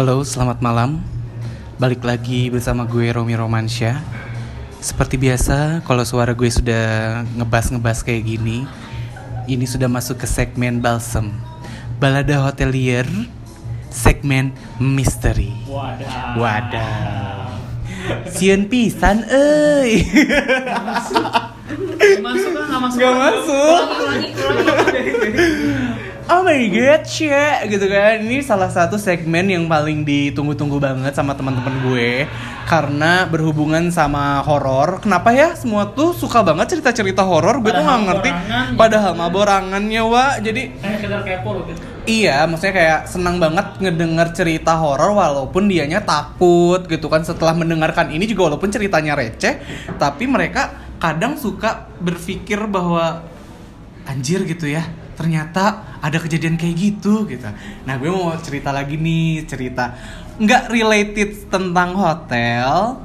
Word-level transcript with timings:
Halo, 0.00 0.24
selamat 0.24 0.64
malam. 0.64 0.96
Balik 1.76 2.00
lagi 2.08 2.48
bersama 2.48 2.88
gue 2.88 3.12
Romi 3.12 3.36
Romansyah. 3.36 4.00
Seperti 4.80 5.20
biasa, 5.20 5.84
kalau 5.84 6.08
suara 6.08 6.32
gue 6.32 6.48
sudah 6.48 7.20
ngebas-ngebas 7.36 8.00
kayak 8.00 8.24
gini, 8.24 8.64
ini 9.44 9.68
sudah 9.68 9.92
masuk 9.92 10.24
ke 10.24 10.24
segmen 10.24 10.80
balsem. 10.80 11.28
Balada 12.00 12.40
hotelier, 12.48 13.04
segmen 13.92 14.56
misteri. 14.80 15.52
Wadah. 15.68 16.32
Wadah. 16.32 16.96
Sieun 18.32 18.72
pisan 18.72 19.28
euy. 19.28 20.00
Masuk 22.24 22.50
kan 22.56 22.64
nggak 22.72 22.80
masuk? 22.88 22.96
Nggak 23.04 23.14
masuk. 23.20 23.80
Ulangi, 24.00 24.28
ulangi. 24.32 24.89
Oh 26.30 26.46
my 26.46 26.62
god, 26.70 27.02
shit 27.10 27.66
gitu 27.66 27.90
kan. 27.90 28.22
Ini 28.22 28.38
salah 28.46 28.70
satu 28.70 28.94
segmen 28.94 29.50
yang 29.50 29.66
paling 29.66 30.06
ditunggu-tunggu 30.06 30.78
banget 30.78 31.10
sama 31.10 31.34
teman-teman 31.34 31.74
gue 31.82 32.22
karena 32.70 33.26
berhubungan 33.26 33.90
sama 33.90 34.38
horor. 34.46 35.02
Kenapa 35.02 35.34
ya 35.34 35.58
semua 35.58 35.90
tuh 35.90 36.14
suka 36.14 36.46
banget 36.46 36.70
cerita-cerita 36.78 37.26
horor? 37.26 37.58
Gue 37.58 37.74
tuh 37.74 37.82
nggak 37.82 37.82
Padahal 37.82 38.06
ngerti. 38.06 38.30
borangan, 38.30 38.66
Padahal 38.78 39.10
gitu. 39.10 39.20
mah 39.26 39.30
borangannya, 39.34 40.02
wa. 40.06 40.26
Jadi 40.38 40.62
Kayak 40.78 41.22
kepo 41.26 41.50
gitu. 41.66 41.82
Iya, 42.06 42.46
maksudnya 42.46 42.74
kayak 42.78 43.00
senang 43.10 43.42
banget 43.42 43.66
ngedenger 43.82 44.28
cerita 44.30 44.78
horor 44.78 45.10
walaupun 45.18 45.66
dianya 45.66 45.98
takut 46.06 46.86
gitu 46.86 47.10
kan 47.10 47.26
setelah 47.26 47.58
mendengarkan 47.58 48.14
ini 48.14 48.30
juga 48.30 48.54
walaupun 48.54 48.70
ceritanya 48.70 49.18
receh, 49.18 49.58
tapi 49.98 50.30
mereka 50.30 50.78
kadang 51.02 51.34
suka 51.34 51.90
berpikir 51.98 52.62
bahwa 52.70 53.26
anjir 54.06 54.46
gitu 54.46 54.70
ya. 54.70 54.86
Ternyata 55.20 55.64
ada 56.00 56.16
kejadian 56.16 56.56
kayak 56.56 56.74
gitu 56.74 57.28
gitu. 57.28 57.44
Nah, 57.84 58.00
gue 58.00 58.08
mau 58.08 58.32
cerita 58.40 58.72
lagi 58.72 58.96
nih, 58.96 59.44
cerita 59.44 59.92
nggak 60.40 60.72
related 60.72 61.52
tentang 61.52 61.92
hotel, 61.92 62.96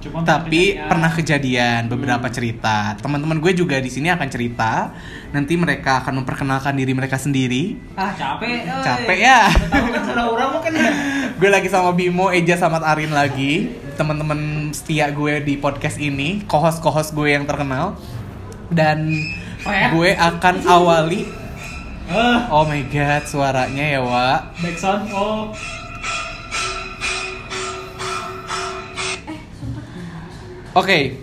Cuma 0.00 0.24
tapi 0.24 0.72
kejadian. 0.72 0.88
pernah 0.88 1.10
kejadian 1.12 1.80
beberapa 1.86 2.24
cerita. 2.32 2.96
Teman-teman 2.96 3.36
gue 3.36 3.52
juga 3.52 3.76
di 3.76 3.92
sini 3.92 4.08
akan 4.08 4.28
cerita. 4.32 4.96
Nanti 5.30 5.52
mereka 5.54 6.00
akan 6.00 6.24
memperkenalkan 6.24 6.72
diri 6.72 6.96
mereka 6.96 7.20
sendiri. 7.20 7.76
ah 7.94 8.16
capek. 8.16 8.64
euy. 8.64 8.80
Capek 8.80 9.18
ya. 9.20 9.40
Kan 9.52 10.18
orang 10.18 10.58
kan 10.58 10.72
ya. 10.72 10.90
gue 11.38 11.50
lagi 11.52 11.68
sama 11.68 11.92
Bimo, 11.92 12.32
Eja 12.32 12.56
sama 12.56 12.80
Arin 12.80 13.12
lagi. 13.12 13.76
Teman-teman 13.94 14.72
setia 14.72 15.12
gue 15.12 15.44
di 15.44 15.60
podcast 15.60 16.00
ini, 16.00 16.40
co-host-co-host 16.48 17.12
gue 17.12 17.28
yang 17.28 17.44
terkenal. 17.44 18.00
Dan 18.72 19.20
Oh 19.62 19.70
ya? 19.70 19.94
gue 19.94 20.10
akan 20.16 20.54
awali. 20.66 21.41
Ah, 22.12 22.44
Oh 22.52 22.68
my 22.68 22.84
god, 22.92 23.24
suaranya 23.24 23.96
ya, 23.96 24.00
Wak. 24.04 24.60
back 24.60 24.76
sound. 24.76 25.08
Oh, 25.16 25.48
Oke. 30.72 31.16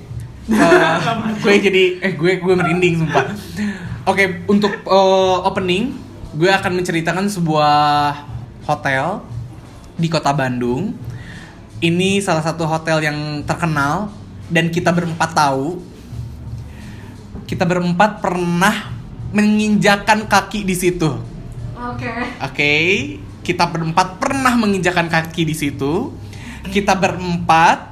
Eh, 0.49 0.97
gue 1.45 1.53
jadi 1.61 1.83
eh 2.01 2.13
gue 2.17 2.41
gue 2.41 2.53
merinding 2.57 3.05
sumpah. 3.05 3.29
Oke, 4.05 4.41
untuk 4.49 4.73
eh, 4.73 5.37
opening 5.45 5.93
gue 6.33 6.49
akan 6.49 6.81
menceritakan 6.81 7.29
sebuah 7.29 8.13
hotel 8.65 9.21
di 9.93 10.09
Kota 10.09 10.33
Bandung. 10.33 10.97
Ini 11.81 12.17
salah 12.21 12.41
satu 12.41 12.65
hotel 12.65 13.01
yang 13.05 13.45
terkenal 13.45 14.09
dan 14.49 14.73
kita 14.73 14.89
berempat 14.89 15.37
tahu. 15.37 15.81
Kita 17.45 17.65
berempat 17.65 18.21
pernah 18.25 18.98
menginjakan 19.33 20.25
kaki 20.25 20.65
di 20.65 20.75
situ. 20.75 21.09
Oke. 21.79 22.11
Oke, 22.43 22.73
kita 23.45 23.69
berempat 23.69 24.19
pernah 24.19 24.53
menginjakan 24.57 25.07
kaki 25.07 25.47
di 25.47 25.55
situ. 25.55 26.13
Kita 26.69 26.93
berempat 26.97 27.89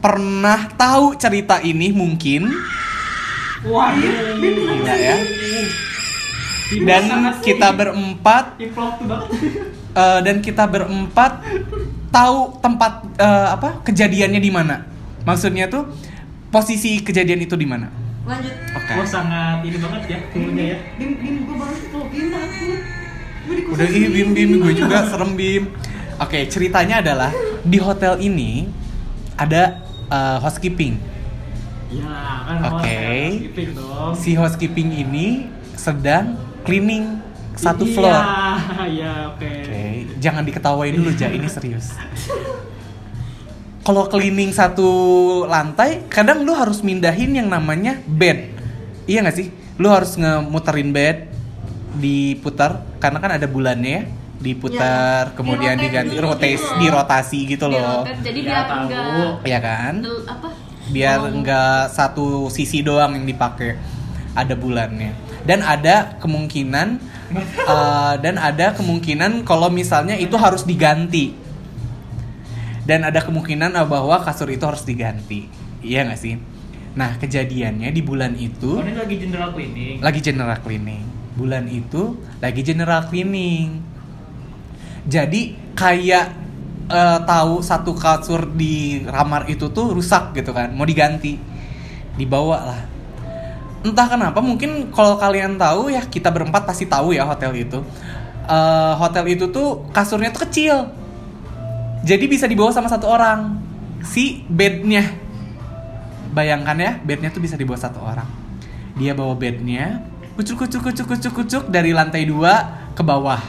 pernah 0.00 0.68
tahu 0.74 1.12
cerita 1.20 1.60
ini 1.60 1.92
mungkin 1.92 2.48
waduh. 3.68 4.40
Gila 4.40 4.94
ya. 4.96 5.16
Dan 6.70 7.02
kita 7.42 7.68
berempat 7.74 8.56
eh, 8.62 10.20
dan 10.22 10.36
kita 10.40 10.64
berempat 10.70 11.42
tahu 12.14 12.58
tempat 12.62 12.92
eh, 13.18 13.48
apa 13.54 13.82
kejadiannya 13.84 14.40
di 14.40 14.50
mana. 14.50 14.86
Maksudnya 15.26 15.68
tuh 15.68 15.90
posisi 16.48 17.02
kejadian 17.04 17.44
itu 17.44 17.54
di 17.58 17.68
mana. 17.68 17.90
Lanjut. 18.20 18.54
Oke. 18.76 18.92
Gue 18.94 19.06
sangat 19.08 19.64
ini 19.64 19.78
banget 19.80 20.02
ya, 20.06 20.18
punya 20.30 20.64
ya. 20.76 20.78
Bim, 20.96 21.12
bim, 21.16 21.34
gue 21.44 21.56
baru 21.56 21.76
tuh 21.88 22.04
bim 22.08 22.26
takut. 22.28 22.80
Udah 23.50 23.86
ih 23.88 24.06
bim 24.06 24.28
bim 24.36 24.50
gue 24.60 24.72
juga 24.76 24.96
Iya. 25.02 25.08
serem 25.08 25.32
bim. 25.34 25.64
Oke 26.20 26.44
ceritanya 26.46 27.00
adalah 27.00 27.32
di 27.64 27.78
hotel 27.80 28.20
ini 28.20 28.68
ada 29.34 29.80
eh, 30.06 30.36
housekeeping. 30.38 31.00
Ya 31.90 32.06
kan 32.46 32.56
Oke. 32.76 33.00
skipping 33.40 33.70
dong. 33.74 34.12
Si 34.14 34.30
housekeeping 34.36 34.88
ini 34.92 35.26
sedang 35.74 36.36
cleaning 36.62 37.18
satu 37.56 37.82
Iya, 37.82 37.94
floor. 37.96 38.20
Iya, 38.90 39.12
oke. 39.34 39.48
Oke, 39.48 39.82
jangan 40.20 40.42
diketawain 40.44 40.92
dulu 40.92 41.10
ja, 41.14 41.28
ini 41.32 41.48
serius. 41.48 41.92
Kalau 43.80 44.06
cleaning 44.06 44.52
satu 44.52 44.88
lantai, 45.44 46.04
kadang 46.06 46.44
lu 46.44 46.52
harus 46.52 46.84
mindahin 46.84 47.32
yang 47.32 47.48
namanya 47.48 47.96
bed. 48.04 48.52
Iya 49.04 49.24
nggak 49.24 49.36
sih? 49.36 49.48
Lu 49.80 49.88
harus 49.88 50.14
ngemuterin 50.14 50.92
bed, 50.92 51.32
diputar 51.96 52.84
karena 53.00 53.18
kan 53.18 53.30
ada 53.34 53.48
bulannya 53.48 53.90
ya, 53.90 54.02
diputar, 54.36 55.22
Ya, 55.26 55.34
kemudian 55.34 55.76
diganti 55.76 56.16
rotes, 56.16 56.60
gitu. 56.60 56.76
dirotasi 56.78 57.38
gitu 57.48 57.66
Di 57.66 57.72
loh. 57.72 58.04
jadi 58.04 58.38
Ya, 58.38 58.46
biar 58.46 58.62
tahu. 58.62 58.80
enggak 58.84 59.32
Iya 59.42 59.58
kan? 59.58 59.94
del- 60.00 60.24
apa? 60.26 60.48
biar 60.90 61.18
Oh. 61.20 61.30
enggak 61.30 61.80
satu 61.88 62.26
sisi 62.48 62.82
doang 62.82 63.14
yang 63.14 63.22
dipakai 63.24 63.78
ada 64.32 64.54
bulannya 64.54 65.14
dan 65.40 65.62
ada 65.62 66.18
kemungkinan 66.18 66.98
uh, 67.62 68.14
dan 68.24 68.34
ada 68.34 68.74
kemungkinan 68.74 69.46
kalau 69.46 69.70
misalnya 69.70 70.18
itu 70.18 70.34
harus 70.34 70.66
diganti 70.66 71.30
dan 72.90 73.06
ada 73.06 73.22
kemungkinan 73.22 73.78
uh, 73.78 73.86
bahwa 73.86 74.18
kasur 74.26 74.50
itu 74.50 74.66
harus 74.66 74.82
diganti. 74.82 75.46
Iya 75.78 76.10
nggak 76.10 76.18
sih? 76.18 76.34
Nah 76.98 77.14
kejadiannya 77.22 77.86
di 77.94 78.02
bulan 78.02 78.34
itu 78.34 78.82
Oh, 78.82 78.82
ini 78.82 78.98
lagi 78.98 79.14
general 79.14 79.54
cleaning. 79.54 80.02
lagi 80.02 80.18
general 80.18 80.58
cleaning. 80.58 81.04
Bulan 81.38 81.70
itu 81.70 82.18
lagi 82.42 82.66
general 82.66 83.06
cleaning. 83.06 83.78
Jadi 85.06 85.54
kayak 85.78 86.26
eh, 86.90 87.18
tahu 87.22 87.62
satu 87.62 87.94
kasur 87.94 88.50
di 88.58 89.06
kamar 89.06 89.46
itu 89.46 89.70
tuh 89.70 89.94
rusak 89.94 90.34
gitu 90.34 90.50
kan 90.50 90.74
mau 90.74 90.82
diganti. 90.82 91.38
Dibawa 92.18 92.58
lah. 92.74 92.80
Entah 93.86 94.10
kenapa 94.10 94.42
mungkin 94.42 94.90
kalau 94.90 95.14
kalian 95.14 95.56
tahu 95.56 95.94
ya 95.94 96.02
kita 96.04 96.28
berempat 96.34 96.66
pasti 96.66 96.90
tahu 96.90 97.14
ya 97.14 97.22
hotel 97.22 97.54
itu. 97.54 97.78
Eh, 98.50 98.92
hotel 98.98 99.30
itu 99.30 99.46
tuh 99.54 99.86
kasurnya 99.94 100.34
tuh 100.34 100.42
kecil 100.42 100.99
jadi 102.00 102.24
bisa 102.24 102.48
dibawa 102.48 102.72
sama 102.72 102.88
satu 102.88 103.06
orang. 103.08 103.60
Si 104.00 104.40
bednya. 104.48 105.04
Bayangkan 106.32 106.76
ya 106.78 106.92
bednya 107.02 107.28
tuh 107.28 107.42
bisa 107.42 107.58
dibawa 107.58 107.76
satu 107.76 108.00
orang. 108.00 108.28
Dia 108.96 109.12
bawa 109.12 109.36
bednya 109.36 110.04
kucuk 110.40 110.64
kucuk 110.64 110.80
kucuk 110.88 111.06
kucuk 111.12 111.32
kucuk 111.36 111.64
dari 111.68 111.92
lantai 111.92 112.24
dua 112.24 112.88
ke 112.96 113.02
bawah. 113.04 113.40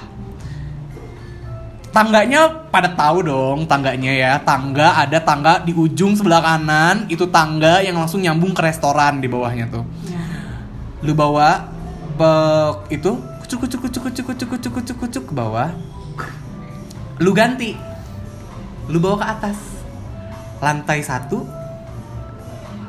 Tangganya 1.91 2.67
pada 2.71 2.91
tahu 2.91 3.23
dong 3.23 3.59
tangganya 3.67 4.11
ya. 4.11 4.31
Tangga 4.43 4.99
ada 4.99 5.19
tangga 5.23 5.63
di 5.63 5.71
ujung 5.71 6.15
sebelah 6.19 6.43
kanan. 6.43 7.07
Itu 7.07 7.31
tangga 7.31 7.79
yang 7.79 7.95
langsung 7.95 8.19
nyambung 8.23 8.51
ke 8.51 8.63
restoran 8.63 9.23
di 9.23 9.27
bawahnya 9.31 9.67
tuh. 9.71 9.85
Ya. 10.07 10.19
lu 11.01 11.17
bawa 11.17 11.65
be- 12.13 12.93
itu 12.93 13.17
kucuk 13.41 13.65
kucuk 13.65 13.79
kucuk 13.89 14.01
kucuk 14.05 14.25
kucuk 14.29 14.47
kucuk 14.51 14.71
kucuk 14.71 14.97
kucuk 14.99 15.23
ke 15.31 15.33
bawah. 15.33 15.71
Lu 17.19 17.31
ganti 17.35 17.90
lu 18.91 18.99
bawa 18.99 19.23
ke 19.23 19.27
atas. 19.27 19.57
Lantai 20.59 20.99
satu 21.01 21.47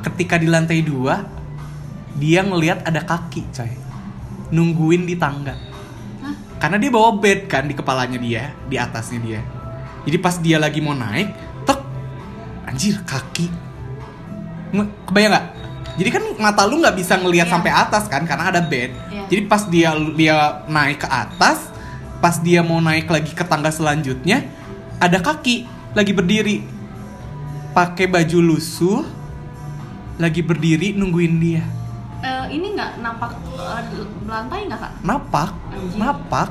ketika 0.03 0.35
di 0.35 0.51
lantai 0.51 0.83
dua 0.83 1.23
dia 2.19 2.43
ngelihat 2.43 2.83
ada 2.83 3.01
kaki 3.01 3.47
coy. 3.49 3.71
Nungguin 4.53 5.07
di 5.07 5.15
tangga. 5.17 5.55
Hah? 6.21 6.35
karena 6.61 6.77
dia 6.77 6.91
bawa 6.93 7.17
bed 7.17 7.47
kan 7.49 7.65
di 7.65 7.73
kepalanya 7.73 8.19
dia 8.19 8.51
di 8.67 8.75
atasnya 8.77 9.19
dia. 9.23 9.41
Jadi 10.03 10.17
pas 10.19 10.35
dia 10.37 10.59
lagi 10.59 10.83
mau 10.83 10.91
naik 10.93 11.31
tek! 11.63 11.79
Anjir 12.67 12.99
kaki. 13.07 13.47
Kebayang 15.07 15.31
nggak? 15.31 15.45
Jadi 15.93 16.09
kan 16.09 16.23
mata 16.41 16.65
lu 16.65 16.81
nggak 16.81 16.97
bisa 16.97 17.15
ngelihat 17.21 17.45
Iya. 17.47 17.53
sampai 17.53 17.71
atas 17.71 18.03
kan 18.09 18.25
karena 18.25 18.49
ada 18.49 18.61
bed. 18.61 18.91
Iya. 19.09 19.23
jadi 19.29 19.41
pas 19.47 19.63
dia 19.69 19.89
dia 20.17 20.35
naik 20.67 21.05
ke 21.05 21.07
atas 21.07 21.71
pas 22.19 22.35
dia 22.39 22.59
mau 22.63 22.79
naik 22.79 23.07
lagi 23.07 23.31
ke 23.31 23.43
tangga 23.43 23.71
selanjutnya 23.71 24.43
ada 24.99 25.19
kaki 25.19 25.67
lagi 25.93 26.11
berdiri 26.11 26.65
pakai 27.71 28.05
baju 28.05 28.37
lusuh 28.43 29.01
lagi 30.15 30.41
berdiri 30.41 30.93
nungguin 30.93 31.35
dia 31.37 31.63
Eh, 32.23 32.55
ini 32.55 32.71
nggak 32.71 33.03
napak 33.03 33.35
eh, 33.51 33.83
lantai 34.23 34.63
nggak 34.63 34.79
kak? 34.79 34.91
napak 35.03 35.51
Anjing. 35.69 35.99
napak 35.99 36.49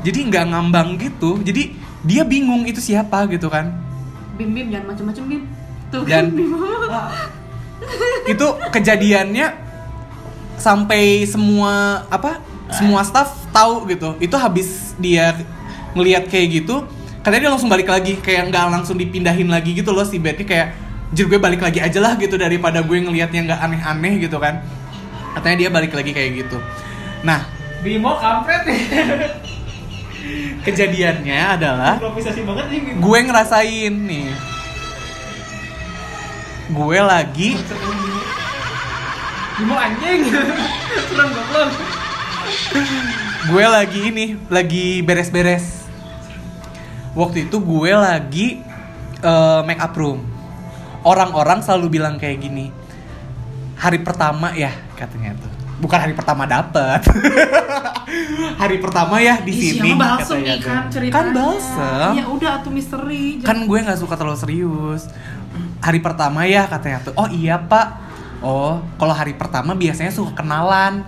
jadi 0.00 0.18
nggak 0.24 0.44
ngambang 0.48 0.96
gitu 0.96 1.36
jadi 1.38 1.76
dia 2.00 2.22
bingung 2.24 2.64
itu 2.64 2.80
siapa 2.80 3.28
gitu 3.28 3.46
kan 3.46 3.68
Bim 4.32 4.56
bim 4.56 4.72
jangan 4.72 4.86
macem-macem 4.88 5.24
bim. 5.28 5.42
Tuh 5.92 6.00
Dan- 6.02 6.32
kan 6.32 6.32
bim. 6.32 6.48
itu 8.32 8.46
kejadiannya 8.70 9.46
sampai 10.56 11.24
semua 11.24 12.04
apa 12.08 12.40
semua 12.70 13.00
staff 13.02 13.28
tahu 13.50 13.84
gitu 13.88 14.16
itu 14.18 14.32
habis 14.34 14.68
dia 14.96 15.36
ngelihat 15.92 16.28
kayak 16.28 16.64
gitu 16.64 16.88
katanya 17.20 17.48
dia 17.48 17.52
langsung 17.52 17.68
balik 17.68 17.88
lagi 17.88 18.16
kayak 18.16 18.48
nggak 18.48 18.64
langsung 18.72 18.96
dipindahin 18.96 19.52
lagi 19.52 19.76
gitu 19.76 19.92
loh 19.92 20.08
si 20.08 20.16
bednya 20.16 20.44
kayak 20.48 20.68
jir 21.12 21.28
gue 21.28 21.36
balik 21.36 21.60
lagi 21.60 21.82
aja 21.82 22.00
lah 22.00 22.16
gitu 22.16 22.40
daripada 22.40 22.80
gue 22.80 22.96
ngelihat 22.96 23.28
yang 23.34 23.44
nggak 23.44 23.60
aneh-aneh 23.60 24.24
gitu 24.24 24.40
kan 24.40 24.64
katanya 25.36 25.56
dia 25.66 25.68
balik 25.68 25.92
lagi 25.92 26.12
kayak 26.16 26.30
gitu 26.46 26.56
nah 27.20 27.44
Bimo 27.80 28.12
kampret 28.20 28.68
nih. 28.68 28.82
kejadiannya 30.68 31.40
adalah 31.60 31.96
Improvisasi 31.96 32.40
banget 32.44 32.66
nih 32.72 32.80
Bimo. 32.88 32.98
gue 33.04 33.18
ngerasain 33.28 33.94
nih 33.94 34.28
gue 36.72 36.98
lagi 37.04 37.50
Bimo 39.60 39.76
anjing. 39.76 40.24
Gue 43.52 43.64
lagi 43.68 44.08
ini 44.08 44.40
lagi 44.48 45.04
beres-beres 45.04 45.79
waktu 47.12 47.46
itu 47.46 47.56
gue 47.58 47.92
lagi 47.92 48.46
eh, 49.20 49.60
make 49.64 49.80
up 49.80 49.94
room. 49.94 50.22
Orang-orang 51.00 51.64
selalu 51.64 51.96
bilang 51.96 52.20
kayak 52.20 52.38
gini 52.40 52.68
hari 53.80 54.04
pertama 54.04 54.52
ya 54.52 54.68
katanya 54.94 55.32
tuh. 55.40 55.48
Bukan 55.80 55.96
hari 55.96 56.12
pertama 56.12 56.44
dapet. 56.44 57.00
Hari 58.60 58.76
pertama 58.84 59.16
ya 59.22 59.40
di 59.40 59.48
Ih, 59.54 59.80
sini 59.80 59.96
balsem 59.96 60.44
katanya 60.44 60.52
nih 60.52 60.60
kan 60.60 60.82
ceritanya. 60.92 61.14
kan 61.16 61.26
balsem. 61.32 62.10
Ya 62.20 62.24
udah 62.28 62.52
tuh 62.60 62.72
misteri. 62.74 63.40
kan 63.40 63.64
gue 63.64 63.78
nggak 63.80 63.96
suka 63.96 64.14
terlalu 64.20 64.36
serius. 64.36 65.08
Hari 65.80 66.04
pertama 66.04 66.44
ya 66.44 66.68
katanya 66.68 67.00
tuh. 67.00 67.16
Oh 67.16 67.24
iya 67.32 67.56
pak. 67.56 67.96
Oh 68.44 68.84
kalau 69.00 69.16
hari 69.16 69.32
pertama 69.32 69.72
biasanya 69.72 70.12
suka 70.12 70.36
kenalan 70.36 71.00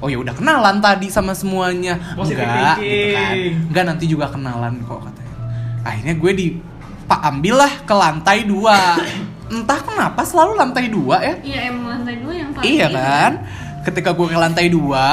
oh 0.00 0.08
ya 0.08 0.18
udah 0.18 0.32
kenalan 0.32 0.80
tadi 0.80 1.06
sama 1.08 1.32
semuanya 1.32 2.00
Positive 2.16 2.40
enggak 2.40 2.76
gitu 2.80 3.06
kan 3.12 3.34
enggak 3.68 3.84
nanti 3.84 4.04
juga 4.08 4.26
kenalan 4.28 4.80
kok 4.82 5.00
katanya 5.04 5.34
akhirnya 5.80 6.14
gue 6.16 6.32
di 6.32 6.46
pak 7.04 7.20
ambillah 7.20 7.72
ke 7.84 7.94
lantai 7.94 8.38
dua 8.44 8.96
entah 9.50 9.80
kenapa 9.82 10.22
selalu 10.22 10.52
lantai 10.54 10.86
dua 10.86 11.16
ya 11.20 11.34
Iya 11.42 11.58
emang 11.68 11.86
lantai 11.90 12.16
dua 12.22 12.32
yang 12.32 12.50
paling 12.54 12.70
Iya 12.70 12.86
ini. 12.86 12.96
kan? 12.96 13.32
Ketika 13.80 14.10
gue 14.12 14.26
ke 14.28 14.38
lantai 14.38 14.66
dua, 14.68 15.06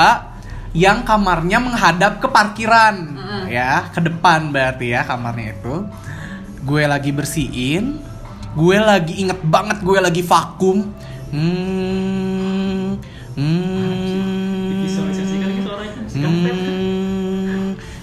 yang 0.75 1.01
kamarnya 1.01 1.57
menghadap 1.57 2.19
ke 2.19 2.27
parkiran, 2.27 3.15
Heeh. 3.15 3.57
ya, 3.57 3.87
ke 3.89 4.03
depan 4.03 4.51
berarti 4.51 4.91
ya 4.91 5.07
kamarnya 5.07 5.55
itu. 5.55 5.87
Gue 6.61 6.83
lagi 6.83 7.09
bersihin, 7.09 7.97
gue 8.53 8.77
lagi 8.77 9.23
inget 9.23 9.39
banget 9.41 9.79
gue 9.81 9.97
lagi 9.97 10.21
vakum. 10.21 10.83
Hmm, 11.31 12.99
hmm, 13.33 13.66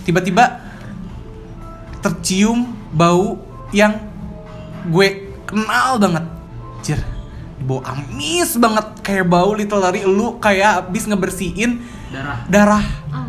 tiba-tiba 0.05 0.61
tercium 1.99 2.65
bau 2.91 3.41
yang 3.71 3.97
gue 4.87 5.09
kenal 5.45 5.97
banget. 5.97 6.25
Jir, 6.85 7.01
bau 7.59 7.81
amis 7.83 8.55
banget 8.55 8.87
kayak 9.01 9.25
bau 9.25 9.53
little 9.53 9.81
lari 9.81 10.05
lu 10.05 10.37
kayak 10.37 10.85
abis 10.85 11.05
ngebersihin 11.05 11.81
Darah. 12.11 12.39
darah. 12.47 12.87
Ah, 13.11 13.27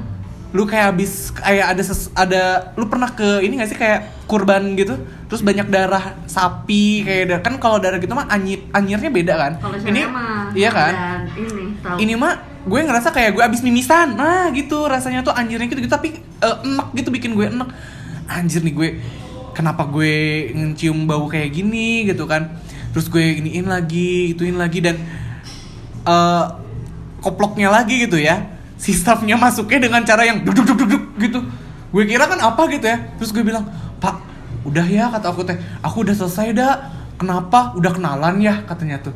Lu 0.51 0.63
kayak 0.63 0.93
abis 0.93 1.31
kayak 1.31 1.67
ada 1.69 1.81
ses, 1.81 2.07
ada 2.13 2.43
lu 2.73 2.85
pernah 2.85 3.09
ke 3.09 3.41
ini 3.41 3.57
gak 3.57 3.69
sih 3.69 3.75
kayak 3.75 4.23
kurban 4.23 4.75
gitu? 4.75 4.95
Terus 5.25 5.41
banyak 5.41 5.67
darah 5.67 6.15
sapi 6.25 7.01
kayak 7.01 7.23
da- 7.25 7.41
kan 7.41 7.55
kalau 7.57 7.75
darah 7.75 7.97
gitu 7.97 8.11
mah 8.11 8.27
anyir 8.29 8.63
anyirnya 8.71 9.09
beda 9.09 9.33
kan? 9.35 9.53
kalau 9.57 9.75
ini 9.77 10.01
mah 10.05 10.51
iya 10.53 10.69
kan? 10.69 10.93
dan 10.93 11.21
ini 11.33 11.63
tahu. 11.79 11.95
Ini 11.97 12.13
mah 12.13 12.33
gue 12.65 12.79
ngerasa 12.81 13.13
kayak 13.13 13.37
gue 13.37 13.43
abis 13.45 13.61
mimisan. 13.61 14.17
Nah, 14.17 14.49
gitu 14.51 14.89
rasanya 14.89 15.21
tuh 15.21 15.31
anjirnya 15.31 15.69
gitu, 15.69 15.85
gitu 15.85 15.93
tapi 15.93 16.17
eh, 16.17 16.57
enak 16.65 16.91
gitu 16.97 17.09
bikin 17.13 17.37
gue 17.37 17.45
enak. 17.47 17.69
Anjir 18.25 18.65
nih 18.65 18.73
gue 18.73 18.89
kenapa 19.53 19.85
gue 19.87 20.49
ngecium 20.51 21.05
bau 21.05 21.29
kayak 21.29 21.53
gini 21.53 22.09
gitu 22.09 22.25
kan. 22.25 22.57
Terus 22.91 23.07
gue 23.07 23.21
iniin 23.21 23.69
lagi, 23.69 24.33
ituin 24.33 24.57
lagi 24.57 24.81
dan 24.81 24.97
eh 26.05 26.45
koploknya 27.21 27.69
lagi 27.69 28.09
gitu 28.09 28.17
ya. 28.17 28.57
Si 28.75 28.91
staffnya 28.91 29.37
masuknya 29.39 29.87
dengan 29.87 30.01
cara 30.03 30.25
yang 30.25 30.41
duduk 30.41 30.65
duduk 30.65 30.89
duduk 30.89 31.03
gitu. 31.21 31.39
Gue 31.93 32.03
kira 32.09 32.25
kan 32.25 32.41
apa 32.41 32.65
gitu 32.73 32.85
ya. 32.89 32.97
Terus 33.21 33.31
gue 33.31 33.45
bilang, 33.45 33.69
"Pak, 34.03 34.15
udah 34.67 34.83
ya," 34.83 35.07
kata 35.13 35.31
aku 35.31 35.47
teh. 35.47 35.55
"Aku 35.79 36.03
udah 36.03 36.11
selesai 36.17 36.51
dah." 36.51 36.73
Kenapa? 37.15 37.71
Udah 37.79 37.95
kenalan 37.95 38.43
ya 38.43 38.67
katanya 38.67 38.99
tuh 38.99 39.15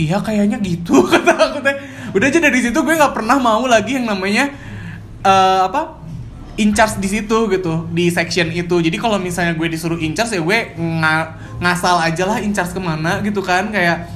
iya 0.00 0.18
kayaknya 0.20 0.58
gitu 0.62 1.02
kata 1.12 1.32
aku 1.34 1.58
teh 1.62 1.76
udah 2.14 2.26
aja 2.30 2.38
dari 2.38 2.58
situ 2.62 2.78
gue 2.78 2.94
nggak 2.94 3.12
pernah 3.12 3.36
mau 3.42 3.66
lagi 3.66 3.98
yang 3.98 4.06
namanya 4.06 4.54
eh, 5.20 5.60
apa 5.66 5.98
in 6.54 6.70
charge 6.70 7.02
di 7.02 7.10
situ 7.10 7.50
gitu 7.50 7.90
di 7.90 8.06
section 8.14 8.54
itu. 8.54 8.78
Jadi 8.78 8.94
kalau 8.94 9.18
misalnya 9.18 9.58
gue 9.58 9.66
disuruh 9.66 9.98
in 9.98 10.14
charge 10.14 10.38
ya 10.38 10.42
gue 10.42 10.58
nga- 10.78 11.34
ngasal 11.58 11.98
aja 11.98 12.22
lah 12.30 12.38
in 12.38 12.54
charge 12.54 12.70
ke 12.70 12.78
mana 12.78 13.18
gitu 13.26 13.42
kan. 13.42 13.74
Kayak 13.74 14.06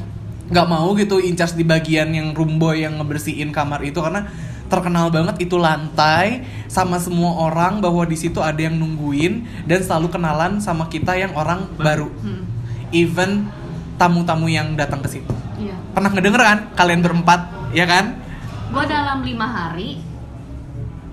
nggak 0.48 0.66
mau 0.70 0.94
gitu 0.94 1.18
in 1.18 1.34
charge 1.34 1.58
di 1.58 1.66
bagian 1.66 2.14
yang 2.14 2.30
room 2.32 2.62
boy 2.62 2.78
yang 2.78 2.94
ngebersihin 3.02 3.50
kamar 3.50 3.82
itu. 3.82 3.98
Karena 3.98 4.30
terkenal 4.70 5.10
banget 5.10 5.42
itu 5.42 5.58
lantai 5.58 6.46
sama 6.70 7.02
semua 7.02 7.50
orang 7.50 7.82
bahwa 7.82 8.06
di 8.06 8.14
situ 8.14 8.38
ada 8.38 8.60
yang 8.60 8.78
nungguin 8.78 9.66
dan 9.66 9.82
selalu 9.82 10.12
kenalan 10.12 10.62
sama 10.62 10.86
kita 10.86 11.18
yang 11.18 11.34
orang 11.34 11.66
baru. 11.74 12.06
Hmm, 12.22 12.46
even 12.94 13.50
tamu-tamu 13.98 14.46
yang 14.46 14.78
datang 14.78 15.02
ke 15.02 15.10
situ. 15.10 15.34
Iya. 15.58 15.74
pernah 15.90 16.14
ngedenger 16.14 16.38
kan 16.38 16.58
kalian 16.78 17.02
berempat 17.02 17.57
ya 17.72 17.84
kan 17.84 18.28
Gua 18.68 18.84
dalam 18.84 19.24
lima 19.24 19.48
hari 19.48 19.96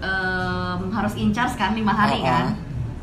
em, 0.04 0.80
harus 0.92 1.16
in 1.16 1.32
charge 1.32 1.56
kan 1.56 1.72
lima 1.72 1.96
hari 1.96 2.20
oh. 2.20 2.28
kan. 2.28 2.46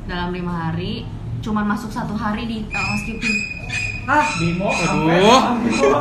Dalam 0.05 0.29
lima 0.35 0.53
hari 0.53 1.09
cuman 1.43 1.65
masuk 1.67 1.91
satu 1.91 2.15
hari 2.15 2.47
di 2.47 2.59
uh, 2.69 2.77
housekeeping. 2.77 3.39
Ah, 4.05 4.27
Bimo. 4.37 4.69
Aduh. 4.69 5.43
Bimo. 5.65 5.95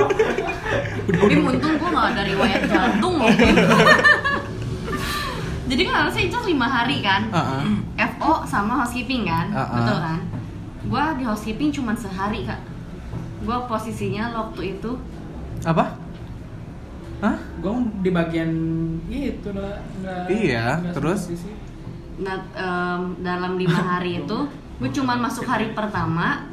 Tapi 1.16 1.36
untung 1.40 1.74
gua 1.80 1.90
nggak 1.96 2.08
ada 2.12 2.24
riwayat 2.28 2.62
jantung 2.68 3.16
loh. 3.24 3.30
Bim. 3.40 3.56
Jadi 5.72 5.82
kan 5.88 5.96
harusnya 6.04 6.22
in 6.28 6.32
charge 6.36 6.48
lima 6.52 6.68
hari 6.68 6.98
kan. 7.00 7.32
Heeh. 7.32 7.64
FO 8.18 8.44
sama 8.44 8.84
housekeeping 8.84 9.24
kan, 9.24 9.48
Uh-uh. 9.56 9.76
betul 9.80 9.98
kan? 10.04 10.20
Gua 10.92 11.04
di 11.16 11.24
housekeeping 11.24 11.72
cuman 11.72 11.96
sehari 11.96 12.44
kak. 12.44 12.60
Gua 13.48 13.64
posisinya 13.64 14.36
waktu 14.36 14.76
itu 14.78 15.00
apa 15.62 15.94
Hah? 17.22 17.38
Gue 17.58 17.72
di 18.02 18.10
bagian 18.10 18.52
itu 19.06 19.50
lah. 19.52 19.78
Iya, 20.26 20.82
nggak 20.82 20.94
terus? 20.94 21.30
Nah, 22.18 22.38
em, 22.52 23.02
dalam 23.20 23.56
lima 23.56 23.78
hari 23.92 24.20
itu 24.20 24.38
gue 24.78 24.90
cuman 24.92 25.22
masuk 25.22 25.46
hari 25.46 25.72
pertama 25.72 26.50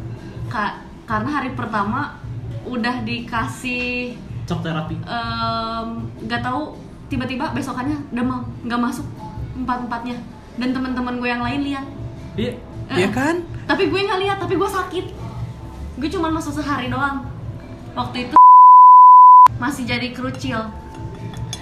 ka- 0.46 0.84
karena 1.04 1.30
hari 1.34 1.50
pertama 1.50 2.20
udah 2.62 3.00
dikasih 3.00 4.12
Cok 4.44 4.60
terapi. 4.60 4.96
em, 4.98 5.86
nggak 6.22 6.40
tahu 6.40 6.76
tiba-tiba 7.08 7.48
besokannya 7.50 7.96
demam 8.10 8.44
nggak 8.62 8.76
masuk 8.78 9.08
empat 9.54 9.82
empatnya 9.82 10.16
dan 10.54 10.70
teman-teman 10.70 11.16
gue 11.16 11.26
yang 11.26 11.40
lain 11.40 11.60
lihat 11.64 11.86
Iya. 12.34 12.52
Iya 12.90 13.04
Eh, 13.04 13.10
kan 13.10 13.36
tapi 13.64 13.88
gue 13.88 13.96
nggak 13.98 14.20
lihat 14.20 14.36
tapi 14.38 14.54
gue 14.54 14.68
sakit 14.70 15.06
gue 15.96 16.08
cuman 16.10 16.30
masuk 16.30 16.52
sehari 16.54 16.88
doang 16.88 17.24
waktu 17.92 18.24
itu 18.24 18.37
masih 19.58 19.84
jadi 19.84 20.08
krucil 20.10 20.58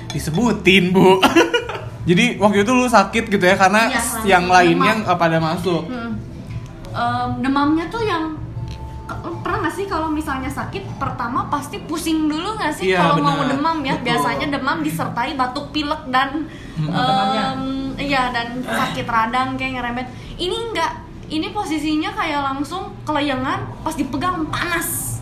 disebutin 0.09 0.91
bu 0.91 1.21
jadi 2.09 2.37
waktu 2.37 2.63
itu 2.63 2.73
lu 2.73 2.87
sakit 2.87 3.25
gitu 3.27 3.43
ya 3.43 3.57
karena 3.57 3.89
Iya, 3.89 3.99
langsung 3.99 4.25
yang 4.25 4.45
lainnya 4.47 4.93
demam. 4.93 5.03
nggak 5.05 5.19
pada 5.19 5.39
masuk 5.39 5.83
Hmm. 5.87 6.13
Em, 6.93 7.31
demamnya 7.41 7.85
tuh 7.87 8.01
yang 8.01 8.33
pernah 9.39 9.61
nggak 9.61 9.75
sih 9.75 9.85
kalau 9.85 10.09
misalnya 10.09 10.49
sakit 10.49 10.97
pertama 10.97 11.47
pasti 11.47 11.79
pusing 11.81 12.27
dulu 12.27 12.57
nggak 12.57 12.73
sih 12.73 12.91
Iya, 12.91 13.05
kalau 13.07 13.21
mau 13.23 13.45
demam 13.45 13.79
ya 13.81 13.95
Betul. 13.95 14.07
biasanya 14.07 14.47
demam 14.51 14.79
disertai 14.81 15.33
batuk 15.35 15.71
pilek 15.71 16.09
dan 16.09 16.47
Hmm. 16.77 16.93
Em, 16.93 17.61
iya 17.97 18.29
dan 18.29 18.61
sakit 18.61 19.05
radang 19.07 19.57
kayak 19.57 19.81
ngerembet 19.81 20.07
ini 20.37 20.53
enggak 20.53 20.93
ini 21.27 21.49
posisinya 21.49 22.13
kayak 22.13 22.45
langsung 22.45 22.93
kelayangan 23.03 23.65
pas 23.81 23.93
dipegang 23.93 24.45
panas 24.47 25.19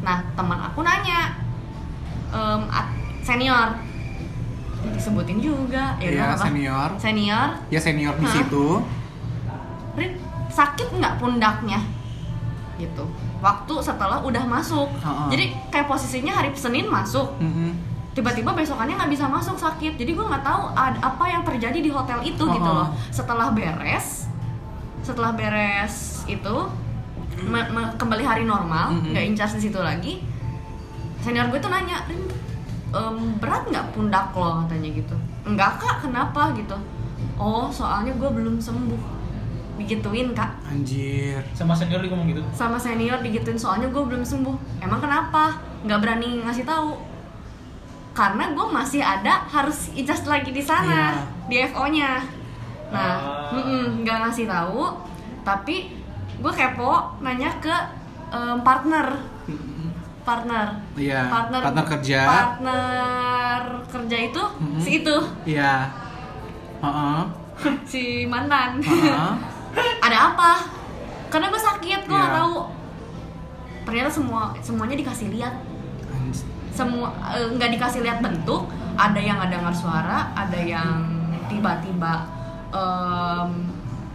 nah 0.00 0.22
teman 0.32 0.62
aku 0.62 0.80
nanya 0.80 1.34
at- 2.66 2.92
senior 3.20 3.68
disebutin 4.84 5.38
juga 5.38 5.94
ya 5.96 6.10
udah 6.10 6.26
apa 6.32 6.44
senior. 6.44 6.88
senior 6.96 7.48
ya 7.68 7.78
senior 7.78 8.14
di 8.16 8.24
Hah? 8.24 8.34
situ 8.34 8.66
Rin, 9.92 10.16
sakit 10.48 10.88
nggak 10.90 11.14
pundaknya? 11.16 11.76
Gitu. 12.74 13.04
Waktu 13.38 13.74
setelah 13.78 14.18
udah 14.18 14.40
masuk. 14.42 14.88
Ha-ha. 14.98 15.28
Jadi 15.28 15.52
kayak 15.68 15.84
posisinya 15.84 16.32
hari 16.32 16.48
Senin 16.52 16.88
masuk. 16.88 17.36
Mm-mm. 17.38 17.92
tiba-tiba 18.12 18.52
besokannya 18.52 18.92
nggak 18.94 19.08
bisa 19.10 19.24
masuk 19.24 19.56
sakit 19.56 19.96
jadi 19.96 20.12
gue 20.12 20.20
nggak 20.22 20.40
tahu 20.42 20.68
ad- 20.70 21.00
apa 21.00 21.24
yang 21.26 21.40
terjadi 21.42 21.78
di 21.78 21.88
hotel 21.88 22.20
itu 22.20 22.44
gitu 22.44 22.60
Oh. 22.62 22.84
loh 22.84 22.88
setelah 23.08 23.48
beres 23.50 24.28
setelah 25.00 25.32
beres 25.32 26.20
itu 26.26 26.54
me- 27.42 27.70
me- 27.70 27.92
kembali 27.94 28.20
hari 28.20 28.44
normal 28.44 28.92
Mhm. 28.92 29.10
nggak 29.10 29.24
in 29.24 29.32
charge 29.34 29.56
di 29.56 29.64
situ 29.64 29.80
lagi 29.80 30.20
senior 31.22 31.46
gue 31.48 31.58
tuh 31.58 31.70
nanya 31.70 32.02
"Rin, 32.04 32.20
em, 32.90 33.16
berat 33.38 33.64
nggak 33.64 33.86
pundak 33.90 34.30
lo? 34.32 34.62
Katanya 34.62 34.90
gitu. 34.92 35.14
Enggak 35.42 35.78
kak. 35.78 36.02
Kenapa? 36.02 36.52
Gitu. 36.52 36.74
Oh 37.38 37.70
soalnya 37.70 38.12
gue 38.12 38.28
belum 38.28 38.58
sembuh. 38.58 39.02
Digituin 39.72 40.30
kak. 40.32 40.50
Anjir. 40.68 41.40
Sama 41.52 41.72
senior 41.72 41.98
dia 41.98 42.10
ngomong 42.10 42.28
gitu. 42.28 42.42
sama 42.52 42.76
senior 42.76 43.18
digituin 43.18 43.56
soalnya 43.56 43.88
gue 43.88 44.02
belum 44.02 44.20
sembuh. 44.20 44.56
Emang 44.78 44.98
kenapa? 44.98 45.56
Nggak 45.82 45.98
berani 45.98 46.42
ngasih 46.42 46.62
tahu. 46.62 46.98
Karena 48.12 48.52
gue 48.52 48.66
masih 48.68 49.00
ada 49.00 49.48
harus 49.48 49.88
ijazah 49.92 50.28
lagi 50.28 50.52
di 50.52 50.60
sana 50.60 51.16
di 51.46 51.56
FO 51.64 51.88
nya 51.88 52.20
nah 52.92 53.16
Ah. 53.48 53.88
nggak 53.88 54.18
ngasih 54.20 54.44
tahu. 54.44 54.84
Tapi 55.40 55.96
gue 56.36 56.52
kepo 56.52 56.92
nanya 57.18 57.48
ke 57.56 57.72
em, 58.28 58.60
partner 58.60 59.16
partner 60.22 60.66
Iya, 60.94 61.26
partner 61.26 61.60
partner 61.60 61.84
kerja. 61.88 62.20
partner 62.22 63.58
kerja 63.86 64.16
itu 64.24 64.42
Mm-mm. 64.56 64.78
si 64.78 64.90
itu 64.98 65.16
Iya. 65.44 65.90
Heeh. 66.80 67.20
si 67.84 68.02
mantan 68.24 68.78
Heeh. 68.78 69.32
ada 70.04 70.18
apa 70.30 70.52
karena 71.26 71.48
gue 71.48 71.62
sakit 71.62 72.00
gue 72.02 72.12
nggak 72.12 72.28
Iya. 72.28 72.38
tahu 72.38 72.56
ternyata 73.82 74.10
semua 74.10 74.42
semuanya 74.58 74.94
dikasih 74.96 75.28
lihat 75.30 75.54
semua 76.70 77.08
eh, 77.30 77.48
nggak 77.50 77.70
dikasih 77.70 78.00
lihat 78.00 78.18
bentuk 78.18 78.64
ada 78.94 79.18
yang 79.18 79.36
nggak 79.36 79.52
dengar 79.52 79.72
suara 79.72 80.30
ada 80.32 80.56
yang 80.56 81.04
tiba-tiba 81.44 82.24
em, 82.70 83.50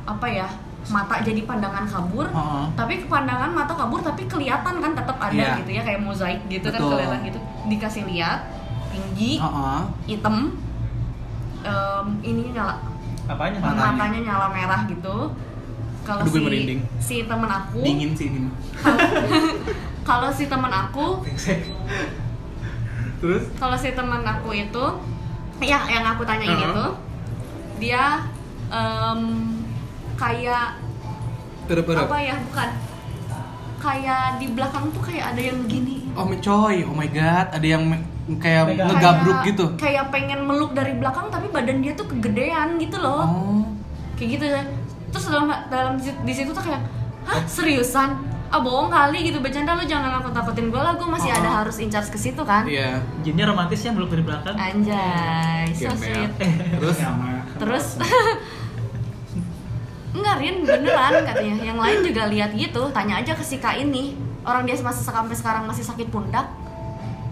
apa 0.04 0.26
ya 0.26 0.48
mata 0.88 1.20
jadi 1.20 1.44
pandangan 1.44 1.84
kabur 1.84 2.26
Heeh. 2.26 2.64
tapi 2.74 3.04
pandangan 3.04 3.52
mata 3.52 3.74
kabur 3.74 4.00
tapi 4.00 4.24
kelihatan 4.24 4.76
kan 4.78 4.92
tetap 4.94 5.18
ada 5.18 5.34
Iya. 5.34 5.60
gitu 5.60 5.72
ya 5.72 5.82
kayak 5.82 6.00
mozaik 6.00 6.40
gitu 6.46 6.64
kan 6.66 6.80
Betul. 6.80 6.92
kelihatan 6.96 7.20
gitu 7.26 7.40
dikasih 7.68 8.04
lihat 8.06 8.40
tinggi 8.88 9.36
Heeh. 9.38 9.80
hitam 10.08 10.56
em, 11.62 12.08
ini 12.24 12.52
nyala 12.52 12.80
Apanya? 13.28 13.60
Matanya. 13.60 13.92
matanya 13.92 14.20
nyala 14.24 14.48
merah 14.50 14.82
gitu 14.86 15.16
kalau 16.02 16.24
si 16.24 16.40
merinding. 16.40 16.80
si 16.98 17.16
temen 17.22 17.52
aku 17.52 17.84
Dingin 17.84 18.16
sih 18.16 18.32
ini. 18.32 18.48
kalau 20.08 20.32
si 20.32 20.48
temen 20.48 20.72
aku 20.72 21.20
Terus? 23.18 23.44
kalau 23.56 23.76
si 23.76 23.92
temen 23.92 24.22
aku 24.22 24.50
itu 24.54 24.86
yang 25.60 25.84
yang 25.84 26.06
aku 26.06 26.24
tanyain 26.24 26.54
Uh-huh. 26.54 26.70
itu 26.70 26.86
dia 27.80 28.24
em, 28.70 29.22
kayak 30.18 30.68
Terep-terep. 31.66 32.04
apa 32.04 32.18
ya 32.20 32.36
bukan 32.42 32.70
kayak 33.78 34.24
di 34.38 34.48
belakang 34.50 34.90
tuh 34.90 35.02
kayak 35.02 35.26
ada 35.32 35.42
yang 35.44 35.60
gini 35.66 35.96
Oh 36.12 36.26
my 36.26 36.38
coy, 36.38 36.82
oh 36.82 36.92
my 36.92 37.06
god, 37.08 37.46
ada 37.48 37.62
yang 37.64 37.86
me- 37.86 38.02
kayak 38.36 38.68
Megang. 38.68 38.90
ngegabruk 38.90 39.30
Kayak- 39.32 39.48
gitu. 39.48 39.66
kayak 39.78 40.06
pengen 40.10 40.40
meluk 40.44 40.74
dari 40.74 40.92
belakang 40.92 41.30
tapi 41.30 41.48
badan 41.48 41.80
dia 41.80 41.94
tuh 41.94 42.08
kegedean 42.08 42.76
gitu 42.76 42.98
loh 42.98 43.24
Oh. 43.24 43.62
kayak 44.14 44.30
gitu 44.34 44.46
ya 44.48 44.62
terus 45.08 45.26
dalam 45.28 45.48
dalam 45.68 45.94
di- 45.96 46.36
situ 46.36 46.50
tuh 46.50 46.60
kayak 46.60 46.82
hah 47.24 47.40
seriusan 47.46 48.18
ah 48.48 48.58
bohong 48.58 48.90
kali 48.90 49.20
gitu 49.26 49.38
bercanda 49.38 49.72
lu 49.74 49.84
jangan 49.84 50.18
aku 50.18 50.32
takutin 50.32 50.68
gue 50.68 50.80
lah 50.80 50.92
gue 50.94 51.06
masih 51.06 51.30
Oh. 51.30 51.38
ada 51.38 51.50
harus 51.62 51.78
in 51.78 51.88
charge 51.88 52.10
ke 52.10 52.18
situ 52.18 52.42
kan 52.42 52.66
Iya. 52.66 53.00
Jinnya 53.22 53.46
romantis 53.46 53.80
ya 53.80 53.92
meluk 53.92 54.10
dari 54.10 54.24
belakang. 54.24 54.56
anjay 54.58 55.70
so 55.72 55.88
sweet 55.94 56.32
Terus? 56.74 56.98
terus 57.56 57.86
enggak 60.18 60.36
Rin 60.38 60.56
beneran 60.62 61.14
katanya 61.24 61.56
yang 61.64 61.78
lain 61.78 62.00
juga 62.02 62.24
lihat 62.28 62.52
gitu 62.52 62.82
tanya 62.90 63.22
aja 63.22 63.32
ke 63.32 63.42
si 63.42 63.58
kak 63.58 63.78
ini 63.78 64.18
orang 64.42 64.66
dia 64.66 64.76
masih 64.76 65.04
sampai 65.04 65.34
sekarang 65.34 65.64
masih 65.64 65.84
sakit 65.84 66.08
pundak 66.08 66.50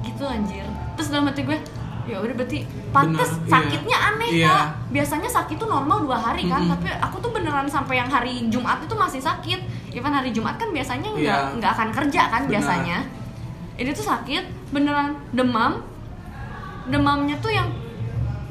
gitu 0.01 0.23
anjir 0.23 0.63
terus 0.93 1.09
dalam 1.09 1.25
hati 1.25 1.41
gue 1.41 1.57
ya 2.05 2.21
udah 2.21 2.37
berarti 2.37 2.61
pantes 2.93 3.33
Bener, 3.33 3.41
iya. 3.41 3.49
sakitnya 3.49 3.97
aneh 3.97 4.29
Iya. 4.29 4.45
kak 4.47 4.65
biasanya 4.93 5.29
sakit 5.31 5.55
tuh 5.57 5.65
normal 5.65 6.05
dua 6.05 6.17
hari 6.17 6.45
kan 6.45 6.61
Mm-mm. 6.61 6.73
tapi 6.77 6.87
aku 6.93 7.17
tuh 7.17 7.31
beneran 7.33 7.65
sampai 7.65 7.97
yang 7.97 8.05
hari 8.05 8.45
Jumat 8.47 8.77
itu 8.79 8.93
masih 8.93 9.17
sakit 9.17 9.59
even 9.89 10.13
hari 10.13 10.29
Jumat 10.29 10.55
kan 10.55 10.69
biasanya 10.69 11.09
nggak 11.09 11.25
Iya. 11.25 11.57
nggak 11.57 11.71
akan 11.73 11.89
kerja 11.91 12.21
kan 12.29 12.41
Benar. 12.45 12.51
biasanya 12.53 12.97
ini 13.75 13.89
tuh 13.89 14.05
sakit 14.05 14.43
beneran 14.69 15.17
demam 15.31 15.81
demamnya 16.85 17.35
tuh 17.39 17.49
yang 17.49 17.65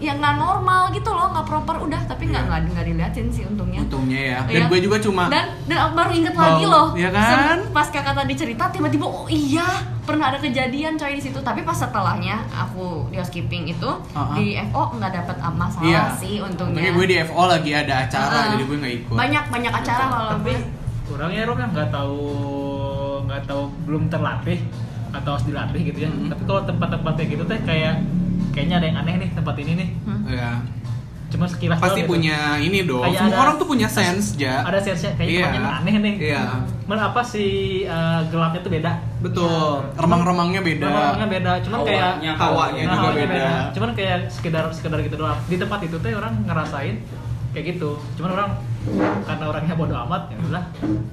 yang 0.04 0.18
nggak 0.18 0.36
normal 0.36 0.82
gitu 0.90 1.08
loh 1.08 1.32
nggak 1.32 1.44
proper 1.44 1.76
udah 1.80 2.00
tapi 2.04 2.28
nggak 2.28 2.44
Iya. 2.44 2.60
nggak 2.66 2.84
diliatin 2.84 3.26
sih 3.28 3.42
untungnya 3.42 3.80
Untungnya 3.82 4.20
ya. 4.20 4.38
Dan 4.44 4.52
Iya. 4.54 4.66
gue 4.68 4.80
juga 4.80 4.96
cuma 4.98 5.24
dan 5.26 5.44
dan 5.64 5.76
aku 5.80 5.92
baru 5.94 6.10
inget 6.12 6.34
Bau, 6.34 6.44
lagi 6.44 6.64
loh 6.64 6.86
iya 6.92 7.08
kan? 7.08 7.58
Pas 7.70 7.88
kakak 7.88 8.14
tadi 8.14 8.34
cerita 8.34 8.68
tiba-tiba 8.68 9.02
oh 9.02 9.24
iya 9.26 9.64
pernah 10.02 10.28
ada 10.28 10.38
kejadian 10.38 10.94
coy 10.94 11.16
di 11.16 11.22
situ 11.22 11.40
tapi 11.40 11.60
pas 11.60 11.72
setelahnya 11.74 12.36
aku 12.46 13.08
di 13.08 13.16
housekeeping 13.16 13.64
itu 13.66 13.88
Uh-uh. 13.88 14.34
di 14.34 14.52
FO 14.68 14.92
nggak 14.94 15.12
dapet 15.14 15.36
masalah 15.50 15.80
Iya. 15.82 16.02
sih 16.14 16.38
untungnya 16.38 16.76
Untungnya 16.76 16.92
gue 16.92 17.06
di 17.06 17.16
FO 17.24 17.42
lagi 17.46 17.70
ada 17.72 17.94
acara, 18.02 18.28
Uh-uh. 18.30 18.50
jadi 18.52 18.62
gue 18.62 18.76
nggak 18.78 18.94
ikut. 19.00 19.16
banyak 19.16 19.44
banyak 19.48 19.72
acara 19.74 20.04
kalau 20.06 20.30
Tapi 20.36 20.52
gue 21.00 21.14
orangnya 21.14 21.42
Rom 21.44 21.58
yang 21.58 21.72
nggak 21.72 21.90
tahu 21.90 22.18
nggak 23.24 23.42
tahu 23.44 23.62
belum 23.84 24.02
terlatih 24.06 24.60
atau 25.10 25.30
harus 25.32 25.44
dilatih 25.44 25.80
gitu 25.84 25.98
ya. 26.00 26.10
Mhm. 26.10 26.28
Tapi 26.28 26.42
kalau 26.44 26.60
tempat-tempat 26.62 27.12
kayak 27.14 27.30
gitu 27.30 27.44
teh 27.44 27.60
kayak 27.62 27.94
kayaknya 28.54 28.76
ada 28.78 28.86
yang 28.86 28.98
aneh 28.98 29.14
nih 29.18 29.30
tempat 29.32 29.54
ini 29.58 29.72
nih. 29.74 29.88
Hmm. 30.04 30.22
Iya. 30.24 30.50
Cuma 31.26 31.50
sekilas 31.50 31.82
Pasti 31.82 31.98
doang 31.98 32.06
gitu. 32.06 32.12
punya 32.14 32.38
ini 32.56 32.78
dong. 32.84 33.02
Kayak 33.02 33.18
Semua 33.18 33.28
ada- 33.28 33.42
orang 33.42 33.54
tuh 33.58 33.66
punya 33.66 33.88
sense, 33.90 34.26
Ja. 34.36 34.62
Ada 34.62 34.78
sense 34.80 35.02
kayak 35.10 35.26
Iya. 35.26 35.46
tempatnya 35.50 35.72
aneh 35.74 35.94
nih. 35.98 36.14
Iya. 36.22 36.42
Cuman 36.80 36.98
apa 37.02 37.20
sih 37.20 37.50
eh, 37.82 38.20
gelapnya 38.30 38.60
tuh 38.60 38.70
beda. 38.70 38.90
Betul. 39.18 39.70
Remang-remangnya 39.94 40.60
beda. 40.62 40.86
Orang-orangnya 40.86 41.28
beda. 41.28 41.52
Cuman 41.60 41.78
kayak 41.82 42.10
Hawanya, 42.36 42.80
Nah, 42.80 42.86
juga 42.86 43.02
hawanya 43.02 43.26
beda. 43.26 43.52
Cuman 43.74 43.90
kayak 43.92 44.18
sekedar 44.30 44.64
sekedar 44.70 44.98
gitu 45.00 45.16
doang. 45.16 45.38
Di 45.44 45.56
tempat 45.56 45.82
itu 45.82 45.96
teh 45.98 46.14
orang 46.14 46.34
ngerasain 46.44 46.96
kayak 47.50 47.64
gitu. 47.68 47.98
Cuman 48.14 48.30
orang 48.32 48.50
karena 49.26 49.44
orangnya 49.44 49.74
bodoh 49.74 49.98
amat 50.06 50.22
ya 50.28 50.36
udah 50.38 50.64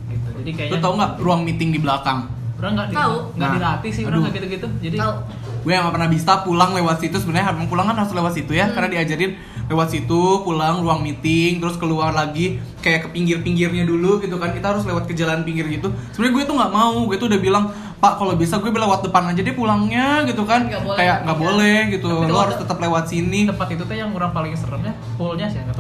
gitu. 0.06 0.30
Jadi 0.38 0.50
Lu 0.50 0.56
kayaknya 0.56 0.80
tau 0.80 0.94
nggak 0.94 1.12
ruang 1.18 1.42
meeting 1.42 1.70
di 1.72 1.80
belakang? 1.80 2.30
Orang 2.62 2.72
nggak 2.72 2.88
Tahu. 2.94 3.16
nggak 3.34 3.42
Nah, 3.44 3.56
dilatih 3.58 3.92
sih 3.92 4.04
orang 4.06 4.20
nggak 4.22 4.34
gitu-gitu. 4.38 4.68
Jadi 4.80 4.98
tahu 4.98 5.14
Gue 5.62 5.72
yang 5.72 5.84
nggak 5.84 5.94
pernah 5.94 6.10
bisa 6.10 6.32
pulang 6.42 6.72
lewat 6.72 6.98
situ 6.98 7.18
sebenarnya 7.18 7.54
emang 7.54 7.66
pulang 7.66 7.86
kan 7.86 7.94
harus 7.96 8.10
lewat 8.12 8.34
situ 8.34 8.52
ya 8.52 8.66
Hmm. 8.66 8.74
karena 8.74 8.88
diajarin 8.92 9.32
lewat 9.68 9.88
situ 9.90 10.22
pulang 10.42 10.82
ruang 10.82 11.02
meeting 11.02 11.58
terus 11.58 11.78
keluar 11.78 12.10
lagi 12.12 12.58
kayak 12.80 13.06
ke 13.06 13.10
pinggir-pinggirnya 13.12 13.86
dulu 13.86 14.18
gitu 14.20 14.36
kan 14.36 14.52
kita 14.52 14.74
harus 14.74 14.84
lewat 14.84 15.06
ke 15.06 15.14
jalan 15.14 15.42
pinggir 15.42 15.70
gitu 15.70 15.94
sebenarnya 16.12 16.34
gue 16.34 16.44
tuh 16.44 16.56
nggak 16.58 16.72
mau 16.72 16.96
gue 17.06 17.16
tuh 17.16 17.30
udah 17.30 17.38
bilang 17.38 17.66
pak 17.98 18.18
kalau 18.18 18.34
bisa 18.34 18.58
gue 18.58 18.68
lewat 18.68 19.06
depan 19.06 19.30
aja 19.30 19.38
deh 19.38 19.54
pulangnya 19.54 20.26
gitu 20.26 20.42
kan 20.44 20.66
boleh, 20.66 20.98
kayak 20.98 21.18
nggak 21.22 21.38
iya. 21.38 21.44
boleh 21.46 21.78
gitu 21.94 22.10
Tapi 22.10 22.34
lo 22.34 22.40
harus 22.42 22.56
te- 22.58 22.62
tetap 22.66 22.78
lewat 22.82 23.04
sini 23.06 23.46
tempat 23.46 23.68
itu 23.70 23.84
teh 23.86 23.96
yang 23.96 24.10
orang 24.12 24.34
paling 24.34 24.58
seremnya 24.58 24.98
poolnya 25.16 25.46
sih 25.46 25.62
nggak. 25.62 25.78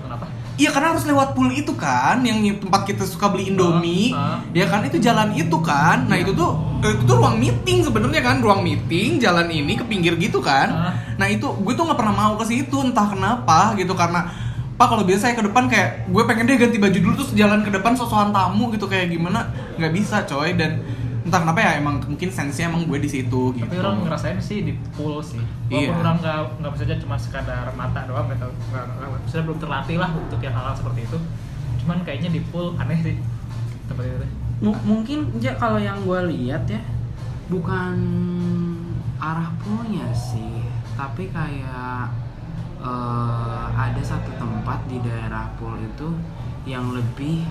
Iya 0.61 0.69
karena 0.69 0.93
harus 0.93 1.09
lewat 1.09 1.33
pool 1.33 1.49
itu 1.49 1.73
kan, 1.73 2.21
yang 2.21 2.37
tempat 2.61 2.85
kita 2.85 3.01
suka 3.09 3.33
beli 3.33 3.49
Indomie, 3.49 4.13
Ah, 4.13 4.37
ah. 4.37 4.37
ya 4.53 4.69
kan 4.69 4.85
itu 4.85 5.01
jalan 5.01 5.33
itu 5.33 5.57
kan. 5.65 6.05
Nah 6.05 6.21
itu 6.21 6.37
tuh 6.37 6.53
itu 6.85 7.01
tuh 7.01 7.17
ruang 7.17 7.41
meeting 7.41 7.81
sebenarnya 7.81 8.21
kan, 8.21 8.45
ruang 8.45 8.61
meeting 8.61 9.17
jalan 9.17 9.49
ini 9.49 9.73
ke 9.73 9.81
pinggir 9.89 10.13
gitu 10.21 10.37
kan. 10.37 10.69
Ah. 10.69 10.93
Nah 11.17 11.25
itu 11.25 11.49
gue 11.49 11.73
tuh 11.73 11.81
nggak 11.89 11.97
pernah 11.97 12.13
mau 12.13 12.33
ke 12.37 12.45
situ 12.45 12.77
entah 12.77 13.09
kenapa 13.09 13.73
gitu 13.73 13.97
karena 13.97 14.29
Pak 14.77 14.87
kalau 14.97 15.05
biasa 15.05 15.29
saya 15.29 15.33
ke 15.37 15.45
depan 15.45 15.69
kayak 15.69 16.09
gue 16.09 16.23
pengen 16.25 16.45
deh 16.49 16.57
ganti 16.57 16.77
baju 16.81 16.97
dulu 16.97 17.13
terus 17.21 17.33
jalan 17.37 17.61
ke 17.61 17.69
depan 17.69 17.93
sosokan 17.93 18.33
tamu 18.33 18.73
gitu 18.73 18.89
kayak 18.89 19.13
gimana 19.13 19.53
nggak 19.77 19.93
bisa 19.93 20.25
coy 20.25 20.57
dan 20.57 20.81
entah 21.21 21.39
kenapa 21.39 21.59
ya 21.59 21.71
emang 21.77 22.01
mungkin 22.01 22.29
sense 22.29 22.59
emang 22.59 22.83
gue 22.83 22.97
di 22.97 23.05
situ 23.07 23.53
gitu. 23.53 23.61
Tapi 23.63 23.77
orang 23.77 24.01
ngerasain 24.01 24.37
sih 24.37 24.63
di 24.63 24.73
pool 24.91 25.21
sih. 25.21 25.37
Walaupun 25.67 25.77
Iya. 25.77 25.91
orang 25.95 26.15
nggak 26.17 26.37
nggak 26.57 26.71
bisa 26.71 26.83
aja 26.83 26.95
cuma 26.97 27.15
sekadar 27.15 27.65
mata 27.73 28.01
doang 28.03 28.25
nggak- 28.25 28.49
maksudnya 29.21 29.43
belum 29.43 29.59
terlatih 29.59 29.97
lah 29.97 30.09
untuk 30.11 30.39
yang 30.39 30.51
hal-hal 30.51 30.73
seperti 30.73 30.99
itu. 31.03 31.17
Cuman 31.79 31.97
kayaknya 32.01 32.29
di 32.31 32.41
pool 32.43 32.73
aneh 32.75 32.97
sih 32.99 33.15
tempat 33.85 34.03
itu. 34.03 34.27
M- 34.61 34.81
mungkin 34.83 35.19
ya 35.37 35.53
kalau 35.55 35.77
yang 35.77 36.01
gue 36.01 36.19
lihat 36.27 36.65
ya 36.65 36.81
bukan 37.47 37.97
arah 39.17 39.49
poolnya 39.57 40.07
sih 40.11 40.61
tapi 40.93 41.27
kayak 41.27 42.09
eh, 42.79 43.65
ada 43.71 44.01
satu 44.01 44.33
tempat 44.35 44.81
di 44.85 44.97
daerah 44.99 45.45
pool 45.55 45.77
itu 45.77 46.09
yang 46.63 46.89
lebih 46.89 47.45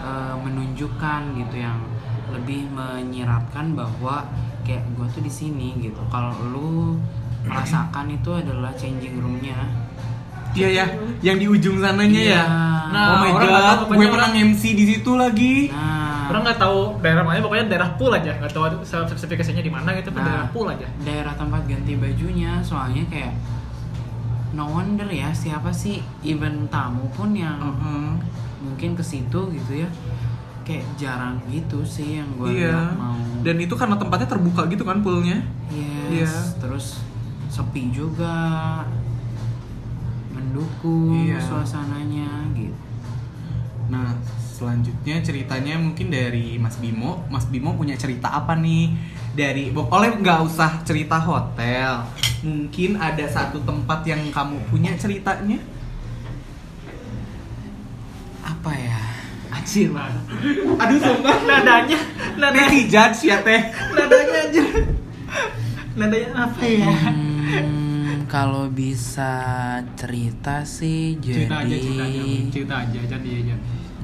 eh, 0.00 0.34
menunjukkan 0.38 1.20
gitu 1.36 1.56
yang 1.58 1.76
lebih 2.32 2.66
menyiratkan 2.68 3.72
bahwa 3.72 4.24
kayak 4.62 4.84
gue 4.90 5.06
tuh 5.10 5.20
di 5.20 5.30
sini 5.30 5.74
gitu 5.78 5.98
kalau 6.06 6.30
lu 6.46 6.96
merasakan 7.42 8.06
itu 8.08 8.30
adalah 8.30 8.70
changing 8.72 9.16
roomnya 9.16 9.56
Iya 10.50 10.68
ya, 10.68 10.84
yang 11.22 11.38
di 11.38 11.46
ujung 11.46 11.78
sananya 11.78 12.10
Iya. 12.10 12.34
ya. 12.34 12.44
Nah, 12.90 13.06
oh 13.06 13.16
my 13.22 13.30
orang 13.30 13.50
god, 13.54 13.78
gue 13.88 14.06
pernah 14.10 14.28
MC 14.34 14.62
di 14.74 14.84
situ 14.84 15.14
lagi. 15.14 15.70
nah 15.70 16.26
orang 16.26 16.42
nggak 16.44 16.58
tahu 16.58 16.78
daerah 16.98 17.22
mana 17.22 17.38
pokoknya 17.38 17.66
daerah 17.66 17.90
pool 17.94 18.10
aja 18.10 18.30
nggak 18.32 18.50
tahu 18.50 18.62
spesifikasinya 18.84 19.58
di 19.60 19.66
mana 19.68 19.94
gitu 19.94 20.10
Nah. 20.10 20.22
daerah 20.22 20.46
pool 20.48 20.66
aja 20.66 20.86
daerah 21.00 21.34
tempat 21.34 21.66
ganti 21.66 21.94
bajunya 21.94 22.62
soalnya 22.62 23.02
kayak 23.06 23.34
no 24.52 24.66
wonder 24.68 25.06
ya 25.06 25.30
siapa 25.32 25.70
sih 25.70 25.98
even 26.22 26.66
tamu 26.66 27.06
pun 27.10 27.30
yang 27.30 27.58
Heeh. 27.58 28.10
mungkin 28.60 28.94
ke 28.94 29.02
situ 29.02 29.50
gitu 29.50 29.72
ya 29.76 29.88
kayak 30.72 30.86
jarang 30.94 31.36
gitu 31.46 31.82
sih 31.82 32.16
yang 32.16 32.30
gue 32.34 32.62
lihat 32.62 32.94
mau 32.94 33.18
Dan 33.40 33.56
itu 33.56 33.72
karena 33.72 33.96
tempatnya 33.96 34.28
terbuka 34.28 34.64
gitu 34.66 34.82
kan 34.82 35.00
poolnya. 35.00 35.42
yes 35.68 36.10
Iya. 36.10 36.32
terus 36.60 36.86
sepi 37.48 37.90
juga 37.90 38.30
mendukung 40.30 41.26
Iya. 41.26 41.40
suasananya 41.40 42.28
gitu 42.52 42.78
Nah, 43.90 44.14
selanjutnya 44.38 45.18
ceritanya 45.18 45.74
mungkin 45.74 46.14
dari 46.14 46.54
Mas 46.54 46.78
Bimo. 46.78 47.26
Mas 47.26 47.42
Bimo 47.44 47.74
punya 47.74 47.98
cerita 47.98 48.30
apa 48.30 48.54
nih? 48.54 48.94
Dari 49.34 49.74
oleh 49.74 50.14
nggak 50.14 50.46
usah 50.46 50.78
cerita 50.86 51.18
hotel. 51.18 52.06
Mungkin 52.40 52.94
ada 52.94 53.26
satu 53.26 53.58
tempat 53.60 54.06
yang 54.06 54.22
kamu 54.30 54.62
punya 54.70 54.94
ceritanya? 54.94 55.58
apa 58.40 58.70
ya 58.72 59.00
anjir 59.60 59.88
mana 59.88 60.20
Aduh, 60.78 60.98
sumpah. 60.98 61.36
nadanya 61.44 61.98
nadanya 62.34 62.64
Nanti 62.64 62.80
judge 62.86 63.20
ya 63.26 63.36
teh. 63.40 63.60
nadanya 63.92 64.38
aja 64.42 64.62
nadanya 65.92 66.28
apa 66.40 66.64
ya 66.64 66.94
Hmm, 67.50 68.24
kalau 68.26 68.66
bisa 68.66 69.32
cerita 69.94 70.62
sih 70.62 71.18
jadi 71.18 71.44
cerita 71.44 71.56
aja 71.58 71.74
cerita 71.76 72.04
aja 72.04 72.22
cerita 72.48 72.74
aja 72.78 73.16
dia 73.18 73.36
aja 73.36 73.54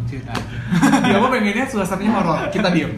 cerita 0.05 0.31
aja 0.31 0.49
Dia 1.05 1.17
mah 1.17 1.29
pengennya 1.29 1.65
suasananya 1.65 2.11
horor. 2.13 2.39
Kita 2.49 2.69
diem. 2.69 2.93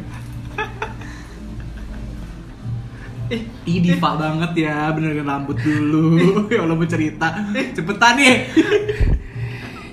eh 3.29 3.41
Ih, 3.67 3.79
diva 3.79 4.11
banget 4.15 4.53
ya, 4.59 4.89
benerin 4.91 5.21
rambut 5.23 5.57
dulu. 5.59 6.17
ya 6.49 6.65
Allah 6.65 6.73
mau 6.75 6.85
cerita. 6.87 7.29
Cepetan 7.71 8.13
nih. 8.15 8.37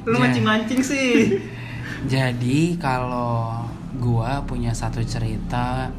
lu 0.04 0.14
Ja- 0.14 0.22
mancing 0.22 0.46
mancing 0.46 0.82
sih 0.82 1.40
Jadi 2.06 2.78
kalau 2.78 3.66
gua 3.98 4.46
punya 4.46 4.70
satu 4.78 5.02
cerita 5.02 5.90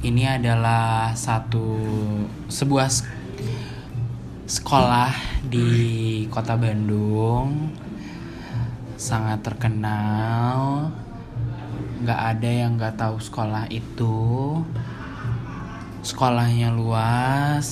ini 0.00 0.24
adalah 0.24 1.12
satu 1.12 1.76
sebuah 2.48 2.88
sekolah 4.48 5.12
di 5.44 6.24
kota 6.32 6.56
Bandung. 6.56 7.76
Sangat 8.96 9.44
terkenal. 9.44 10.88
Nggak 12.00 12.20
ada 12.24 12.48
yang 12.48 12.80
nggak 12.80 12.96
tahu 12.96 13.20
sekolah 13.20 13.68
itu. 13.68 14.16
Sekolahnya 16.00 16.72
luas. 16.72 17.68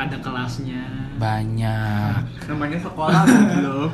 Ada 0.00 0.16
kelasnya. 0.16 1.12
Banyak. 1.20 2.48
Namanya 2.48 2.78
sekolah 2.80 3.22
loh. 3.60 3.92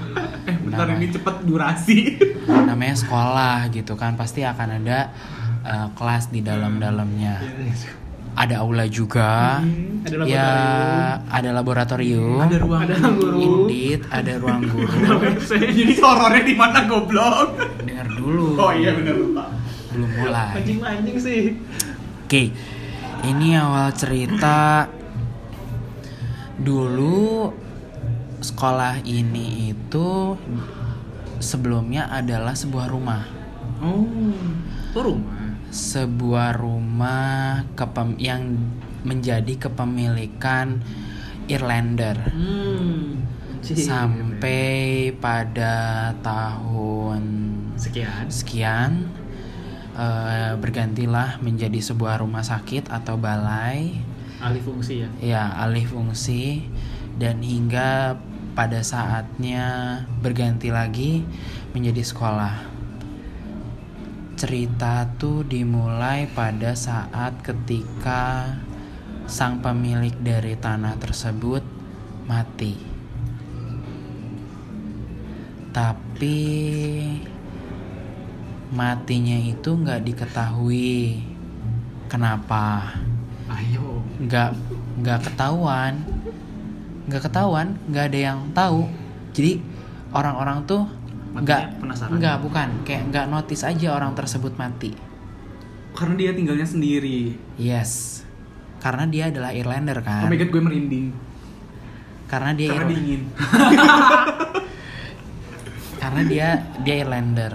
Bentar 0.68 0.84
Namanya. 0.84 1.00
ini 1.00 1.06
cepet 1.16 1.36
durasi. 1.48 1.98
namanya 2.68 2.96
sekolah 3.00 3.56
gitu 3.72 3.96
kan 3.96 4.12
pasti 4.14 4.44
akan 4.44 4.84
ada 4.84 5.08
uh, 5.64 5.88
kelas 5.96 6.28
di 6.28 6.44
dalam-dalamnya. 6.44 7.40
Ada 8.38 8.62
aula 8.62 8.86
juga. 8.86 9.58
Ada 10.04 10.14
ya 10.28 10.46
laboratorium. 11.26 11.34
ada 11.34 11.48
laboratorium. 11.50 12.38
Ada 12.44 12.58
ruang 12.62 12.82
ada 12.86 12.94
guru. 13.10 13.38
Indeed, 13.42 14.00
ada 14.12 14.32
ruang 14.38 14.62
guru. 14.76 14.98
Jadi 15.42 15.94
horornya 15.98 16.42
di 16.46 16.54
mana 16.54 16.78
goblok? 16.86 17.48
dengar 17.82 18.06
dulu. 18.12 18.54
Oh 18.54 18.70
iya 18.70 18.94
benar 18.94 19.16
lupa. 19.16 19.44
belum 19.88 20.10
mulai. 20.20 20.52
Mancing 20.54 20.78
mancing 20.78 21.18
sih. 21.18 21.42
Oke, 22.28 22.52
ini 23.24 23.56
awal 23.58 23.90
cerita. 23.96 24.86
Dulu 26.58 27.50
sekolah 28.40 29.02
ini 29.02 29.74
itu 29.74 30.38
sebelumnya 31.38 32.10
adalah 32.10 32.54
sebuah 32.54 32.86
rumah, 32.90 33.22
Oh, 33.78 34.02
itu 34.90 34.98
rumah. 34.98 35.54
sebuah 35.70 36.58
rumah 36.58 37.62
kepem 37.78 38.18
yang 38.18 38.42
menjadi 39.06 39.68
kepemilikan 39.68 40.82
Irlander. 41.46 42.18
Hmm. 42.34 43.22
Sampai 43.62 45.12
pada 45.20 46.10
tahun 46.24 47.22
sekian. 47.76 48.26
sekian 48.32 48.90
eh, 49.92 50.52
bergantilah 50.56 51.42
menjadi 51.42 51.78
sebuah 51.78 52.22
rumah 52.22 52.42
sakit 52.42 52.88
atau 52.88 53.20
balai. 53.20 53.98
Alih 54.38 54.62
fungsi 54.62 55.02
ya? 55.02 55.08
Ya 55.18 55.44
alih 55.58 55.84
fungsi 55.84 56.62
dan 57.18 57.42
hingga 57.42 58.14
pada 58.54 58.82
saatnya 58.82 60.02
berganti 60.22 60.70
lagi 60.70 61.26
menjadi 61.74 62.02
sekolah. 62.02 62.54
Cerita 64.38 65.06
tuh 65.18 65.42
dimulai 65.42 66.30
pada 66.30 66.78
saat 66.78 67.42
ketika 67.42 68.54
sang 69.26 69.58
pemilik 69.58 70.14
dari 70.22 70.54
tanah 70.54 70.94
tersebut 70.98 71.62
mati. 72.30 72.78
Tapi 75.74 76.40
matinya 78.74 79.38
itu 79.38 79.70
nggak 79.74 80.02
diketahui 80.06 81.18
kenapa. 82.06 82.94
Ayo. 83.50 84.02
Nggak 84.22 84.54
nggak 84.98 85.20
ketahuan 85.30 86.02
nggak 87.08 87.22
ketahuan 87.24 87.74
nggak 87.88 88.04
ada 88.12 88.18
yang 88.22 88.38
tahu 88.52 88.84
jadi 89.32 89.56
orang-orang 90.10 90.64
tuh 90.64 90.82
nggak 91.30 91.78
penasaran. 91.78 92.16
nggak 92.16 92.36
bukan 92.40 92.68
kayak 92.82 93.02
nggak 93.08 93.24
notice 93.26 93.62
aja 93.62 93.92
orang 93.92 94.12
tersebut 94.12 94.52
mati 94.54 94.92
Karena 95.92 96.14
dia 96.14 96.30
tinggalnya 96.30 96.62
sendiri. 96.62 97.34
yes 97.56 98.22
karena 98.78 99.02
dia 99.04 99.26
adalah 99.26 99.50
Irlander 99.50 99.98
Oh 99.98 100.04
kan 100.04 100.24
my 100.24 100.34
god, 100.34 100.48
gue 100.48 100.60
merinding. 100.62 101.06
karena 102.26 102.50
dia 102.52 102.68
Karena 102.70 102.88
dingin. 102.88 103.20
karena 105.98 106.20
dia 106.24 106.46
dia 106.80 106.94
Irlander 106.96 107.52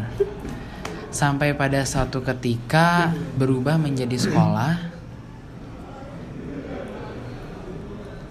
sampai 1.09 1.53
pada 1.53 1.81
suatu 1.83 2.19
ketika 2.19 3.11
berubah 3.35 3.77
menjadi 3.77 4.15
sekolah 4.19 4.92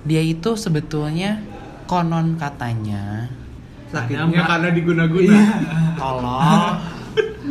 dia 0.02 0.22
itu 0.22 0.58
sebetulnya 0.58 1.38
konon 1.86 2.34
katanya 2.36 3.28
Sakitnya 3.92 4.42
karena 4.48 4.68
diguna-guna. 4.72 5.38
tolong 6.00 6.72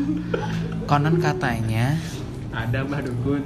konon 0.90 1.16
katanya 1.18 1.96
ada 2.52 2.84
mbah 2.84 3.00
dukun 3.00 3.46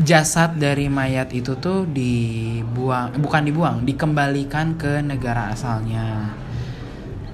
jasad 0.00 0.56
dari 0.56 0.88
mayat 0.88 1.28
itu 1.30 1.58
tuh 1.60 1.84
dibuang 1.84 3.20
bukan 3.20 3.42
dibuang 3.44 3.76
dikembalikan 3.84 4.74
ke 4.74 5.04
negara 5.04 5.52
asalnya 5.52 6.32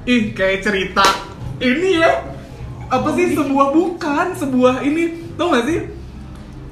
Ih, 0.06 0.30
kayak 0.30 0.62
cerita 0.62 1.02
ini 1.58 1.98
ya. 1.98 2.22
Apa 2.86 3.10
sih 3.18 3.34
sebuah 3.34 3.74
bukan, 3.74 4.38
sebuah 4.38 4.86
ini. 4.86 5.34
Tau 5.34 5.50
gak 5.50 5.66
sih? 5.66 5.82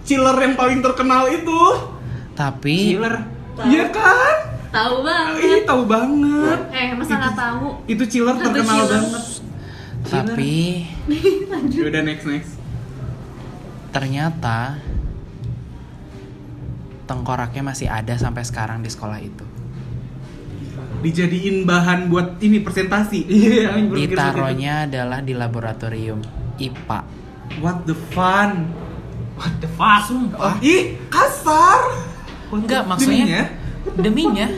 Chiller 0.07 0.39
yang 0.39 0.55
paling 0.55 0.79
terkenal 0.79 1.27
itu. 1.27 1.59
tapi 2.39 2.95
Chiller. 2.95 3.27
Iya 3.63 3.87
kan? 3.95 4.37
Tahu 4.75 5.07
banget. 5.07 5.39
Ih, 5.39 5.61
tahu 5.63 5.83
banget. 5.87 6.59
Eh, 6.75 6.89
masa 6.99 7.15
nggak 7.15 7.37
tahu? 7.39 7.67
Itu 7.87 8.03
chiller 8.11 8.35
Satu 8.35 8.51
terkenal 8.51 8.75
chiller. 8.75 9.03
banget. 9.07 9.25
tapi 10.05 10.85
Udah 11.81 12.03
next 12.05 12.29
next. 12.29 12.53
ternyata 13.89 14.77
tengkoraknya 17.09 17.65
masih 17.65 17.89
ada 17.89 18.13
sampai 18.21 18.45
sekarang 18.45 18.85
di 18.85 18.93
sekolah 18.93 19.17
itu 19.17 19.47
Dijadiin 21.01 21.69
bahan 21.69 22.09
buat 22.09 22.41
ini 22.41 22.65
presentasi. 22.65 23.29
Iya, 23.29 23.77
ditaruhnya 23.77 24.89
adalah 24.89 25.21
di 25.21 25.37
laboratorium 25.37 26.21
IPA. 26.57 27.01
What 27.61 27.85
the 27.85 27.97
fun? 28.13 28.73
what 29.37 29.53
the 29.61 29.69
fuck 29.77 30.09
Oh, 30.41 30.55
ih, 30.65 30.97
kasar. 31.13 32.14
Enggak 32.57 32.83
maksudnya 32.85 33.51
Deminya, 33.85 33.99
deminya 33.99 34.49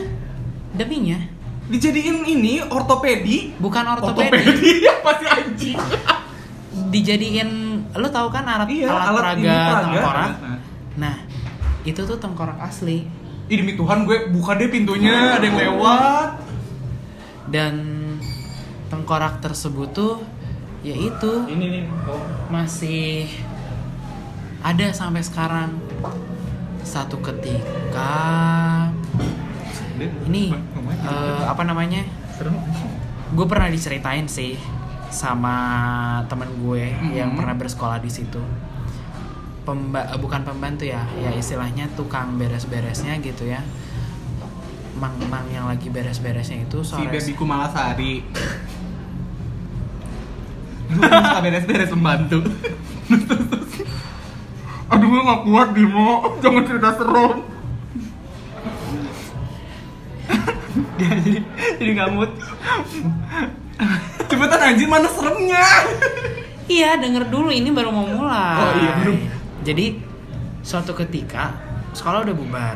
deminya 0.73 1.19
dijadiin 1.67 2.23
ini 2.23 2.63
ortopedi. 2.63 3.57
bukan 3.57 3.83
ortopedi 3.89 4.39
Ortopedi 4.39 4.71
apa 4.93 5.11
sih 5.13 5.27
anjing? 5.27 5.77
dijadiin 6.87 7.49
lu 7.91 8.07
tahu 8.07 8.27
kan 8.29 8.45
alat 8.45 8.69
Iya, 8.69 8.87
alat, 8.87 9.03
alat 9.03 9.19
peraga 9.19 9.41
peraga. 9.43 9.81
tengkorak 9.83 10.31
Nah. 10.31 10.57
nah 10.95 11.15
itu 11.83 12.01
tuh 12.01 12.17
tengkorak 12.17 12.59
asli 12.61 13.03
Ih 13.47 13.57
demi 13.57 13.73
Tuhan 13.73 14.03
gue 14.03 14.27
buka 14.29 14.55
deh 14.55 14.67
pintunya, 14.67 15.35
ada 15.35 15.41
yang 15.41 15.55
lewat. 15.57 16.29
dan 17.47 17.75
tengkorak 18.85 19.39
tersebut 19.39 19.87
tuh 19.89 20.15
ya 20.81 20.91
itu 20.91 21.31
Ini 21.45 21.65
nih. 21.65 21.83
Oh. 22.05 22.19
masih 22.47 23.27
ada 24.59 24.91
sampai 24.91 25.19
sekarang 25.19 25.79
satu 26.87 27.19
ketika. 27.19 28.15
Ini 29.99 30.55
eh, 31.03 31.43
apa 31.43 31.61
namanya? 31.61 32.07
Gue 33.33 33.43
pernah 33.43 33.67
diceritain 33.67 34.23
sih 34.23 34.55
sama 35.07 35.55
temen 36.27 36.47
gue 36.59 36.87
yang 37.11 37.31
Mhm. 37.31 37.37
pernah 37.37 37.55
bersekolah 37.55 37.99
di 37.99 38.07
situ. 38.07 38.39
Pemba 39.63 40.07
bukan 40.15 40.47
pembantu 40.47 40.87
ya 40.87 41.03
ya 41.13 41.27
istilahnya 41.29 41.91
tukang 41.93 42.39
beres-beresnya 42.39 43.19
gitu 43.19 43.43
ya. 43.45 43.59
Mang-mang 44.95 45.45
yang 45.51 45.67
lagi 45.67 45.91
beres-beresnya 45.91 46.63
itu 46.63 46.79
si 46.81 46.95
sore 46.95 47.11
babyku 47.11 47.43
Malasari 47.43 48.23
suka 50.87 51.37
beres-beres 51.43 51.91
pembantu 51.91 52.39
Aduh 54.87 55.07
gue 55.07 55.21
gak 55.21 55.41
kuat 55.43 55.69
Bimo 55.75 56.39
Jangan 56.39 56.63
cerita 56.63 56.89
serem 56.95 57.35
Dia 60.97 61.11
jadi, 61.21 61.39
jadi 61.77 61.91
ngamut 61.97 62.31
Cepetan 64.27 64.61
anjir 64.63 64.87
mana 64.89 65.07
seremnya 65.11 65.65
Iya, 66.67 66.99
denger 66.99 67.31
dulu 67.31 67.47
ini 67.47 67.71
baru 67.71 67.95
mau 67.95 68.03
mulai. 68.03 68.59
Oh, 68.59 68.71
iya. 68.75 68.95
Jadi 69.63 70.03
suatu 70.59 70.91
ketika 70.91 71.55
sekolah 71.95 72.27
udah 72.27 72.35
bubar. 72.35 72.75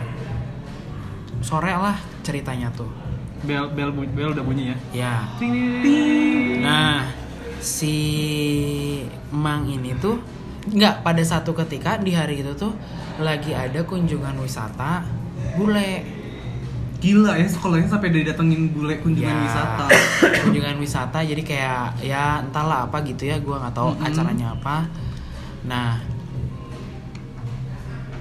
Sore 1.43 1.76
lah 1.76 2.00
ceritanya 2.24 2.71
tuh. 2.71 2.88
Bel, 3.43 3.67
bel, 3.76 3.91
bel 3.91 4.32
udah 4.32 4.45
bunyi 4.47 4.71
ya 4.71 4.78
Ya. 4.95 5.15
Nah, 6.63 7.12
si 7.60 7.95
Mang 9.34 9.67
ini 9.67 9.91
tuh 10.00 10.24
nggak 10.63 11.02
pada 11.02 11.24
satu 11.24 11.56
ketika 11.56 11.97
di 11.97 12.12
hari 12.12 12.39
itu 12.39 12.54
tuh 12.54 12.69
lagi 13.17 13.52
ada 13.52 13.82
kunjungan 13.82 14.38
wisata 14.38 15.02
bule. 15.56 16.21
Gila 17.02 17.34
ya 17.34 17.50
sekolahnya 17.50 17.89
sampai 17.89 18.13
didatengin 18.13 18.69
bule 18.69 18.93
kunjungan 19.02 19.34
Ya, 19.34 19.41
wisata 19.41 19.89
kunjungan 20.45 20.78
wisata 20.78 21.17
jadi 21.19 21.41
kayak 21.41 21.86
ya 22.00 22.45
entahlah 22.45 22.86
apa 22.86 23.02
gitu 23.02 23.26
ya 23.26 23.41
gua 23.41 23.58
nggak 23.58 23.74
tahu 23.74 23.89
Mhm. 23.97 24.06
acaranya 24.06 24.47
apa 24.54 24.86
nah 25.65 25.97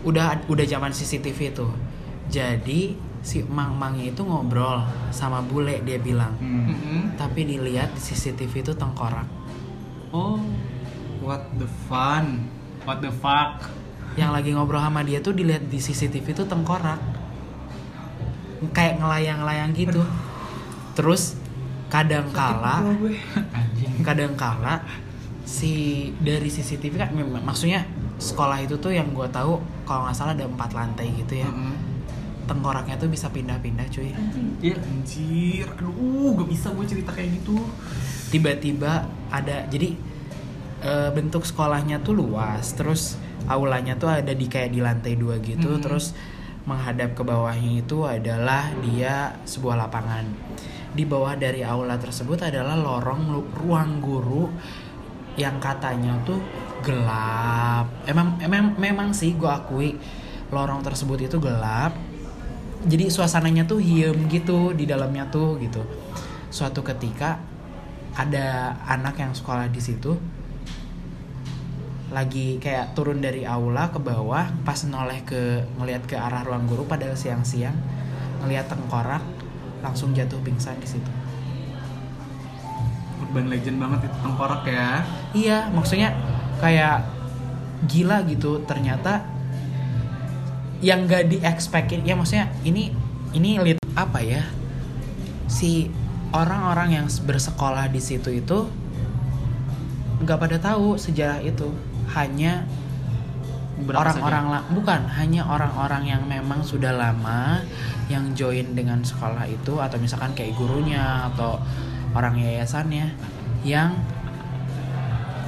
udah 0.01 0.49
udah 0.49 0.65
zaman 0.65 0.89
CCTV 0.89 1.53
tuh 1.53 1.69
jadi 2.33 2.97
si 3.21 3.45
mang 3.45 3.77
mangnya 3.77 4.09
itu 4.09 4.25
ngobrol 4.25 4.81
sama 5.13 5.45
bule 5.45 5.85
dia 5.85 6.01
bilang 6.01 6.33
Mm-mm. 6.41 7.21
tapi 7.21 7.45
dilihat 7.45 7.93
di 7.93 8.01
CCTV 8.01 8.65
itu 8.65 8.73
tengkorak 8.73 9.29
Oh 10.11 10.41
What 11.21 11.45
the 11.61 11.69
fun. 11.89 12.49
What 12.89 13.05
the 13.05 13.13
fuck? 13.13 13.81
yang 14.19 14.35
lagi 14.35 14.51
ngobrol 14.51 14.83
sama 14.83 15.07
dia 15.07 15.23
tuh 15.23 15.31
dilihat 15.37 15.71
di 15.71 15.79
CCTV 15.79 16.35
itu 16.35 16.45
tengkorak. 16.47 16.99
Kayak 18.75 18.99
ngelayang-layang 19.01 19.71
gitu. 19.73 20.03
Terus 20.99 21.39
kadang 21.91 22.31
kala 22.31 22.87
Anjing. 23.51 23.99
kadang 24.07 24.39
kala 24.39 24.79
si 25.43 26.07
dari 26.23 26.47
CCTV 26.47 26.95
kan 26.95 27.11
maksudnya 27.43 27.83
sekolah 28.23 28.63
itu 28.63 28.79
tuh 28.79 28.95
yang 28.95 29.11
gue 29.11 29.27
tahu 29.27 29.59
kalau 29.83 30.07
nggak 30.07 30.15
salah 30.15 30.39
ada 30.39 30.47
empat 30.47 30.71
lantai 30.71 31.11
gitu 31.19 31.43
ya. 31.43 31.51
Mm-mm. 31.51 31.89
tengkoraknya 32.47 32.99
tuh 32.99 33.07
bisa 33.07 33.31
pindah-pindah 33.31 33.87
cuy. 33.95 34.11
Iya 34.59 34.75
anjir, 34.83 35.71
aduh 35.71 36.35
gak 36.35 36.51
bisa 36.51 36.75
gue 36.75 36.83
cerita 36.83 37.15
kayak 37.15 37.39
gitu. 37.39 37.63
Tiba-tiba 38.35 39.07
ada 39.31 39.71
jadi 39.71 39.95
eh, 40.81 41.11
bentuk 41.13 41.45
sekolahnya 41.45 42.01
tuh 42.01 42.17
luas 42.17 42.73
terus 42.73 43.17
aulanya 43.49 43.97
tuh 43.97 44.09
ada 44.09 44.33
di 44.33 44.47
kayak 44.47 44.71
di 44.73 44.81
lantai 44.81 45.17
dua 45.17 45.37
gitu 45.41 45.77
Mhm. 45.77 45.83
terus 45.83 46.13
menghadap 46.69 47.17
ke 47.17 47.23
bawahnya 47.25 47.81
itu 47.81 48.05
adalah 48.05 48.69
dia 48.85 49.33
sebuah 49.49 49.81
lapangan. 49.81 50.29
Di 50.93 51.09
bawah 51.09 51.35
dari 51.35 51.65
aula 51.65 51.97
tersebut 51.97 52.37
adalah 52.43 52.77
lorong 52.77 53.33
ruang 53.57 53.99
guru 53.99 54.45
yang 55.41 55.57
katanya 55.57 56.21
tuh 56.23 56.37
gelap. 56.85 57.89
Emang 58.05 58.37
emang 58.45 58.77
memang 58.77 59.09
sih 59.17 59.35
gue 59.35 59.49
akui 59.49 59.97
lorong 60.53 60.85
tersebut 60.85 61.27
itu 61.27 61.41
gelap. 61.41 61.97
Jadi 62.85 63.09
suasananya 63.09 63.65
tuh 63.65 63.81
hiem 63.81 64.29
gitu 64.29 64.77
di 64.77 64.85
dalamnya 64.85 65.29
tuh 65.33 65.57
gitu. 65.65 65.81
Suatu 66.53 66.85
ketika 66.85 67.41
ada 68.17 68.77
anak 68.85 69.17
yang 69.17 69.33
sekolah 69.33 69.71
di 69.73 69.81
situ 69.81 70.13
lagi 72.11 72.59
kayak 72.59 72.99
turun 72.99 73.23
dari 73.23 73.47
aula 73.47 73.95
ke 73.95 74.03
bawah 74.03 74.51
pas 74.67 74.79
noleh 74.83 75.23
ke 75.23 75.63
ngelihat 75.79 76.11
ke 76.11 76.19
arah 76.19 76.43
ruang 76.43 76.67
guru 76.67 76.83
padahal 76.87 77.15
siang-siang 77.15 77.75
ngelihat 78.43 78.67
tengkorak 78.67 79.23
langsung 79.81 80.11
jatuh 80.13 80.39
pingsan 80.43 80.77
di 80.83 80.89
situ. 80.91 81.11
Urban 83.23 83.47
legend 83.47 83.79
banget 83.79 84.11
itu 84.11 84.17
tengkorak 84.27 84.63
ya. 84.67 85.07
Iya 85.33 85.59
maksudnya 85.71 86.11
kayak 86.59 87.07
gila 87.87 88.27
gitu 88.29 88.61
ternyata 88.67 89.25
yang 90.85 91.09
gak 91.09 91.31
di 91.31 91.39
expectin 91.41 92.05
ya 92.05 92.17
maksudnya 92.17 92.51
ini 92.67 92.93
ini 93.33 93.61
lit 93.61 93.79
apa 93.95 94.21
ya 94.21 94.43
si 95.47 95.93
orang-orang 96.33 97.03
yang 97.03 97.07
bersekolah 97.07 97.91
di 97.91 98.01
situ 98.01 98.33
itu 98.33 98.67
nggak 100.21 100.39
pada 100.39 100.57
tahu 100.61 101.01
sejarah 101.01 101.41
itu 101.41 101.73
hanya 102.17 102.65
orang-orang 103.81 104.45
la- 104.53 104.67
bukan 104.69 105.01
hanya 105.17 105.43
orang-orang 105.47 106.03
yang 106.05 106.23
memang 106.29 106.61
sudah 106.61 106.93
lama 106.93 107.65
yang 108.13 108.35
join 108.37 108.77
dengan 108.77 109.01
sekolah 109.01 109.49
itu 109.49 109.81
atau 109.81 109.97
misalkan 109.97 110.35
kayak 110.37 110.53
gurunya 110.59 111.31
atau 111.33 111.57
orang 112.13 112.37
yayasannya 112.37 113.15
yang 113.65 113.95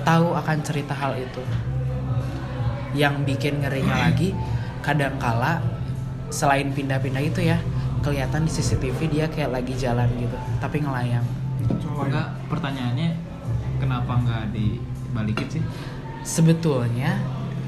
tahu 0.02 0.32
akan 0.32 0.58
cerita 0.64 0.94
hal 0.96 1.12
itu. 1.18 1.42
Yang 2.96 3.14
bikin 3.28 3.60
ngerinya 3.60 3.96
lagi 4.08 4.32
kadangkala 4.80 5.60
selain 6.32 6.72
pindah-pindah 6.72 7.22
itu 7.22 7.44
ya 7.44 7.60
kelihatan 8.02 8.48
di 8.48 8.50
CCTV 8.50 8.98
dia 9.12 9.26
kayak 9.28 9.52
lagi 9.52 9.76
jalan 9.76 10.08
gitu 10.16 10.34
tapi 10.58 10.80
ngelayang. 10.80 11.22
Enggak, 12.02 12.34
pertanyaannya 12.50 13.14
kenapa 13.78 14.12
nggak 14.24 14.44
dibalikin 14.50 15.46
sih? 15.46 15.62
Sebetulnya 16.22 17.18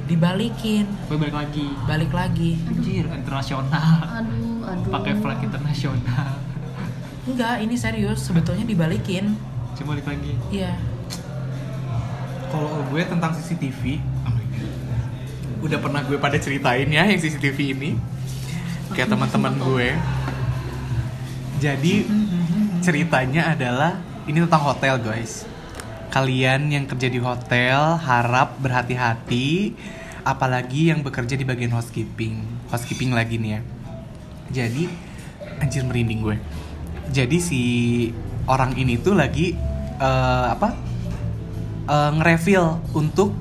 dibalikin 0.04 0.84
Gue 1.06 1.16
balik 1.16 1.32
lagi. 1.34 1.66
balik 1.84 2.12
lagi 2.12 2.50
Anjir, 2.62 3.04
internasional. 3.08 3.96
aduh 4.14 4.60
aduh 4.62 4.90
Pakai 4.90 5.14
flag 5.16 5.38
internasional. 5.40 6.28
enggak 7.24 7.56
ini 7.58 7.74
serius 7.74 8.20
sebetulnya 8.20 8.62
dibalikin 8.62 9.32
Cuma 9.74 9.96
balik 9.96 10.06
lagi. 10.06 10.32
iya 10.50 10.76
Kalau 12.46 12.84
gue 12.84 13.02
tentang 13.02 13.32
CCTV 13.32 13.98
oh. 14.22 14.36
Udah 15.60 15.78
pernah 15.80 16.00
gue 16.00 16.14
pada 16.14 16.36
ceritain 16.36 16.86
ya 16.86 17.02
yang 17.02 17.16
CCTV 17.16 17.58
ini 17.72 17.90
Kayak 18.92 19.10
teman-teman 19.10 19.56
gue 19.58 19.88
Jadi 21.58 22.04
ceritanya 22.78 23.56
adalah 23.56 23.96
Ini 24.24 24.44
tentang 24.44 24.62
hotel 24.62 25.00
guys 25.00 25.48
Kalian 26.14 26.70
yang 26.70 26.86
kerja 26.86 27.10
di 27.10 27.18
hotel 27.18 27.98
harap 27.98 28.54
berhati-hati 28.62 29.74
Apalagi 30.22 30.94
yang 30.94 31.02
bekerja 31.02 31.34
di 31.34 31.42
bagian 31.42 31.74
housekeeping 31.74 32.38
Housekeeping 32.70 33.10
lagi 33.10 33.34
nih 33.42 33.58
ya 33.58 33.60
Jadi 34.62 34.86
Anjir 35.58 35.82
merinding 35.82 36.22
gue 36.22 36.36
Jadi 37.10 37.42
si 37.42 37.62
orang 38.46 38.78
ini 38.78 38.94
tuh 39.02 39.18
lagi 39.18 39.58
eh, 39.98 40.46
Apa 40.54 40.94
eh, 41.88 42.10
nge-refill 42.14 42.94
untuk 42.96 43.34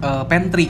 eh, 0.00 0.24
pantry. 0.26 0.68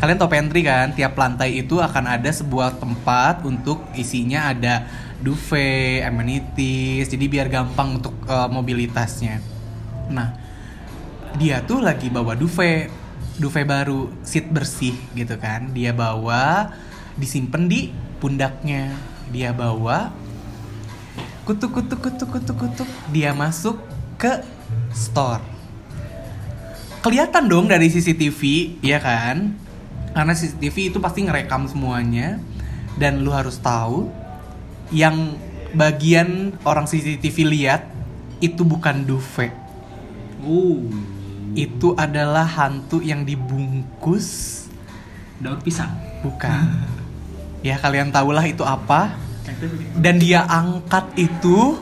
Kalian 0.00 0.16
tau 0.16 0.32
pantry 0.32 0.64
kan? 0.64 0.96
Tiap 0.96 1.12
lantai 1.12 1.60
itu 1.60 1.76
akan 1.76 2.04
ada 2.08 2.30
sebuah 2.32 2.80
tempat 2.80 3.44
untuk 3.44 3.84
isinya 3.92 4.48
ada 4.48 4.88
duvet, 5.20 6.04
amenities. 6.04 7.12
Jadi 7.12 7.24
biar 7.28 7.52
gampang 7.52 8.00
untuk 8.00 8.16
eh, 8.24 8.48
mobilitasnya. 8.48 9.59
Nah, 10.10 10.34
dia 11.38 11.62
tuh 11.62 11.80
lagi 11.80 12.10
bawa 12.10 12.34
duvet, 12.34 12.90
duvet 13.38 13.64
baru, 13.64 14.10
seat 14.26 14.50
bersih 14.50 14.98
gitu 15.14 15.38
kan. 15.38 15.70
Dia 15.70 15.94
bawa, 15.94 16.74
disimpan 17.16 17.70
di 17.70 17.94
pundaknya. 18.18 18.92
Dia 19.30 19.54
bawa, 19.54 20.10
kutuk 21.46 21.78
kutuk 21.78 22.02
kutuk 22.02 22.28
kutuk 22.28 22.56
kutuk. 22.58 22.88
Dia 23.14 23.30
masuk 23.32 23.78
ke 24.18 24.42
store 24.90 25.60
kelihatan 27.00 27.48
dong 27.48 27.66
dari 27.68 27.88
CCTV, 27.88 28.40
ya 28.84 29.00
kan? 29.00 29.56
Karena 30.12 30.36
CCTV 30.36 30.92
itu 30.92 30.98
pasti 31.00 31.24
ngerekam 31.24 31.64
semuanya 31.64 32.36
dan 33.00 33.24
lu 33.24 33.32
harus 33.32 33.56
tahu 33.56 34.12
yang 34.92 35.36
bagian 35.72 36.52
orang 36.66 36.84
CCTV 36.84 37.36
lihat 37.48 37.88
itu 38.44 38.60
bukan 38.66 39.08
duvet. 39.08 39.54
Uh. 40.44 40.80
itu 41.58 41.98
adalah 41.98 42.46
hantu 42.46 43.02
yang 43.02 43.26
dibungkus. 43.26 44.62
Daun 45.42 45.58
pisang. 45.60 45.90
Bukan. 46.22 46.66
Ya 47.60 47.76
kalian 47.76 48.08
tahulah 48.08 48.48
itu 48.48 48.64
apa. 48.64 49.20
Dan 50.00 50.16
dia 50.16 50.48
angkat 50.48 51.12
itu 51.20 51.76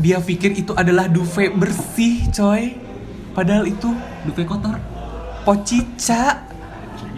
dia 0.00 0.16
pikir 0.16 0.56
itu 0.56 0.72
adalah 0.72 1.12
duvet 1.12 1.52
bersih 1.52 2.24
coy. 2.32 2.72
Padahal 3.36 3.68
itu 3.68 3.92
dupe 4.24 4.48
kotor. 4.48 4.80
Pocica. 5.44 6.40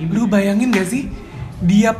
Lu 0.02 0.26
bayangin 0.26 0.74
gak 0.74 0.90
sih? 0.90 1.06
Dia 1.62 1.94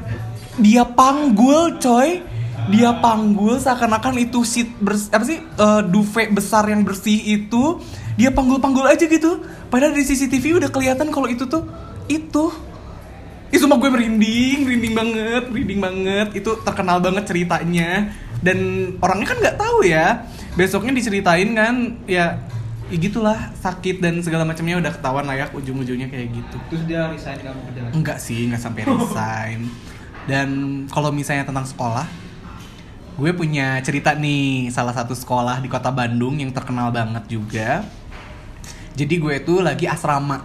dia 0.59 0.83
panggul 0.83 1.79
coy 1.79 2.32
dia 2.71 2.95
panggul 3.03 3.59
seakan-akan 3.59 4.23
itu 4.23 4.47
sheet 4.47 4.71
bers 4.79 5.11
apa 5.11 5.25
sih 5.27 5.39
eh, 5.43 5.83
duvet 5.89 6.31
besar 6.31 6.69
yang 6.71 6.87
bersih 6.87 7.19
itu 7.43 7.83
dia 8.15 8.31
panggul-panggul 8.31 8.87
aja 8.87 9.09
gitu 9.09 9.43
padahal 9.73 9.97
di 9.97 10.05
CCTV 10.05 10.63
udah 10.63 10.71
kelihatan 10.71 11.09
kalau 11.11 11.27
itu 11.27 11.49
tuh 11.49 11.67
itu 12.07 12.53
Ih 13.53 13.61
sumpah 13.61 13.77
gue 13.77 13.93
merinding, 13.93 14.65
merinding 14.65 14.95
banget, 14.97 15.45
merinding 15.53 15.81
banget. 15.85 16.29
Itu 16.41 16.57
terkenal 16.65 17.05
banget 17.05 17.29
ceritanya. 17.29 18.09
Dan 18.41 18.59
orangnya 18.97 19.29
kan 19.29 19.39
nggak 19.45 19.57
tahu 19.61 19.85
ya. 19.85 20.25
Besoknya 20.57 20.97
diceritain 20.97 21.53
kan, 21.53 22.01
ya, 22.09 22.41
ya 22.89 22.97
gitulah 22.97 23.53
sakit 23.61 24.01
dan 24.01 24.25
segala 24.25 24.49
macamnya 24.49 24.81
udah 24.81 24.93
ketahuan 24.97 25.29
layak 25.29 25.53
ujung-ujungnya 25.53 26.09
kayak 26.09 26.33
gitu. 26.33 26.57
terus 26.73 26.83
dia 26.89 27.13
resign 27.13 27.41
gak 27.45 27.53
mau 27.53 27.65
kerja 27.69 27.81
lagi 27.85 27.93
Enggak 27.93 28.19
sih, 28.25 28.41
nggak 28.49 28.63
sampai 28.65 28.83
resign. 28.89 29.61
Dan 30.25 30.49
kalau 30.89 31.13
misalnya 31.13 31.45
tentang 31.45 31.69
sekolah, 31.69 32.09
gue 33.13 33.31
punya 33.33 33.79
cerita 33.81 34.13
nih 34.13 34.69
salah 34.69 34.93
satu 34.93 35.13
sekolah 35.13 35.61
di 35.61 35.69
kota 35.69 35.89
Bandung 35.89 36.37
yang 36.37 36.49
terkenal 36.51 36.89
banget 36.89 37.25
juga. 37.29 37.85
Jadi 38.93 39.15
gue 39.17 39.35
tuh 39.41 39.61
lagi 39.61 39.85
asrama. 39.85 40.45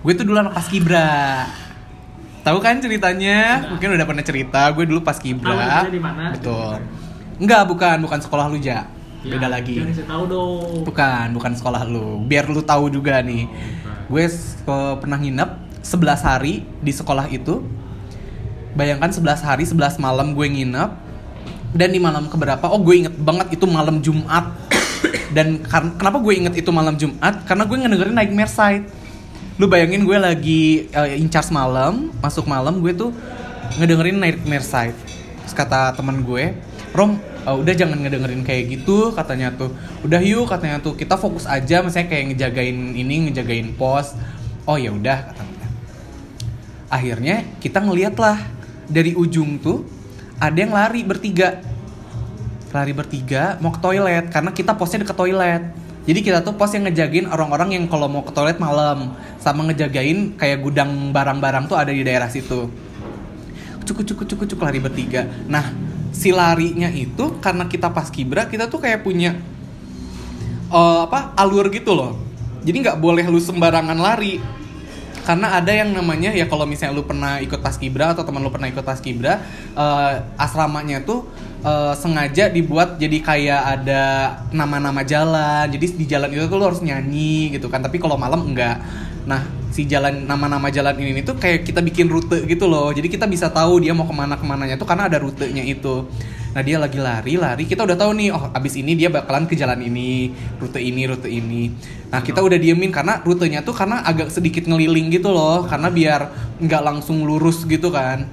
Gue 0.00 0.12
tuh 0.12 0.24
dulu 0.24 0.38
anak 0.38 0.54
paskibra. 0.54 1.44
Tahu 2.40 2.58
kan 2.60 2.78
ceritanya? 2.78 3.58
Nah. 3.58 3.68
Mungkin 3.74 3.88
udah 3.92 4.06
pernah 4.06 4.22
cerita. 4.22 4.70
Gue 4.70 4.84
dulu 4.84 5.02
paskibra. 5.02 5.84
Di 5.86 5.98
mana? 5.98 6.30
Betul. 6.30 6.78
Enggak, 7.36 7.62
bukan, 7.66 7.96
bukan 8.00 8.20
sekolah 8.20 8.46
lu, 8.46 8.56
Ja. 8.58 8.86
Ya, 9.26 9.34
Beda 9.34 9.50
lagi. 9.50 9.82
tahu 10.06 10.24
dong 10.30 10.86
Bukan, 10.86 11.34
bukan 11.34 11.52
sekolah 11.52 11.82
lu. 11.82 12.22
Biar 12.22 12.46
lu 12.46 12.62
tahu 12.62 12.86
juga 12.86 13.18
nih. 13.18 13.50
Gue 14.06 14.22
s- 14.22 14.62
ke- 14.62 14.96
pernah 15.02 15.18
nginep 15.18 15.50
11 15.82 16.22
hari 16.22 16.62
di 16.78 16.94
sekolah 16.94 17.26
itu. 17.26 17.58
Bayangkan 18.72 19.10
11 19.10 19.42
hari, 19.42 19.66
11 19.66 19.98
malam 19.98 20.30
gue 20.30 20.46
nginep. 20.46 20.90
Dan 21.74 21.94
di 21.94 22.00
malam 22.02 22.30
keberapa? 22.30 22.68
Oh, 22.70 22.78
gue 22.82 23.06
inget 23.06 23.14
banget 23.16 23.58
itu 23.58 23.64
malam 23.66 23.98
Jumat. 24.04 24.54
Dan 25.32 25.60
kenapa 25.68 26.16
gue 26.22 26.32
inget 26.32 26.54
itu 26.56 26.70
malam 26.72 26.96
Jumat? 26.96 27.44
Karena 27.44 27.68
gue 27.68 27.76
ngedengerin 27.76 28.16
Nightmare 28.16 28.52
Side. 28.52 28.84
Lu 29.56 29.68
bayangin 29.68 30.04
gue 30.04 30.16
lagi 30.20 30.88
uh, 30.92 31.08
in 31.08 31.32
charge 31.32 31.48
malam, 31.48 32.12
masuk 32.20 32.44
malam 32.44 32.80
gue 32.84 32.92
tuh 32.92 33.12
ngedengerin 33.76 34.16
Nightmare 34.20 34.64
Side. 34.64 34.96
Terus 35.44 35.54
kata 35.56 35.96
teman 35.96 36.24
gue, 36.24 36.56
Rom, 36.92 37.16
uh, 37.44 37.56
udah 37.56 37.74
jangan 37.76 38.00
ngedengerin 38.00 38.44
kayak 38.44 38.68
gitu 38.72 39.12
katanya 39.16 39.52
tuh. 39.52 39.72
Udah 40.04 40.20
yuk 40.20 40.48
katanya 40.48 40.80
tuh 40.80 40.96
kita 40.96 41.16
fokus 41.16 41.44
aja, 41.48 41.80
misalnya 41.80 42.08
kayak 42.08 42.24
ngejagain 42.32 42.76
ini, 42.96 43.28
ngejagain 43.28 43.72
pos. 43.76 44.16
Oh 44.64 44.76
ya 44.76 44.92
udah 44.92 45.28
katanya. 45.32 45.68
Akhirnya 46.88 47.36
kita 47.60 47.80
ngeliat 47.80 48.16
lah 48.16 48.36
dari 48.88 49.12
ujung 49.16 49.60
tuh 49.60 49.95
ada 50.36 50.58
yang 50.58 50.72
lari 50.72 51.00
bertiga. 51.02 51.60
Lari 52.74 52.92
bertiga 52.92 53.56
mau 53.62 53.72
ke 53.72 53.80
toilet 53.80 54.28
karena 54.28 54.50
kita 54.52 54.76
posnya 54.76 55.04
deket 55.04 55.16
toilet. 55.16 55.62
Jadi 56.06 56.22
kita 56.22 56.38
tuh 56.38 56.54
pos 56.54 56.70
yang 56.70 56.86
ngejagain 56.86 57.26
orang-orang 57.26 57.74
yang 57.74 57.84
kalau 57.90 58.06
mau 58.06 58.22
ke 58.22 58.30
toilet 58.30 58.62
malam. 58.62 59.16
Sama 59.42 59.66
ngejagain 59.66 60.38
kayak 60.38 60.62
gudang 60.62 61.10
barang-barang 61.10 61.66
tuh 61.66 61.74
ada 61.74 61.90
di 61.90 62.06
daerah 62.06 62.30
situ. 62.30 62.70
Cukup 63.82 64.04
cukup 64.06 64.26
cukup 64.30 64.46
cukup 64.54 64.62
lari 64.70 64.78
bertiga. 64.78 65.26
Nah 65.50 65.74
si 66.14 66.30
larinya 66.30 66.88
itu 66.94 67.36
karena 67.42 67.66
kita 67.66 67.90
pas 67.90 68.06
kibra 68.08 68.46
kita 68.46 68.70
tuh 68.70 68.78
kayak 68.78 69.02
punya 69.02 69.34
eh, 70.70 71.00
apa 71.02 71.34
alur 71.34 71.66
gitu 71.74 71.90
loh. 71.96 72.14
Jadi 72.62 72.86
nggak 72.86 72.98
boleh 73.02 73.26
lu 73.26 73.42
sembarangan 73.42 73.98
lari 73.98 74.38
karena 75.26 75.58
ada 75.58 75.74
yang 75.74 75.90
namanya 75.90 76.30
ya 76.30 76.46
kalau 76.46 76.62
misalnya 76.70 76.94
lu 76.94 77.02
pernah 77.02 77.42
ikut 77.42 77.58
paskibra 77.58 78.14
atau 78.14 78.22
teman 78.22 78.38
lu 78.46 78.54
pernah 78.54 78.70
ikut 78.70 78.86
paskibra 78.86 79.42
eh, 79.74 80.14
asramanya 80.38 81.02
tuh 81.02 81.26
eh, 81.66 81.94
sengaja 81.98 82.46
dibuat 82.46 82.94
jadi 83.02 83.18
kayak 83.18 83.62
ada 83.82 84.02
nama-nama 84.54 85.02
jalan. 85.02 85.66
Jadi 85.66 85.98
di 85.98 86.06
jalan 86.06 86.30
itu 86.30 86.46
tuh 86.46 86.56
lu 86.62 86.64
harus 86.70 86.78
nyanyi 86.78 87.58
gitu 87.58 87.66
kan. 87.66 87.82
Tapi 87.82 87.98
kalau 87.98 88.14
malam 88.14 88.46
enggak. 88.46 88.78
Nah 89.26 89.42
si 89.70 89.84
jalan 89.84 90.24
nama-nama 90.24 90.70
jalan 90.70 90.96
ini 90.98 91.20
tuh 91.20 91.36
kayak 91.36 91.66
kita 91.66 91.80
bikin 91.82 92.06
rute 92.08 92.44
gitu 92.46 92.66
loh. 92.66 92.90
Jadi 92.94 93.10
kita 93.10 93.26
bisa 93.28 93.50
tahu 93.50 93.82
dia 93.82 93.92
mau 93.92 94.06
ke 94.06 94.14
mana 94.14 94.34
ke 94.38 94.44
mananya 94.46 94.76
tuh 94.78 94.88
karena 94.88 95.10
ada 95.10 95.18
rutenya 95.20 95.62
itu. 95.62 96.06
Nah 96.56 96.64
dia 96.64 96.80
lagi 96.80 96.96
lari 96.96 97.36
lari 97.36 97.68
kita 97.68 97.84
udah 97.84 98.00
tahu 98.00 98.16
nih 98.16 98.32
oh 98.32 98.48
abis 98.56 98.80
ini 98.80 98.96
dia 98.96 99.12
bakalan 99.12 99.44
ke 99.44 99.52
jalan 99.52 99.76
ini 99.84 100.32
rute 100.56 100.80
ini 100.80 101.02
rute 101.04 101.28
ini. 101.28 101.68
Nah 102.08 102.24
kita 102.24 102.40
udah 102.40 102.56
diemin 102.56 102.88
karena 102.88 103.20
rutenya 103.20 103.60
tuh 103.60 103.76
karena 103.76 104.00
agak 104.00 104.32
sedikit 104.32 104.64
ngeliling 104.64 105.12
gitu 105.12 105.28
loh 105.28 105.68
karena 105.68 105.92
biar 105.92 106.20
nggak 106.56 106.82
langsung 106.82 107.28
lurus 107.28 107.68
gitu 107.68 107.92
kan. 107.92 108.24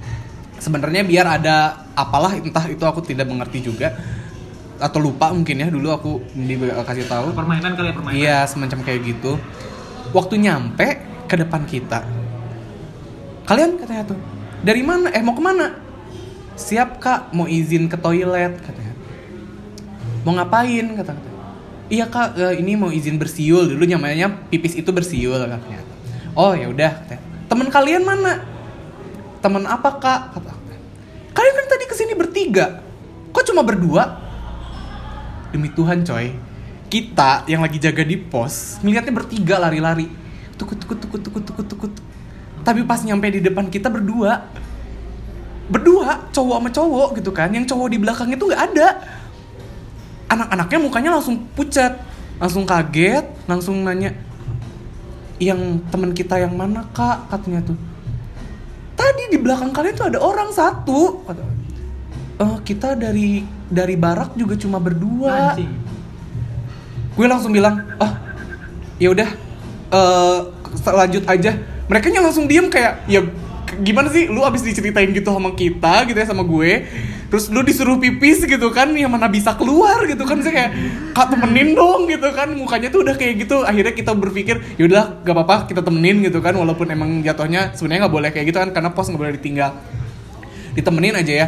Sebenarnya 0.64 1.04
biar 1.04 1.28
ada 1.28 1.84
apalah 1.92 2.40
entah 2.40 2.64
itu 2.72 2.80
aku 2.88 3.04
tidak 3.04 3.28
mengerti 3.28 3.60
juga 3.60 3.92
atau 4.80 5.00
lupa 5.00 5.32
mungkin 5.32 5.60
ya 5.60 5.68
dulu 5.68 5.88
aku 5.92 6.12
dikasih 6.32 7.12
tahu. 7.12 7.36
Permainan 7.36 7.76
kali 7.76 7.92
ya 7.92 7.94
permainan. 7.96 8.20
Iya, 8.20 8.38
semacam 8.48 8.80
kayak 8.84 9.00
gitu. 9.04 9.36
Waktu 10.16 10.40
nyampe 10.44 11.13
ke 11.34 11.42
depan 11.42 11.66
kita, 11.66 12.06
kalian 13.50 13.82
katanya 13.82 14.14
tuh, 14.14 14.20
dari 14.62 14.86
mana? 14.86 15.10
Eh 15.10 15.26
mau 15.26 15.34
ke 15.34 15.42
mana? 15.42 15.74
Siap 16.54 17.02
kak, 17.02 17.34
mau 17.34 17.50
izin 17.50 17.90
ke 17.90 17.98
toilet 17.98 18.54
katanya. 18.62 18.94
Mau 20.22 20.38
ngapain 20.38 20.94
kata 20.94 21.18
kata. 21.18 21.30
Iya 21.90 22.06
kak, 22.06 22.38
eh, 22.38 22.62
ini 22.62 22.78
mau 22.78 22.94
izin 22.94 23.18
bersiul 23.18 23.74
dulu 23.74 23.82
namanya 23.90 24.30
pipis 24.54 24.78
itu 24.78 24.94
bersiul 24.94 25.42
katanya. 25.42 25.82
Oh 26.38 26.54
ya 26.54 26.70
udah. 26.70 27.02
Temen 27.50 27.74
kalian 27.74 28.06
mana? 28.06 28.46
Temen 29.42 29.66
apa 29.66 29.90
kak? 29.98 30.38
Kata. 30.38 30.54
Kalian 31.34 31.54
kan 31.58 31.66
tadi 31.66 31.84
ke 31.90 31.96
sini 31.98 32.14
bertiga. 32.14 32.86
Kok 33.34 33.44
cuma 33.50 33.66
berdua? 33.66 34.22
Demi 35.54 35.70
Tuhan 35.70 36.02
coy 36.02 36.34
Kita 36.90 37.46
yang 37.46 37.62
lagi 37.62 37.78
jaga 37.78 38.02
di 38.02 38.18
pos 38.18 38.82
Ngeliatnya 38.82 39.14
bertiga 39.14 39.62
lari-lari 39.62 40.23
Tukut 40.56 40.78
tukut 40.78 40.98
tukut 41.02 41.22
tukut 41.22 41.44
tukut 41.44 41.66
tukut. 41.68 41.92
Tapi 42.64 42.82
pas 42.88 43.00
nyampe 43.04 43.28
di 43.28 43.44
depan 43.44 43.68
kita 43.68 43.92
berdua 43.92 44.48
Berdua 45.68 46.32
cowok 46.32 46.58
sama 46.64 46.70
cowok 46.72 47.10
gitu 47.20 47.32
kan 47.36 47.52
Yang 47.52 47.76
cowok 47.76 47.88
di 47.92 47.98
belakang 48.00 48.30
itu 48.32 48.44
nggak 48.48 48.64
ada. 48.72 48.88
Anak-anaknya 50.32 50.80
mukanya 50.80 51.12
langsung 51.20 51.44
pucat 51.60 52.00
Langsung 52.40 52.64
kaget 52.64 53.28
Langsung 53.52 53.84
nanya 53.84 54.16
Yang 55.44 55.84
teman 55.92 56.16
kita 56.16 56.40
yang 56.40 56.56
mana 56.56 56.88
kak? 56.96 57.28
Katanya 57.28 57.68
tuh. 57.68 57.76
Tadi 58.94 59.24
di 59.34 59.38
belakang 59.42 59.74
kalian 59.74 59.94
tuh 59.98 60.08
ada 60.08 60.20
orang 60.22 60.54
satu. 60.54 61.26
Kata, 61.26 61.44
"Eh, 62.40 62.58
kita 62.64 62.96
dari 62.96 63.44
dari 63.68 63.98
barak 63.98 64.38
juga 64.38 64.54
cuma 64.56 64.78
berdua. 64.78 65.58
Anjing. 65.58 65.74
Gue 67.14 67.28
langsung 67.30 67.54
bilang 67.54 67.82
oh 68.02 68.12
ya 69.02 69.10
udah 69.14 69.30
eh 69.94 70.38
lanjut 70.90 71.24
aja. 71.30 71.52
Mereka 71.86 72.10
nya 72.10 72.26
langsung 72.26 72.50
diem 72.50 72.68
kayak 72.68 73.06
ya 73.06 73.22
gimana 73.86 74.10
sih? 74.10 74.26
Lu 74.26 74.42
abis 74.42 74.66
diceritain 74.66 75.14
gitu 75.14 75.30
sama 75.30 75.54
kita 75.54 76.10
gitu 76.10 76.18
ya 76.18 76.26
sama 76.26 76.42
gue. 76.42 76.90
Terus 77.34 77.50
lu 77.50 77.66
disuruh 77.66 77.98
pipis 77.98 78.46
gitu 78.46 78.70
kan 78.70 78.94
yang 78.94 79.10
mana 79.10 79.26
bisa 79.26 79.58
keluar 79.58 80.06
gitu 80.06 80.22
kan. 80.26 80.38
Saya 80.42 80.54
kayak 80.54 80.72
kak 81.18 81.34
temenin 81.34 81.74
dong 81.74 82.06
gitu 82.06 82.30
kan. 82.30 82.50
Mukanya 82.54 82.94
tuh 82.94 83.02
udah 83.06 83.18
kayak 83.18 83.46
gitu. 83.46 83.66
Akhirnya 83.66 83.94
kita 83.94 84.14
berpikir 84.14 84.62
yaudah 84.78 85.22
gak 85.26 85.34
apa-apa 85.34 85.56
kita 85.70 85.82
temenin 85.82 86.22
gitu 86.22 86.42
kan. 86.42 86.54
Walaupun 86.54 86.90
emang 86.94 87.26
jatuhnya 87.26 87.74
sebenarnya 87.74 88.06
nggak 88.06 88.14
boleh 88.14 88.30
kayak 88.30 88.46
gitu 88.54 88.58
kan 88.62 88.70
karena 88.70 88.90
pos 88.94 89.10
nggak 89.10 89.22
boleh 89.22 89.34
ditinggal. 89.38 89.72
Ditemenin 90.78 91.18
aja 91.18 91.34
ya. 91.34 91.48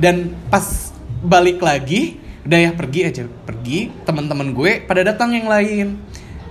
Dan 0.00 0.36
pas 0.48 0.92
balik 1.20 1.60
lagi 1.60 2.16
udah 2.48 2.58
ya 2.60 2.70
pergi 2.72 3.00
aja. 3.04 3.24
Pergi 3.28 3.92
teman-teman 4.08 4.56
gue 4.56 4.84
pada 4.88 5.04
datang 5.04 5.36
yang 5.36 5.52
lain 5.52 6.00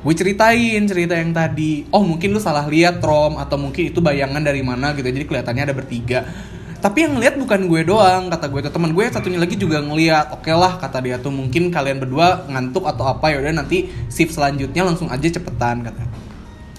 gue 0.05 0.13
ceritain 0.13 0.85
cerita 0.85 1.17
yang 1.17 1.33
tadi. 1.33 1.89
Oh 1.89 2.05
mungkin 2.05 2.29
lu 2.29 2.37
salah 2.37 2.69
lihat 2.69 3.01
Rom 3.01 3.41
atau 3.41 3.57
mungkin 3.57 3.89
itu 3.89 3.97
bayangan 4.05 4.37
dari 4.37 4.61
mana 4.61 4.93
gitu 4.93 5.09
jadi 5.09 5.25
kelihatannya 5.25 5.63
ada 5.65 5.73
bertiga. 5.73 6.29
Tapi 6.77 7.09
yang 7.09 7.17
ngeliat 7.17 7.41
bukan 7.41 7.65
gue 7.65 7.81
doang 7.81 8.29
kata 8.29 8.45
gue 8.53 8.69
tuh. 8.69 8.73
Teman 8.77 8.93
gue 8.93 9.09
satunya 9.09 9.41
lagi 9.41 9.57
juga 9.57 9.81
ngeliat. 9.81 10.37
Oke 10.37 10.53
lah 10.53 10.77
kata 10.77 11.01
dia 11.01 11.17
tuh 11.17 11.33
mungkin 11.33 11.73
kalian 11.73 11.97
berdua 11.97 12.45
ngantuk 12.45 12.85
atau 12.85 13.09
apa 13.09 13.33
ya 13.33 13.41
udah 13.41 13.65
nanti 13.65 13.89
shift 14.13 14.37
selanjutnya 14.37 14.85
langsung 14.85 15.09
aja 15.09 15.25
cepetan 15.25 15.81
kata. 15.81 16.05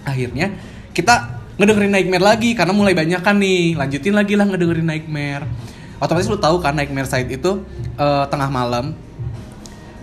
Akhirnya 0.07 0.55
kita 0.95 1.43
ngedengerin 1.59 1.91
Nightmare 1.99 2.23
lagi 2.23 2.55
karena 2.55 2.71
mulai 2.71 2.95
banyak 2.95 3.19
kan 3.27 3.43
nih. 3.43 3.75
Lanjutin 3.75 4.15
lagi 4.15 4.39
lah 4.39 4.47
ngedengerin 4.47 4.87
Nightmare. 4.87 5.51
Otomatis 5.99 6.31
lu 6.31 6.39
tahu 6.39 6.63
kan 6.63 6.79
Nightmare 6.79 7.11
Side 7.11 7.27
itu 7.27 7.67
eh, 7.99 8.25
tengah 8.31 8.55
malam. 8.55 8.95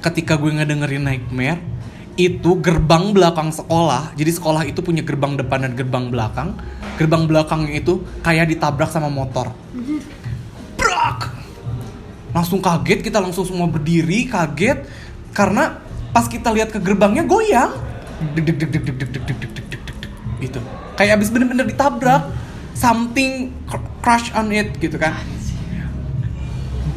Ketika 0.04 0.36
gue 0.36 0.52
ngedengerin 0.52 1.08
Nightmare 1.08 1.73
itu 2.14 2.62
gerbang 2.62 3.10
belakang 3.10 3.50
sekolah. 3.50 4.14
Jadi 4.14 4.32
sekolah 4.34 4.64
itu 4.70 4.86
punya 4.86 5.02
gerbang 5.02 5.34
depan 5.34 5.66
dan 5.66 5.74
gerbang 5.74 6.14
belakang. 6.14 6.54
Gerbang 7.02 7.26
belakangnya 7.26 7.74
itu 7.74 8.06
kayak 8.22 8.54
ditabrak 8.54 8.90
sama 8.94 9.10
motor. 9.10 9.50
Brak! 10.78 11.34
Langsung 12.34 12.62
kaget, 12.62 13.02
kita 13.02 13.18
langsung 13.22 13.46
semua 13.46 13.66
berdiri, 13.70 14.30
kaget 14.30 14.86
karena 15.34 15.82
pas 16.14 16.30
kita 16.30 16.54
lihat 16.54 16.70
ke 16.70 16.78
gerbangnya 16.78 17.26
goyang. 17.26 17.74
Deg 18.38 18.46
gitu. 20.44 20.60
Kayak 20.94 21.18
abis 21.18 21.30
bener-bener 21.34 21.66
ditabrak. 21.66 22.30
Something 22.74 23.54
cr- 23.70 23.90
crush 24.02 24.34
on 24.34 24.50
it 24.54 24.78
gitu 24.78 24.98
kan. 24.98 25.14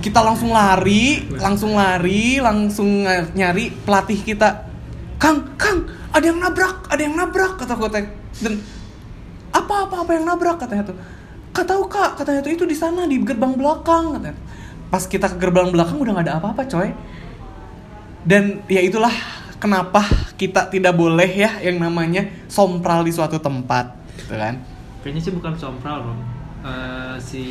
Kita 0.01 0.23
langsung 0.23 0.55
lari, 0.55 1.25
langsung 1.37 1.77
lari, 1.77 2.41
langsung 2.41 3.05
ng- 3.05 3.33
nyari 3.37 3.73
pelatih 3.85 4.21
kita. 4.23 4.66
Kang, 5.17 5.57
Kang, 5.57 5.89
ada 6.13 6.25
yang 6.25 6.39
nabrak, 6.41 6.89
ada 6.93 7.01
yang 7.01 7.17
nabrak 7.17 7.57
kata 7.57 7.73
gue 7.77 7.91
teh. 7.93 8.07
Dan 8.45 8.61
apa 9.53 9.89
apa 9.89 9.97
apa 10.05 10.11
yang 10.13 10.25
nabrak 10.29 10.61
katanya 10.61 10.93
tuh. 10.93 10.97
Kak 11.57 11.65
tahu 11.65 11.89
kak, 11.89 12.21
katanya 12.21 12.45
tuh 12.45 12.53
itu 12.53 12.65
di 12.69 12.77
sana 12.77 13.09
di 13.09 13.17
gerbang 13.25 13.57
belakang 13.57 14.21
katanya. 14.21 14.37
Pas 14.93 15.09
kita 15.09 15.33
ke 15.33 15.37
gerbang 15.41 15.73
belakang 15.73 15.97
udah 15.97 16.13
nggak 16.13 16.27
ada 16.29 16.37
apa-apa 16.37 16.69
coy. 16.69 16.93
Dan 18.29 18.61
ya 18.69 18.85
itulah 18.85 19.13
kenapa 19.57 20.05
kita 20.37 20.69
tidak 20.69 20.93
boleh 20.93 21.31
ya 21.33 21.57
yang 21.65 21.81
namanya 21.81 22.29
sompral 22.45 23.01
di 23.07 23.15
suatu 23.15 23.41
tempat, 23.41 23.97
gitu 24.21 24.37
kan? 24.37 24.61
Kayaknya 25.01 25.21
sih 25.25 25.33
bukan 25.33 25.57
sompral 25.57 26.05
bro. 26.05 26.36
Eh, 26.67 27.15
si 27.17 27.45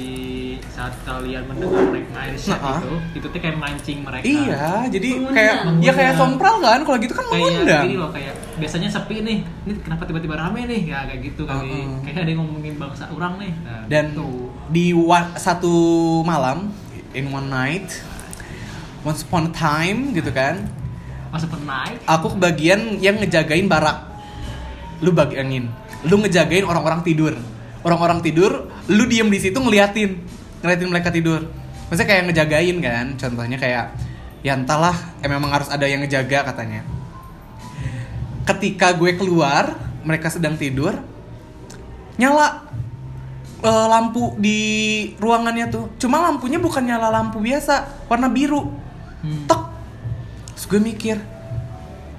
saat 0.67 0.91
kalian 1.01 1.47
mendengar 1.47 1.87
mereka 1.87 2.11
main 2.11 2.35
shot 2.35 2.59
Nah, 2.59 2.67
ah. 2.67 2.77
itu, 2.77 2.91
itu 3.15 3.27
tuh 3.27 3.39
kayak 3.39 3.55
mancing 3.55 4.03
mereka. 4.03 4.27
Iya, 4.27 4.67
jadi 4.91 5.09
Mengundang. 5.13 5.31
kayak 5.33 5.55
ya 5.55 5.63
kayak 5.63 5.71
Mengundang. 5.87 6.19
sompral 6.19 6.55
kan, 6.59 6.79
kalau 6.81 6.97
gitu 6.97 7.13
kan 7.13 7.25
kayak 7.25 7.39
mengundang. 7.39 7.83
gini 7.85 7.95
loh 7.95 8.09
kayak 8.11 8.33
biasanya 8.55 8.89
sepi 8.89 9.15
nih 9.21 9.37
ini 9.61 9.71
kenapa 9.79 10.03
tiba-tiba 10.03 10.35
rame 10.35 10.61
nih 10.65 10.81
ya 10.85 10.99
kayak 11.05 11.21
gitu 11.23 11.43
kali 11.43 11.71
Uh-uh. 11.71 12.03
kayak 12.03 12.17
ada 12.17 12.29
yang 12.29 12.39
ngomongin 12.41 12.75
bangsa 12.75 13.03
orang 13.09 13.33
nih 13.37 13.51
nah, 13.57 13.83
Dan 13.85 14.05
tuh 14.11 14.35
di 14.67 14.85
wa- 14.91 15.31
satu 15.33 15.73
malam 16.21 16.75
in 17.11 17.25
one 17.29 17.47
night, 17.47 17.87
once 19.01 19.23
upon 19.23 19.47
a 19.47 19.53
time 19.53 20.11
gitu 20.11 20.27
kan, 20.29 20.59
masa 21.29 21.47
pernah 21.47 21.87
naik 21.87 22.03
aku 22.03 22.35
kebagian 22.35 22.99
yang 22.99 23.15
ngejagain 23.15 23.63
barak. 23.65 24.11
Lu 24.99 25.11
bayangin, 25.11 25.71
lu 26.03 26.19
ngejagain 26.19 26.63
orang-orang 26.63 26.99
tidur. 27.01 27.31
Orang-orang 27.85 28.25
tidur, 28.25 28.73
lu 28.89 29.05
diem 29.05 29.29
di 29.29 29.37
situ 29.37 29.61
ngeliatin, 29.61 30.17
ngeliatin 30.65 30.89
mereka 30.89 31.13
tidur. 31.13 31.45
Maksudnya 31.85 32.09
kayak 32.09 32.23
ngejagain 32.33 32.77
kan, 32.81 33.05
contohnya 33.13 33.61
kayak 33.61 33.93
ya 34.41 34.57
entahlah, 34.57 34.97
eh, 35.21 35.29
memang 35.29 35.53
harus 35.53 35.69
ada 35.69 35.85
yang 35.85 36.01
ngejaga 36.01 36.49
katanya. 36.49 36.81
Ketika 38.49 38.89
gue 38.97 39.13
keluar, 39.13 39.77
mereka 40.01 40.33
sedang 40.33 40.57
tidur, 40.57 40.97
nyala 42.17 42.65
eh, 43.61 43.87
lampu 43.89 44.33
di 44.41 44.59
ruangannya 45.21 45.69
tuh. 45.69 45.93
Cuma 46.01 46.25
lampunya 46.25 46.57
bukan 46.57 46.81
nyala 46.89 47.13
lampu 47.13 47.37
biasa, 47.37 48.09
warna 48.09 48.33
biru. 48.33 48.65
Hmm. 49.21 49.45
Tek. 49.45 49.61
Terus 50.57 50.65
gue 50.73 50.81
mikir, 50.81 51.17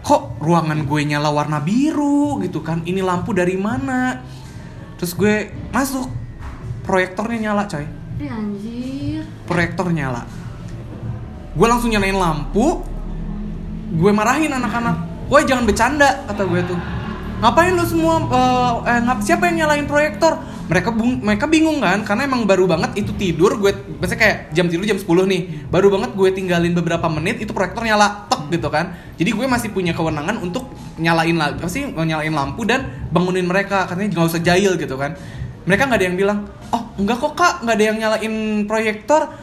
kok 0.06 0.38
ruangan 0.38 0.86
gue 0.86 1.00
nyala 1.10 1.34
warna 1.34 1.58
biru 1.58 2.38
gitu 2.38 2.62
kan? 2.62 2.86
Ini 2.86 3.02
lampu 3.02 3.34
dari 3.34 3.58
mana? 3.58 4.22
Terus 4.96 5.12
gue 5.12 5.34
masuk, 5.70 6.08
proyektornya 6.82 7.50
nyala 7.50 7.68
coy. 7.68 7.84
Ih, 8.16 8.30
anjir. 8.32 9.22
Proyektor 9.44 9.92
nyala. 9.92 10.24
Gue 11.52 11.66
langsung 11.66 11.88
nyalain 11.88 12.16
lampu, 12.16 12.80
gue 13.92 14.12
marahin 14.12 14.52
anak-anak. 14.52 15.28
Woi 15.28 15.42
jangan 15.44 15.64
bercanda 15.64 16.24
kata 16.24 16.42
gue 16.44 16.60
tuh. 16.64 16.78
Ngapain 17.36 17.76
lu 17.76 17.84
semua? 17.84 18.16
eh, 18.24 18.72
eh, 18.88 19.00
ngap- 19.04 19.20
siapa 19.20 19.48
yang 19.48 19.66
nyalain 19.66 19.84
proyektor? 19.84 20.40
Mereka 20.66 20.90
bung- 20.90 21.20
mereka 21.22 21.46
bingung 21.46 21.78
kan 21.78 22.02
karena 22.02 22.26
emang 22.26 22.42
baru 22.42 22.66
banget 22.66 22.98
itu 22.98 23.12
tidur 23.14 23.54
gue 23.60 23.70
biasanya 23.98 24.20
kayak 24.20 24.36
jam 24.52 24.66
tidur 24.70 24.84
jam 24.84 24.98
10 24.98 25.06
nih. 25.06 25.42
Baru 25.68 25.88
banget 25.92 26.14
gue 26.14 26.28
tinggalin 26.32 26.72
beberapa 26.72 27.06
menit 27.08 27.40
itu 27.42 27.50
proyektor 27.50 27.82
nyala 27.82 28.28
tek 28.30 28.48
gitu 28.52 28.68
kan. 28.68 28.94
Jadi 29.16 29.30
gue 29.32 29.46
masih 29.46 29.68
punya 29.72 29.96
kewenangan 29.96 30.38
untuk 30.40 30.70
nyalain 30.96 31.36
lagi 31.36 31.60
apa 31.60 31.68
sih 31.68 31.88
nyalain 31.88 32.32
lampu 32.32 32.64
dan 32.64 33.08
bangunin 33.12 33.44
mereka 33.44 33.84
katanya 33.84 34.16
nggak 34.16 34.26
usah 34.32 34.42
jahil 34.42 34.76
gitu 34.76 34.94
kan. 34.96 35.16
Mereka 35.66 35.82
nggak 35.90 35.98
ada 35.98 36.06
yang 36.06 36.16
bilang, 36.16 36.38
"Oh, 36.70 36.94
enggak 36.94 37.18
kok 37.18 37.34
Kak, 37.34 37.54
nggak 37.66 37.74
ada 37.74 37.84
yang 37.84 37.96
nyalain 37.98 38.34
proyektor." 38.70 39.34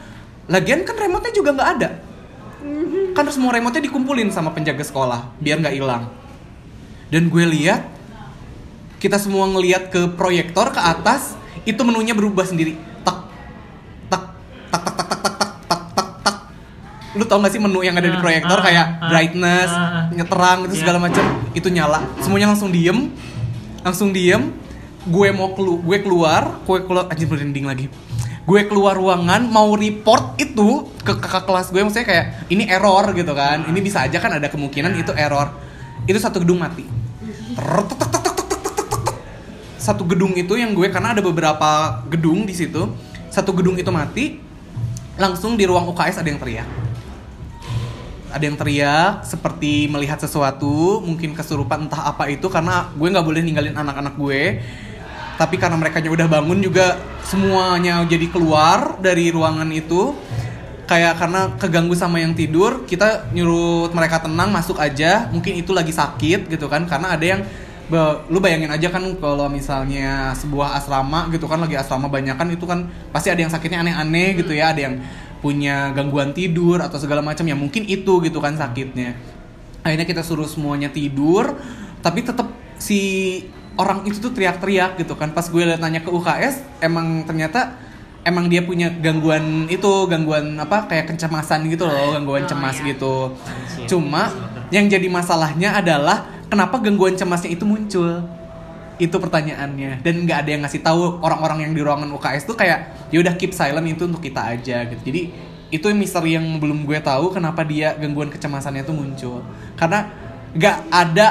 Lagian 0.48 0.84
kan 0.84 0.96
remote-nya 0.96 1.32
juga 1.32 1.56
nggak 1.56 1.70
ada 1.78 1.88
kan 3.14 3.24
semua 3.30 3.54
remote-nya 3.54 3.84
dikumpulin 3.86 4.32
sama 4.32 4.50
penjaga 4.50 4.82
sekolah 4.82 5.36
biar 5.38 5.60
nggak 5.60 5.76
hilang 5.76 6.08
dan 7.12 7.28
gue 7.28 7.44
lihat 7.44 7.86
kita 8.98 9.20
semua 9.20 9.44
ngelihat 9.52 9.92
ke 9.92 10.16
proyektor 10.16 10.72
ke 10.72 10.80
atas 10.80 11.36
itu 11.68 11.78
menunya 11.84 12.16
berubah 12.16 12.48
sendiri 12.48 12.74
tak 13.04 13.23
lu 17.14 17.24
tau 17.24 17.38
gak 17.38 17.54
sih 17.54 17.62
menu 17.62 17.86
yang 17.86 17.94
ada 17.94 18.10
di 18.10 18.18
ah, 18.18 18.22
proyektor 18.22 18.58
ah, 18.58 18.62
kayak 18.62 18.86
ah, 18.98 19.08
brightness, 19.10 19.70
nyeterang 20.10 20.58
itu 20.66 20.74
segala 20.82 20.98
iya. 20.98 21.04
macam 21.06 21.24
itu 21.54 21.68
nyala. 21.70 22.00
Semuanya 22.18 22.50
langsung 22.50 22.70
diem, 22.74 22.98
langsung 23.86 24.10
diem. 24.10 24.50
Gue 25.04 25.28
mau 25.30 25.52
kelu 25.52 25.84
gue 25.84 25.98
keluar, 26.02 26.64
gue 26.64 26.78
keluar 26.82 27.06
aja 27.06 27.22
merinding 27.22 27.66
lagi. 27.70 27.86
Gue 28.44 28.66
keluar 28.68 28.98
ruangan 28.98 29.46
mau 29.48 29.72
report 29.72 30.36
itu 30.36 30.90
ke 31.00 31.16
kakak 31.16 31.48
kelas 31.48 31.72
gue 31.72 31.80
maksudnya 31.80 32.06
kayak 32.08 32.24
ini 32.50 32.66
error 32.66 33.06
gitu 33.14 33.32
kan. 33.32 33.62
Ini 33.70 33.78
bisa 33.78 34.04
aja 34.04 34.18
kan 34.18 34.34
ada 34.34 34.50
kemungkinan 34.50 34.98
iya. 34.98 35.02
itu 35.06 35.12
error. 35.14 35.54
Itu 36.10 36.18
satu 36.18 36.42
gedung 36.42 36.58
mati. 36.60 36.84
Satu 39.78 40.02
gedung 40.08 40.32
itu 40.34 40.56
yang 40.56 40.72
gue 40.72 40.88
karena 40.90 41.14
ada 41.14 41.22
beberapa 41.22 42.02
gedung 42.10 42.42
di 42.48 42.56
situ. 42.56 42.90
Satu 43.28 43.52
gedung 43.52 43.76
itu 43.76 43.90
mati, 43.90 44.38
langsung 45.20 45.58
di 45.58 45.68
ruang 45.68 45.90
UKS 45.90 46.22
ada 46.22 46.28
yang 46.30 46.38
teriak 46.38 46.83
ada 48.34 48.44
yang 48.44 48.58
teriak 48.58 49.22
seperti 49.22 49.86
melihat 49.86 50.18
sesuatu 50.18 50.98
mungkin 50.98 51.38
kesurupan 51.38 51.86
entah 51.86 52.10
apa 52.10 52.26
itu 52.26 52.50
karena 52.50 52.90
gue 52.90 53.06
nggak 53.06 53.22
boleh 53.22 53.40
ninggalin 53.46 53.78
anak-anak 53.78 54.18
gue. 54.18 54.58
Tapi 55.34 55.58
karena 55.58 55.78
mereka 55.78 56.02
udah 56.02 56.26
bangun 56.30 56.58
juga 56.62 56.98
semuanya 57.26 58.02
jadi 58.06 58.26
keluar 58.30 58.98
dari 58.98 59.30
ruangan 59.30 59.70
itu. 59.70 60.14
Kayak 60.84 61.16
karena 61.16 61.48
keganggu 61.56 61.96
sama 61.96 62.20
yang 62.20 62.36
tidur 62.36 62.84
kita 62.84 63.32
nyuruh 63.32 63.88
mereka 63.94 64.20
tenang 64.20 64.50
masuk 64.50 64.76
aja. 64.82 65.30
Mungkin 65.30 65.62
itu 65.62 65.70
lagi 65.70 65.94
sakit 65.94 66.50
gitu 66.50 66.66
kan 66.66 66.84
karena 66.90 67.14
ada 67.14 67.24
yang 67.24 67.40
lu 68.32 68.40
bayangin 68.40 68.72
aja 68.72 68.88
kan 68.88 69.04
kalau 69.20 69.46
misalnya 69.52 70.32
sebuah 70.32 70.80
asrama 70.80 71.28
gitu 71.28 71.44
kan 71.44 71.60
lagi 71.60 71.76
asrama 71.76 72.08
banyak 72.08 72.32
kan 72.32 72.48
itu 72.48 72.64
kan 72.64 72.88
pasti 73.12 73.28
ada 73.28 73.44
yang 73.44 73.52
sakitnya 73.52 73.84
aneh-aneh 73.84 74.40
gitu 74.40 74.56
ya 74.56 74.72
ada 74.72 74.80
yang 74.88 75.04
punya 75.44 75.92
gangguan 75.92 76.32
tidur 76.32 76.80
atau 76.80 76.96
segala 76.96 77.20
macam 77.20 77.44
ya 77.44 77.52
mungkin 77.52 77.84
itu 77.84 78.24
gitu 78.24 78.40
kan 78.40 78.56
sakitnya. 78.56 79.12
Akhirnya 79.84 80.08
kita 80.08 80.24
suruh 80.24 80.48
semuanya 80.48 80.88
tidur 80.88 81.60
tapi 82.00 82.24
tetap 82.24 82.48
si 82.80 83.00
orang 83.76 84.08
itu 84.08 84.16
tuh 84.24 84.32
teriak-teriak 84.32 84.96
gitu 84.96 85.12
kan. 85.20 85.36
Pas 85.36 85.44
gue 85.44 85.60
liat 85.60 85.84
nanya 85.84 86.00
ke 86.00 86.08
UKS 86.08 86.80
emang 86.80 87.28
ternyata 87.28 87.76
emang 88.24 88.48
dia 88.48 88.64
punya 88.64 88.88
gangguan 88.88 89.68
itu 89.68 90.08
gangguan 90.08 90.56
apa 90.56 90.88
kayak 90.88 91.12
kecemasan 91.12 91.68
gitu 91.68 91.84
loh 91.84 92.16
gangguan 92.16 92.48
Oh, 92.48 92.48
cemas 92.48 92.80
iya. 92.80 92.96
gitu. 92.96 93.36
Cuma 93.84 94.32
yang 94.72 94.88
jadi 94.88 95.04
masalahnya 95.12 95.76
adalah 95.76 96.24
kenapa 96.48 96.80
gangguan 96.80 97.20
cemasnya 97.20 97.52
itu 97.52 97.68
muncul 97.68 98.24
itu 98.98 99.16
pertanyaannya. 99.18 100.02
Dan 100.04 100.24
nggak 100.26 100.38
ada 100.46 100.50
yang 100.50 100.62
ngasih 100.62 100.82
tahu 100.82 101.18
orang-orang 101.20 101.66
yang 101.68 101.72
di 101.74 101.80
ruangan 101.82 102.10
UKS 102.14 102.46
tuh 102.46 102.56
kayak 102.58 103.10
ya 103.10 103.18
udah 103.18 103.34
keep 103.34 103.50
silent 103.50 103.86
itu 103.86 104.06
untuk 104.06 104.22
kita 104.22 104.54
aja 104.54 104.86
gitu. 104.86 105.02
Jadi 105.02 105.22
itu 105.74 105.86
misteri 105.90 106.38
yang 106.38 106.46
belum 106.62 106.86
gue 106.86 107.02
tahu 107.02 107.34
kenapa 107.34 107.66
dia 107.66 107.98
gangguan 107.98 108.30
kecemasannya 108.30 108.86
itu 108.86 108.94
muncul. 108.94 109.42
Karena 109.74 110.06
nggak 110.54 110.76
ada 110.94 111.26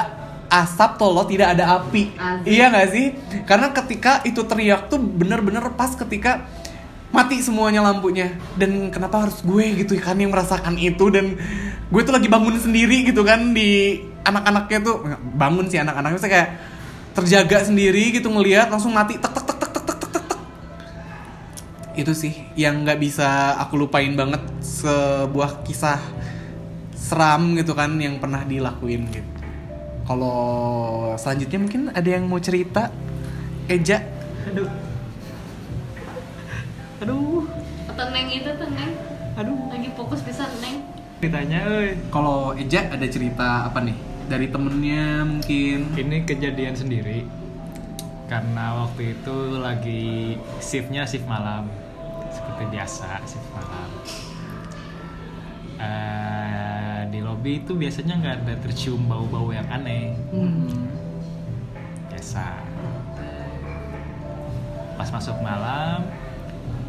asap 0.52 1.00
tolo 1.00 1.24
tidak 1.24 1.56
ada 1.56 1.80
api. 1.80 2.12
Asik. 2.12 2.46
iya 2.46 2.68
nggak 2.68 2.88
sih? 2.92 3.06
Karena 3.48 3.72
ketika 3.72 4.20
itu 4.28 4.44
teriak 4.44 4.92
tuh 4.92 5.00
bener-bener 5.00 5.64
pas 5.72 5.96
ketika 5.96 6.44
mati 7.08 7.40
semuanya 7.40 7.80
lampunya. 7.80 8.36
Dan 8.60 8.92
kenapa 8.92 9.24
harus 9.24 9.40
gue 9.40 9.80
gitu 9.80 9.96
kan 9.96 10.20
yang 10.20 10.28
merasakan 10.28 10.76
itu? 10.76 11.08
Dan 11.08 11.40
gue 11.88 12.02
tuh 12.04 12.12
lagi 12.12 12.28
bangun 12.28 12.60
sendiri 12.60 13.08
gitu 13.08 13.24
kan 13.24 13.56
di 13.56 14.02
anak-anaknya 14.28 14.78
tuh. 14.84 14.96
Bangun 15.34 15.72
sih 15.72 15.80
anak-anaknya 15.80 16.20
saya 16.20 16.32
kayak 16.36 16.50
terjaga 17.14 17.62
sendiri 17.62 18.10
gitu 18.10 18.26
ngelihat 18.26 18.68
langsung 18.68 18.90
mati 18.90 19.14
tek 19.16 19.30
tek 19.30 19.46
tek 19.46 19.58
tek 19.62 19.70
tek 19.70 19.84
tek 19.86 20.10
tek 20.10 20.24
tek. 20.26 20.40
Itu 21.94 22.12
sih 22.12 22.34
yang 22.58 22.82
nggak 22.82 22.98
bisa 22.98 23.54
aku 23.62 23.78
lupain 23.78 24.12
banget 24.18 24.42
sebuah 24.58 25.62
kisah 25.62 26.02
seram 26.92 27.54
gitu 27.54 27.72
kan 27.78 27.94
yang 28.02 28.18
pernah 28.18 28.42
dilakuin 28.42 29.06
gitu. 29.14 29.30
Kalau 30.04 30.36
selanjutnya 31.16 31.58
mungkin 31.62 31.82
ada 31.94 32.08
yang 32.10 32.28
mau 32.28 32.42
cerita? 32.42 32.92
Eja? 33.70 34.04
Aduh. 34.52 34.68
Aduh. 37.00 37.46
Teneng 37.94 38.28
itu 38.28 38.50
teneng. 38.58 38.92
aduh. 39.38 39.56
Lagi 39.70 39.88
fokus 39.94 40.20
bisa 40.26 40.50
neng. 40.60 40.82
ditanya 41.24 41.64
euy 41.64 41.96
kalau 42.12 42.52
Eja 42.52 42.84
ada 42.92 43.06
cerita 43.08 43.64
apa 43.64 43.80
nih 43.80 43.96
dari 44.28 44.48
temennya 44.48 45.24
mungkin. 45.26 45.92
Ini 45.94 46.24
kejadian 46.24 46.74
sendiri 46.76 47.24
karena 48.24 48.84
waktu 48.84 49.14
itu 49.14 49.36
lagi 49.60 50.34
shiftnya 50.58 51.04
shift 51.04 51.28
malam. 51.28 51.68
Seperti 52.32 52.64
biasa 52.72 53.20
shift 53.28 53.48
malam. 53.52 53.90
Eh, 55.74 57.00
di 57.12 57.20
lobby 57.20 57.60
itu 57.60 57.76
biasanya 57.76 58.14
nggak 58.18 58.36
ada 58.42 58.54
tercium 58.64 59.04
bau-bau 59.04 59.52
yang 59.52 59.68
aneh. 59.68 60.16
Biasa. 62.08 62.46
Pas 64.94 65.08
masuk 65.10 65.36
malam 65.42 66.06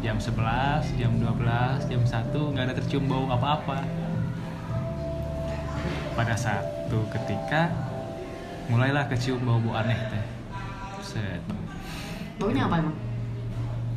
jam 0.04 0.22
11, 0.22 0.86
jam 0.94 1.12
12, 1.18 1.90
jam 1.90 2.02
1 2.04 2.52
nggak 2.54 2.64
ada 2.70 2.74
tercium 2.78 3.04
bau 3.10 3.26
apa-apa. 3.26 3.82
Pada 6.16 6.34
satu 6.86 7.02
ketika 7.10 7.74
mulailah 8.70 9.10
kecium 9.10 9.42
bau-bau 9.42 9.74
aneh 9.74 9.98
teh. 10.06 10.24
Set. 11.02 11.42
Baunya 12.38 12.70
apa 12.70 12.78
emang? 12.78 12.94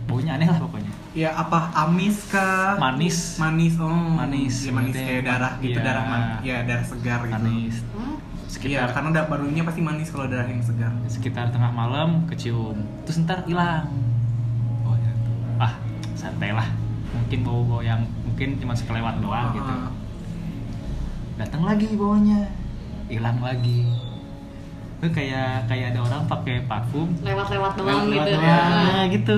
baunya 0.09 0.41
aneh 0.41 0.49
lah 0.49 0.57
pokoknya. 0.57 0.89
Ya 1.13 1.37
apa 1.37 1.69
amis 1.85 2.25
kah? 2.33 2.81
Manis. 2.81 3.37
Manis 3.37 3.77
oh 3.77 3.93
Manis. 3.93 4.65
ya, 4.65 4.73
manis 4.73 4.97
kayak 4.97 5.21
darah 5.21 5.53
gitu 5.61 5.77
iya. 5.77 5.85
darah 5.85 6.03
man 6.09 6.21
ya 6.41 6.57
darah 6.65 6.81
segar 6.81 7.29
gitu. 7.29 7.33
Manis. 7.37 7.75
Hmm? 7.93 8.17
Iya, 8.17 8.49
sekitar 8.49 8.89
karena 8.97 9.07
udah 9.13 9.23
barunya 9.29 9.61
pasti 9.61 9.81
manis 9.85 10.09
kalau 10.09 10.25
darah 10.25 10.49
yang 10.49 10.65
segar. 10.65 10.89
sekitar 11.05 11.53
tengah 11.53 11.69
malam 11.69 12.25
kecium. 12.25 12.81
Terus 13.05 13.21
ntar 13.21 13.45
hilang. 13.45 13.85
Oh 14.81 14.97
ya 14.97 15.13
ah 15.61 15.77
santai 16.17 16.57
lah. 16.57 16.65
Mungkin 17.13 17.45
bau 17.45 17.61
bau 17.69 17.85
yang 17.85 18.01
mungkin 18.25 18.57
cuma 18.57 18.73
sekelewat 18.73 19.21
doang 19.21 19.53
gitu. 19.53 19.69
Ah, 19.77 19.93
datang 21.37 21.69
lagi 21.69 21.85
baunya 21.93 22.49
hilang 23.09 23.41
lagi. 23.41 23.89
Itu 24.99 25.07
kayak 25.09 25.65
kayak 25.65 25.95
ada 25.95 25.99
orang 26.01 26.23
pakai 26.25 26.63
parfum. 26.63 27.09
Lewat-lewat 27.19 27.71
doang 27.75 28.07
lewat 28.07 28.27
gitu. 28.27 28.37
doang, 28.37 28.69
Ah. 28.69 28.83
ya, 28.85 29.01
gitu. 29.09 29.37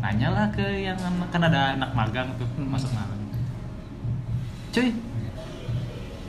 Nanyalah 0.00 0.48
ke 0.50 0.64
yang 0.80 0.96
kan 1.28 1.42
ada 1.44 1.76
anak 1.76 1.90
magang 1.92 2.28
tuh 2.34 2.48
Hmm. 2.56 2.72
masuk 2.72 2.90
malam. 2.90 3.20
Cuy 4.70 4.90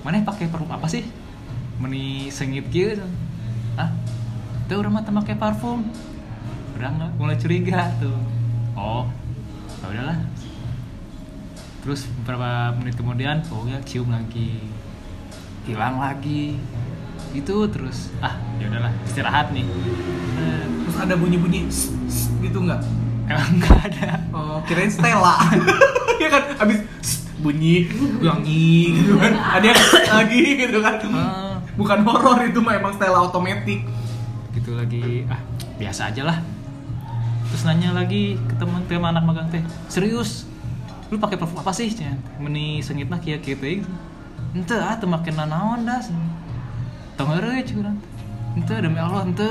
mana 0.02 0.18
pakai 0.22 0.50
parfum? 0.50 0.68
Apa 0.68 0.86
sih? 0.86 1.06
Meni 1.78 2.28
sengit 2.28 2.68
gitu. 2.70 3.06
Ah 3.74 3.90
tuh 4.66 4.82
orang 4.82 4.98
mata 4.98 5.14
pakai 5.14 5.36
parfum. 5.36 5.86
Udah 6.76 6.90
nggak? 6.90 7.12
Mulai 7.16 7.38
curiga 7.38 7.86
tuh. 7.98 8.18
Oh 8.74 9.06
ya 9.82 9.88
udahlah. 9.88 10.18
Terus 11.82 12.06
beberapa 12.22 12.50
menit 12.78 12.94
kemudian 12.94 13.42
baunya 13.46 13.78
cium 13.82 14.10
lagi 14.10 14.62
hilang 15.64 15.98
lagi 15.98 16.58
itu 17.32 17.56
terus 17.68 18.12
ah 18.20 18.36
ya 18.58 18.68
udahlah 18.68 18.92
istirahat 19.04 19.50
nih 19.52 19.64
Terus 20.82 20.98
ada 20.98 21.14
bunyi-bunyi 21.14 21.70
gitu 22.42 22.60
nggak? 22.60 22.82
emang 23.24 23.52
nggak 23.58 23.80
ada 23.88 24.10
Oh, 24.32 24.60
kirain 24.66 24.90
Stella. 24.90 25.40
ya 26.22 26.28
kan 26.28 26.44
habis 26.58 26.84
bunyi 27.38 27.88
wangi 28.20 29.00
gitu 29.00 29.16
kan. 29.16 29.32
Ada 29.32 29.66
yang 29.66 29.80
lagi 30.12 30.42
gitu 30.58 30.78
kan. 30.80 30.94
Ah, 31.10 31.56
Bukan 31.74 32.04
horor 32.04 32.44
itu 32.44 32.60
mah 32.60 32.76
emang 32.76 32.92
Stella 32.92 33.24
otomatis. 33.24 33.88
gitu 34.52 34.76
lagi 34.76 35.24
ah 35.26 35.40
biasa 35.80 36.12
aja 36.12 36.28
lah 36.28 36.38
terus 37.48 37.64
nanya 37.64 37.96
lagi 37.96 38.36
ke 38.38 38.54
teman-teman 38.54 39.10
anak 39.10 39.24
magang 39.24 39.48
teh 39.48 39.64
serius 39.88 40.44
lu 41.08 41.16
pakai 41.16 41.36
parfum 41.36 41.56
apa 41.58 41.72
sih 41.72 41.88
meni 42.36 42.84
sengitna 42.84 43.16
kia 43.16 43.40
kia 43.40 43.56
teh 43.56 43.80
ente 44.52 44.76
ah 44.76 44.96
teu 45.00 45.08
make 45.08 45.32
nanaon 45.32 45.88
dah 45.88 46.02
tong 47.16 47.32
eureun 47.36 47.64
curang 47.64 47.98
ente 48.58 48.74
demi 48.84 49.00
Allah 49.00 49.24
ente 49.24 49.50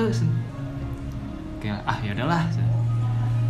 kayak 1.61 1.81
ah 1.85 1.99
ya 2.05 2.13
udahlah 2.17 2.45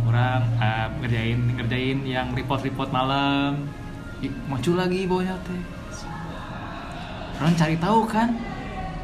orang 0.07 0.43
ah, 0.59 0.87
ngerjain 0.99 1.39
ngerjain 1.55 1.99
yang 2.03 2.27
report 2.35 2.63
report 2.63 2.89
malam 2.91 3.67
muncul 4.45 4.77
lagi 4.77 5.09
baunya 5.09 5.33
teh. 5.41 5.61
Orang 7.41 7.57
cari 7.57 7.75
tahu 7.81 8.05
kan 8.05 8.37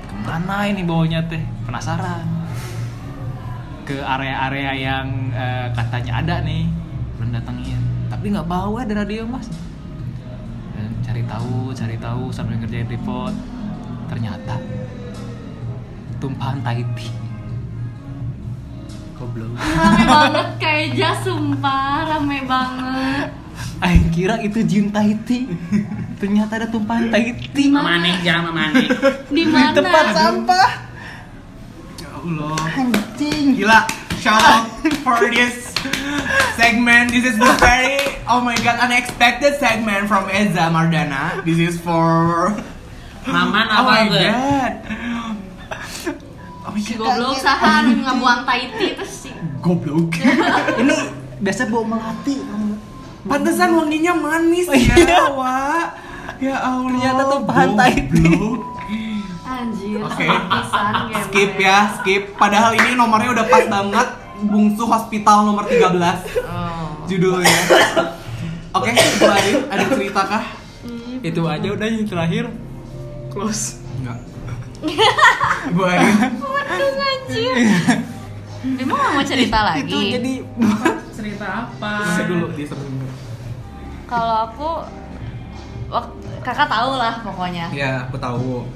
ke 0.06 0.14
mana 0.22 0.70
ini 0.70 0.86
baunya 0.86 1.26
teh? 1.26 1.42
Penasaran. 1.66 2.26
Ke 3.88 3.98
area-area 4.04 4.72
yang 4.78 5.08
eh, 5.34 5.68
katanya 5.74 6.22
ada 6.22 6.36
nih 6.46 6.70
belum 7.18 7.34
datengin. 7.34 7.82
Tapi 8.14 8.26
nggak 8.30 8.46
bau 8.46 8.78
ada 8.78 8.94
radio 8.94 9.26
mas 9.26 9.50
dan 10.88 10.96
cari 11.04 11.24
tahu 11.28 11.76
cari 11.76 11.98
tahu 12.00 12.24
sambil 12.32 12.56
ngerjain 12.64 12.88
report. 12.88 13.36
Ternyata 14.08 14.56
tumpahan 16.24 16.64
Tahiti 16.64 17.12
goblok. 19.20 19.52
Rame 19.60 20.04
banget 20.08 20.48
kayak 20.64 20.88
jas 20.96 21.20
sumpah, 21.28 22.08
rame 22.08 22.40
banget. 22.48 23.28
Aing 23.84 24.08
kira 24.16 24.40
itu 24.40 24.64
jin 24.64 24.88
Tahiti 24.96 25.52
ternyata 26.22 26.64
ada 26.64 26.68
tumpahan 26.72 27.12
Tahiti 27.12 27.68
Memaneh 27.68 28.24
jangan 28.24 28.56
memaneh. 28.56 28.88
Di 29.28 29.44
di 29.44 29.44
mana? 29.44 29.76
tempat 29.76 30.06
sampah. 30.16 30.70
Ya 32.00 32.10
Allah. 32.16 32.64
anjing. 32.80 33.60
Gila, 33.60 33.80
shout 34.24 34.40
out 34.40 34.66
for 35.04 35.20
this 35.28 35.67
segment. 36.58 37.08
This 37.10 37.26
is 37.26 37.38
the 37.38 37.54
very 37.62 38.02
oh 38.26 38.42
my 38.42 38.58
god 38.58 38.82
unexpected 38.82 39.56
segment 39.56 40.06
from 40.06 40.26
Eza 40.28 40.68
Mardana. 40.68 41.40
This 41.42 41.60
is 41.60 41.76
for 41.78 42.52
Maman 43.24 43.66
oh 43.68 43.84
my 43.86 44.02
apa 44.02 44.10
god. 44.10 44.74
Oh 46.64 46.72
my 46.72 46.80
Si 46.80 46.94
god. 46.96 47.16
goblok 47.16 47.38
sahan 47.38 48.02
ngabuang 48.02 48.42
taiti 48.44 48.88
terus 48.94 49.14
si 49.24 49.32
Goblok. 49.60 50.18
ini 50.82 50.96
biasa 51.38 51.68
bau 51.68 51.84
melati 51.84 52.42
Pantesan 53.24 53.76
wanginya 53.76 54.16
manis 54.16 54.66
Oh, 54.66 54.74
iya. 54.74 54.96
ya, 54.96 55.24
Wak. 55.30 55.88
Ya 56.40 56.56
Allah. 56.58 56.88
Ternyata 56.88 57.24
tumpahan 57.28 57.70
goblok. 57.76 58.60
anjir. 59.44 60.00
Gemer. 60.00 60.40
Skip 61.26 61.52
ya, 61.58 61.78
skip. 61.98 62.24
Padahal 62.36 62.72
ini 62.74 62.96
nomornya 62.96 63.32
udah 63.34 63.46
pas 63.48 63.64
banget. 63.66 64.08
Bungsu 64.40 64.84
Hospital 64.84 65.38
nomor 65.44 65.66
13 65.66 66.46
Oh. 66.46 67.04
judulnya. 67.06 67.58
Oke, 68.70 68.92
Adin, 68.94 69.56
ada 69.68 69.86
cerita 69.88 70.22
kah? 70.24 70.46
itu 71.18 71.42
aja 71.44 71.68
udah 71.68 71.88
yang 71.88 72.06
terakhir 72.06 72.46
close 73.28 73.82
Enggak. 73.98 74.22
Waduh 75.74 76.38
anjir. 77.02 77.54
Emang 78.78 78.98
nggak 78.98 79.12
mau 79.12 79.26
cerita 79.26 79.60
lagi? 79.66 79.82
itu 79.82 79.98
jadi 80.14 80.34
Cerita 81.10 81.48
apa? 81.66 81.94
Bisa 82.06 82.24
dulu 82.30 82.46
dia 82.54 82.66
sebelumnya. 82.70 83.10
Kalau 84.06 84.36
aku 84.46 84.70
kakak 86.40 86.70
tahu 86.70 86.92
lah 86.96 87.14
pokoknya. 87.26 87.66
Ya, 87.74 88.06
aku 88.06 88.22
tahu. 88.22 88.70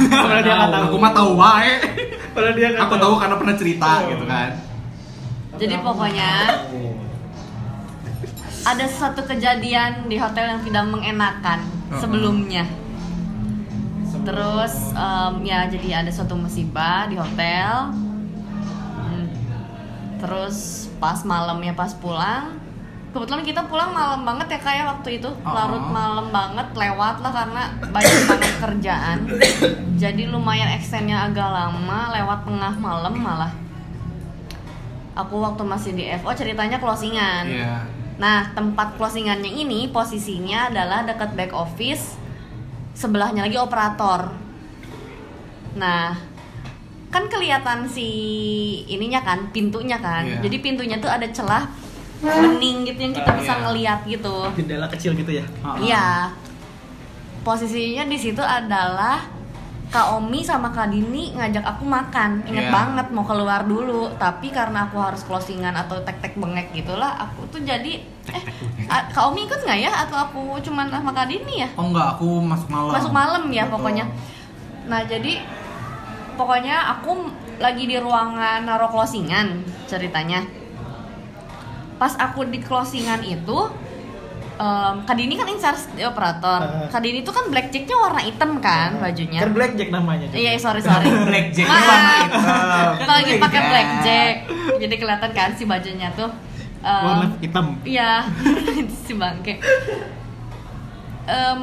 Padahal 0.00 0.42
dia 0.42 0.54
nggak 0.56 0.72
tahu. 0.72 0.84
Aku 0.88 0.96
mah 0.96 1.12
tahu 1.12 1.30
wae. 1.36 1.72
Padahal 2.32 2.54
dia 2.56 2.68
nggak 2.72 2.84
Aku 2.88 2.94
tahu 2.96 3.14
karena 3.20 3.36
pernah 3.36 3.54
cerita 3.54 3.90
gitu 4.08 4.24
kan. 4.24 4.50
Jadi 5.58 5.74
pokoknya 5.82 6.32
ada 8.62 8.86
satu 8.86 9.26
kejadian 9.26 10.06
di 10.06 10.16
hotel 10.20 10.56
yang 10.56 10.62
tidak 10.62 10.84
mengenakan 10.86 11.58
sebelumnya. 11.98 12.64
Terus 14.28 14.92
em, 14.92 15.34
ya 15.42 15.64
jadi 15.66 16.04
ada 16.04 16.10
suatu 16.12 16.36
musibah 16.36 17.08
di 17.08 17.16
hotel. 17.16 17.96
Hmm. 19.02 19.26
Terus 20.20 20.88
pas 21.02 21.24
malamnya 21.24 21.72
pas 21.72 21.96
pulang, 21.96 22.58
kebetulan 23.16 23.40
kita 23.46 23.64
pulang 23.66 23.90
malam 23.96 24.26
banget 24.28 24.58
ya 24.58 24.60
kayak 24.60 24.84
waktu 24.84 25.22
itu 25.22 25.30
larut 25.40 25.80
malam 25.88 26.28
banget 26.28 26.68
lewat 26.76 27.24
lah 27.24 27.32
karena 27.32 27.62
banyak 27.88 28.20
banget 28.28 28.52
kerjaan. 28.60 29.18
Jadi 30.02 30.28
lumayan 30.28 30.68
extendnya 30.76 31.24
agak 31.24 31.48
lama 31.48 32.12
lewat 32.14 32.44
tengah 32.44 32.74
malam 32.76 33.14
malah. 33.16 33.52
Aku 35.18 35.42
waktu 35.42 35.62
masih 35.66 35.92
di 35.98 36.06
FO 36.22 36.30
ceritanya 36.30 36.78
closingan. 36.78 37.44
Iya. 37.50 37.82
Nah, 38.22 38.54
tempat 38.54 38.94
closingannya 38.94 39.50
ini 39.50 39.90
posisinya 39.90 40.70
adalah 40.70 41.02
dekat 41.02 41.34
back 41.34 41.50
office, 41.50 42.14
sebelahnya 42.94 43.46
lagi 43.46 43.58
operator. 43.58 44.30
Nah, 45.74 46.14
kan 47.10 47.24
kelihatan 47.26 47.90
si 47.90 48.06
ininya 48.86 49.22
kan, 49.22 49.50
pintunya 49.50 49.98
kan. 49.98 50.22
Iya. 50.22 50.38
Jadi 50.46 50.56
pintunya 50.62 50.98
tuh 50.98 51.10
ada 51.10 51.26
celah 51.30 51.66
bening 52.18 52.82
gitu 52.82 52.98
yang 52.98 53.14
kita 53.14 53.30
Ah, 53.30 53.36
bisa 53.38 53.52
iya. 53.54 53.62
ngeliat 53.62 54.00
gitu. 54.06 54.36
jendela 54.58 54.86
kecil 54.90 55.14
gitu 55.14 55.30
ya. 55.34 55.44
Iya. 55.78 56.06
Posisinya 57.42 58.06
di 58.06 58.18
situ 58.18 58.42
adalah 58.42 59.22
Kak 59.88 60.20
Omi 60.20 60.44
sama 60.44 60.68
Kak 60.68 60.92
Dini 60.92 61.32
ngajak 61.32 61.64
aku 61.64 61.88
makan. 61.88 62.44
Ingat 62.44 62.66
Iya. 62.68 62.72
banget 62.72 63.06
mau 63.08 63.24
keluar 63.24 63.64
dulu, 63.64 64.12
tapi 64.20 64.52
karena 64.52 64.84
aku 64.84 65.00
harus 65.00 65.24
closingan 65.24 65.72
atau 65.72 65.96
tek-tek 66.04 66.36
bengek 66.36 66.76
gitulah, 66.76 67.16
aku 67.16 67.48
tuh 67.48 67.64
jadi 67.64 68.04
eh 68.28 68.44
Kak 68.88 69.24
Omi 69.32 69.48
ikut 69.48 69.64
nggak 69.64 69.80
ya 69.80 69.92
atau 70.04 70.16
aku 70.28 70.60
cuman 70.60 70.92
sama 70.92 71.16
Kak 71.16 71.32
Dini 71.32 71.64
ya? 71.64 71.68
Oh 71.80 71.88
enggak, 71.88 72.20
aku 72.20 72.44
masuk 72.44 72.68
malam. 72.68 72.92
Masuk 72.92 73.12
malam 73.16 73.42
ya 73.48 73.64
Betul. 73.64 73.72
pokoknya. 73.80 74.04
Nah 74.92 75.00
jadi 75.08 75.32
pokoknya 76.36 76.76
aku 76.92 77.10
lagi 77.56 77.88
di 77.88 77.96
ruangan 77.96 78.68
naruh 78.68 78.92
closingan 78.92 79.64
ceritanya. 79.88 80.44
Pas 81.96 82.12
aku 82.14 82.44
di 82.46 82.60
closingan 82.60 83.24
itu, 83.24 83.58
um, 84.58 84.94
Kadini 85.06 85.34
kan 85.38 85.46
in 85.48 85.58
charge 85.58 85.88
di 85.94 86.02
operator. 86.04 86.60
Uh. 86.60 86.86
Kadini 86.90 87.22
itu 87.22 87.30
kan 87.30 87.48
blackjacknya 87.48 87.96
warna 87.96 88.20
hitam 88.20 88.58
kan 88.58 88.98
bajunya. 88.98 89.40
Kan 89.40 89.54
blackjack 89.54 89.88
namanya. 89.94 90.26
Iya 90.34 90.58
sorry 90.58 90.82
sorry. 90.82 91.06
Blackjack 91.30 91.66
hitam. 91.66 92.02
Kalau 92.98 93.14
lagi 93.14 93.32
pakai 93.38 93.60
blackjack, 93.70 94.34
jadi 94.82 94.94
kelihatan 94.98 95.30
kan 95.32 95.50
si 95.54 95.64
bajunya 95.64 96.10
tuh. 96.12 96.28
um, 96.82 97.04
Warna 97.06 97.26
hitam. 97.38 97.66
Iya, 97.86 98.26
si 99.06 99.12
bangke. 99.14 99.62
Em, 101.28 101.60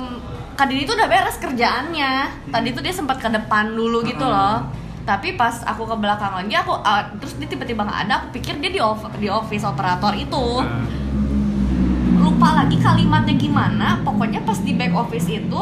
Kadini 0.55 0.87
tuh 0.87 0.95
udah 0.95 1.07
beres 1.11 1.35
kerjaannya. 1.35 2.11
Tadi 2.47 2.67
tuh 2.71 2.79
dia 2.79 2.95
sempat 2.95 3.19
ke 3.19 3.27
depan 3.27 3.75
dulu 3.75 3.99
gitu 4.07 4.23
loh. 4.23 4.63
Tapi 5.05 5.37
pas 5.37 5.61
aku 5.61 5.85
ke 5.85 5.95
belakang 6.01 6.33
lagi, 6.33 6.55
aku 6.57 6.73
ah, 6.81 7.05
terus 7.21 7.37
dia 7.37 7.45
tiba-tiba 7.45 7.85
nggak 7.85 7.99
ada. 8.07 8.13
Aku 8.23 8.33
pikir 8.33 8.57
dia 8.57 8.71
di 8.73 8.81
off, 8.81 9.05
di 9.19 9.29
office 9.29 9.61
operator 9.67 10.15
itu. 10.17 10.45
Lupa 12.45 12.61
lagi 12.61 12.77
kalimatnya 12.77 13.33
gimana. 13.41 13.87
Pokoknya 14.05 14.37
pas 14.45 14.61
di 14.61 14.77
back 14.77 14.93
office 14.93 15.33
itu, 15.33 15.61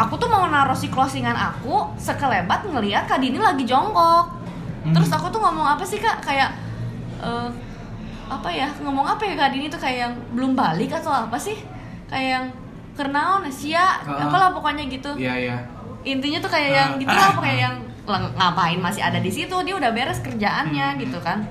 aku 0.00 0.14
tuh 0.16 0.24
mau 0.24 0.48
naruh 0.48 0.72
si 0.72 0.88
closingan 0.88 1.36
aku 1.36 1.84
sekelebat 2.00 2.64
ngeliat 2.64 3.04
Kadini 3.04 3.36
lagi 3.36 3.68
jongkok. 3.68 4.24
Terus 4.88 5.12
aku 5.12 5.28
tuh 5.28 5.36
ngomong 5.36 5.76
apa 5.76 5.84
sih 5.84 6.00
kak? 6.00 6.24
Kayak 6.24 6.56
eh, 7.20 7.52
apa 8.24 8.48
ya 8.48 8.72
ngomong 8.80 9.04
apa 9.04 9.20
ya 9.20 9.36
kak 9.36 9.52
Dini 9.52 9.68
tuh 9.68 9.76
kayak 9.76 9.98
yang 10.08 10.14
belum 10.32 10.56
balik 10.56 10.96
atau 10.96 11.12
apa 11.12 11.36
sih 11.36 11.60
kayak 12.08 12.28
yang 12.40 12.44
kernaon 12.96 13.44
sia 13.52 14.00
Ah. 14.00 14.24
apalah 14.24 14.48
pokoknya 14.56 14.88
gitu 14.88 15.12
Iya 15.12 15.34
iya. 15.36 15.56
intinya 16.08 16.40
tuh 16.40 16.48
kayak 16.48 16.70
yang 16.72 16.90
gitu 16.96 17.12
lah 17.12 17.36
kayak 17.36 17.58
yang 17.68 17.74
"Lah, 18.08 18.32
ngapain 18.32 18.80
masih 18.80 19.04
ada 19.04 19.20
di 19.20 19.28
situ 19.28 19.52
dia 19.64 19.76
udah 19.76 19.92
beres 19.92 20.24
kerjaannya 20.24 20.96
gitu 21.00 21.20
kan 21.20 21.44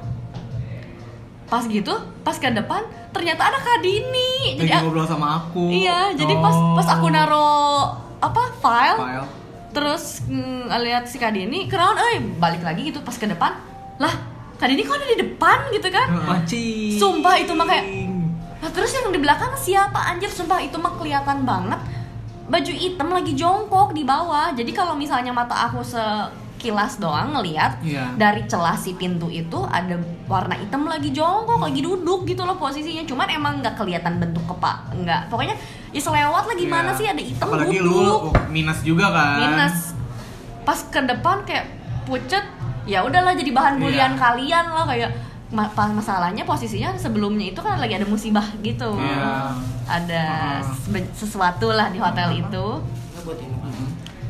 pas 1.47 1.63
gitu 1.63 1.93
pas 2.21 2.35
ke 2.35 2.49
depan 2.49 2.83
ternyata 3.09 3.41
ada 3.45 3.57
kak 3.57 3.79
Dini 3.79 4.53
Lagi 4.53 4.61
jadi 4.61 4.71
a- 4.73 4.81
ngobrol 4.81 5.03
sama 5.03 5.27
aku. 5.41 5.67
iya 5.67 6.11
jadi 6.11 6.33
pas 6.37 6.51
pas 6.75 6.87
aku 6.91 7.07
naro 7.07 7.87
apa 8.17 8.41
file, 8.57 8.97
File. 8.97 9.25
terus 9.71 10.21
mm, 10.23 10.67
lihat 10.77 11.03
si 11.03 11.15
kak 11.15 11.31
Dini 11.31 11.65
kenaon 11.65 11.95
eh 11.95 12.19
balik 12.35 12.61
lagi 12.61 12.83
gitu 12.83 12.99
pas 12.99 13.13
ke 13.13 13.25
depan 13.25 13.55
lah 13.95 14.13
kak 14.55 14.67
Dini 14.67 14.83
kok 14.83 14.95
ada 14.95 15.07
di 15.07 15.17
depan 15.17 15.57
gitu 15.71 15.87
kan 15.87 16.07
Mancing. 16.11 16.95
Sumpah 16.95 17.35
itu 17.37 17.51
mah 17.51 17.65
kayak- 17.65 17.87
Nah 18.57 18.73
terus 18.73 18.89
yang 18.91 19.07
di 19.07 19.17
belakang 19.17 19.53
siapa 19.55 20.01
anjir 20.07 20.27
sumpah 20.27 20.57
itu 20.57 20.75
mah 20.75 20.93
kelihatan 20.93 21.41
banget 21.41 21.77
baju 22.43 22.71
hitam 22.73 23.07
lagi 23.07 23.33
jongkok 23.33 23.91
di 23.91 24.01
bawah. 24.01 24.49
Jadi 24.49 24.71
kalau 24.71 24.95
misalnya 24.95 25.29
mata 25.29 25.67
aku 25.67 25.83
sekilas 26.57 26.97
doang 26.97 27.31
ngelihat 27.31 27.77
Iya. 27.79 28.17
dari 28.17 28.41
celah 28.43 28.73
si 28.73 28.91
pintu 28.91 29.29
itu 29.29 29.61
ada 29.63 29.93
warna 30.25 30.57
hitam 30.57 30.83
lagi 30.83 31.09
jongkok 31.09 31.61
lagi 31.61 31.79
duduk 31.79 32.25
gitu 32.25 32.41
loh 32.41 32.57
posisinya. 32.57 33.05
Cuman 33.05 33.29
emang 33.29 33.61
nggak 33.61 33.77
kelihatan 33.77 34.17
bentuk 34.17 34.41
kepak 34.43 34.89
nggak. 34.91 35.29
Pokoknya 35.29 35.53
ya 35.87 36.01
selewat 36.01 36.43
lah 36.43 36.55
gimana 36.55 36.89
Iya. 36.89 36.97
sih 36.97 37.05
ada 37.05 37.21
hitam 37.21 37.45
Apalagi 37.47 37.77
duduk 37.77 37.93
lu 37.93 38.33
minus 38.49 38.81
juga 38.81 39.05
kan. 39.07 39.37
minus 39.39 39.93
pas 40.61 40.81
ke 40.81 40.99
depan 40.99 41.45
kayak 41.45 41.69
pucet 42.03 42.41
ya 42.83 42.99
udahlah 43.01 43.31
jadi 43.31 43.51
bahan 43.51 43.77
bulian 43.77 44.11
Iya. 44.11 44.19
kalian 44.19 44.65
lah 44.67 44.85
kayak 44.85 45.11
masalahnya 45.47 46.43
posisinya 46.43 46.91
sebelumnya 46.93 47.47
itu 47.47 47.61
kan 47.61 47.77
lagi 47.77 47.93
ada 47.93 48.03
musibah 48.03 48.43
gitu 48.59 48.97
Iya. 48.97 49.53
ada 49.85 50.23
Ah. 50.57 50.75
sebe- 50.75 51.13
sesuatu 51.13 51.69
lah 51.69 51.87
di 51.87 51.97
hotel 51.97 52.33
itu 52.35 52.65
buat 53.21 53.37
ini 53.37 53.55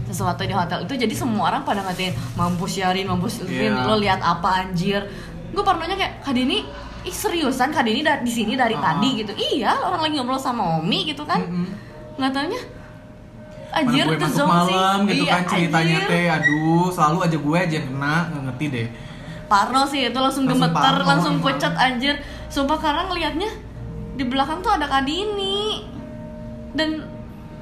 sesuatu 0.08 0.39
di 0.41 0.51
hotel 0.51 0.84
itu 0.84 0.95
jadi 0.95 1.12
semua 1.12 1.51
orang 1.51 1.62
pada 1.62 1.84
ngatain 1.84 2.16
mampus 2.34 2.74
Yarin 2.76 3.05
mampus 3.05 3.43
Iya. 3.43 3.84
lo 3.84 3.95
lihat 3.95 4.18
apa 4.18 4.64
anjir 4.64 5.03
gue 5.47 5.62
parnonya 5.62 5.93
kayak 5.93 6.14
Kak 6.22 6.32
Dini 6.32 6.64
ih 7.03 7.12
seriusan 7.14 7.70
Kak 7.70 7.84
Dini 7.84 8.01
da- 8.01 8.20
di 8.20 8.30
sini 8.30 8.53
dari 8.53 8.74
Ah. 8.74 8.95
tadi 8.95 9.10
gitu 9.18 9.32
iya 9.36 9.76
orang 9.78 10.01
lagi 10.01 10.16
ngobrol 10.16 10.38
sama 10.38 10.78
Omi 10.78 11.05
gitu 11.05 11.22
kan 11.22 11.39
Mm-mm. 11.39 11.68
nggak 12.16 12.32
taunya 12.32 12.62
Mana 13.68 13.84
anjir 13.84 14.05
gue 14.05 14.16
masuk 14.18 14.32
zone 14.34 14.47
sih. 14.64 14.74
malam 14.74 14.99
gitu 15.05 15.22
Iya, 15.22 15.34
kan 15.34 15.43
ceritanya 15.45 15.97
anjir. 15.97 16.10
teh 16.10 16.26
aduh 16.32 16.88
selalu 16.89 17.18
aja 17.22 17.38
gue 17.38 17.58
aja 17.62 17.78
kena 17.82 18.16
nggak 18.26 18.43
ngerti 18.47 18.66
deh 18.70 18.88
Parno 19.45 19.82
sih 19.84 20.01
itu 20.03 20.12
langsung, 20.14 20.43
Langsung 20.43 20.60
gemeter, 20.60 20.76
parno, 20.93 21.03
langsung 21.05 21.34
pucat 21.39 21.72
anjir. 21.74 22.20
Sumpah 22.47 22.76
karena 22.76 23.08
ngelihatnya 23.08 23.47
di 24.14 24.24
belakang 24.24 24.60
tuh 24.60 24.68
ada 24.70 24.84
Kadini. 24.86 25.88
Dan 26.70 26.99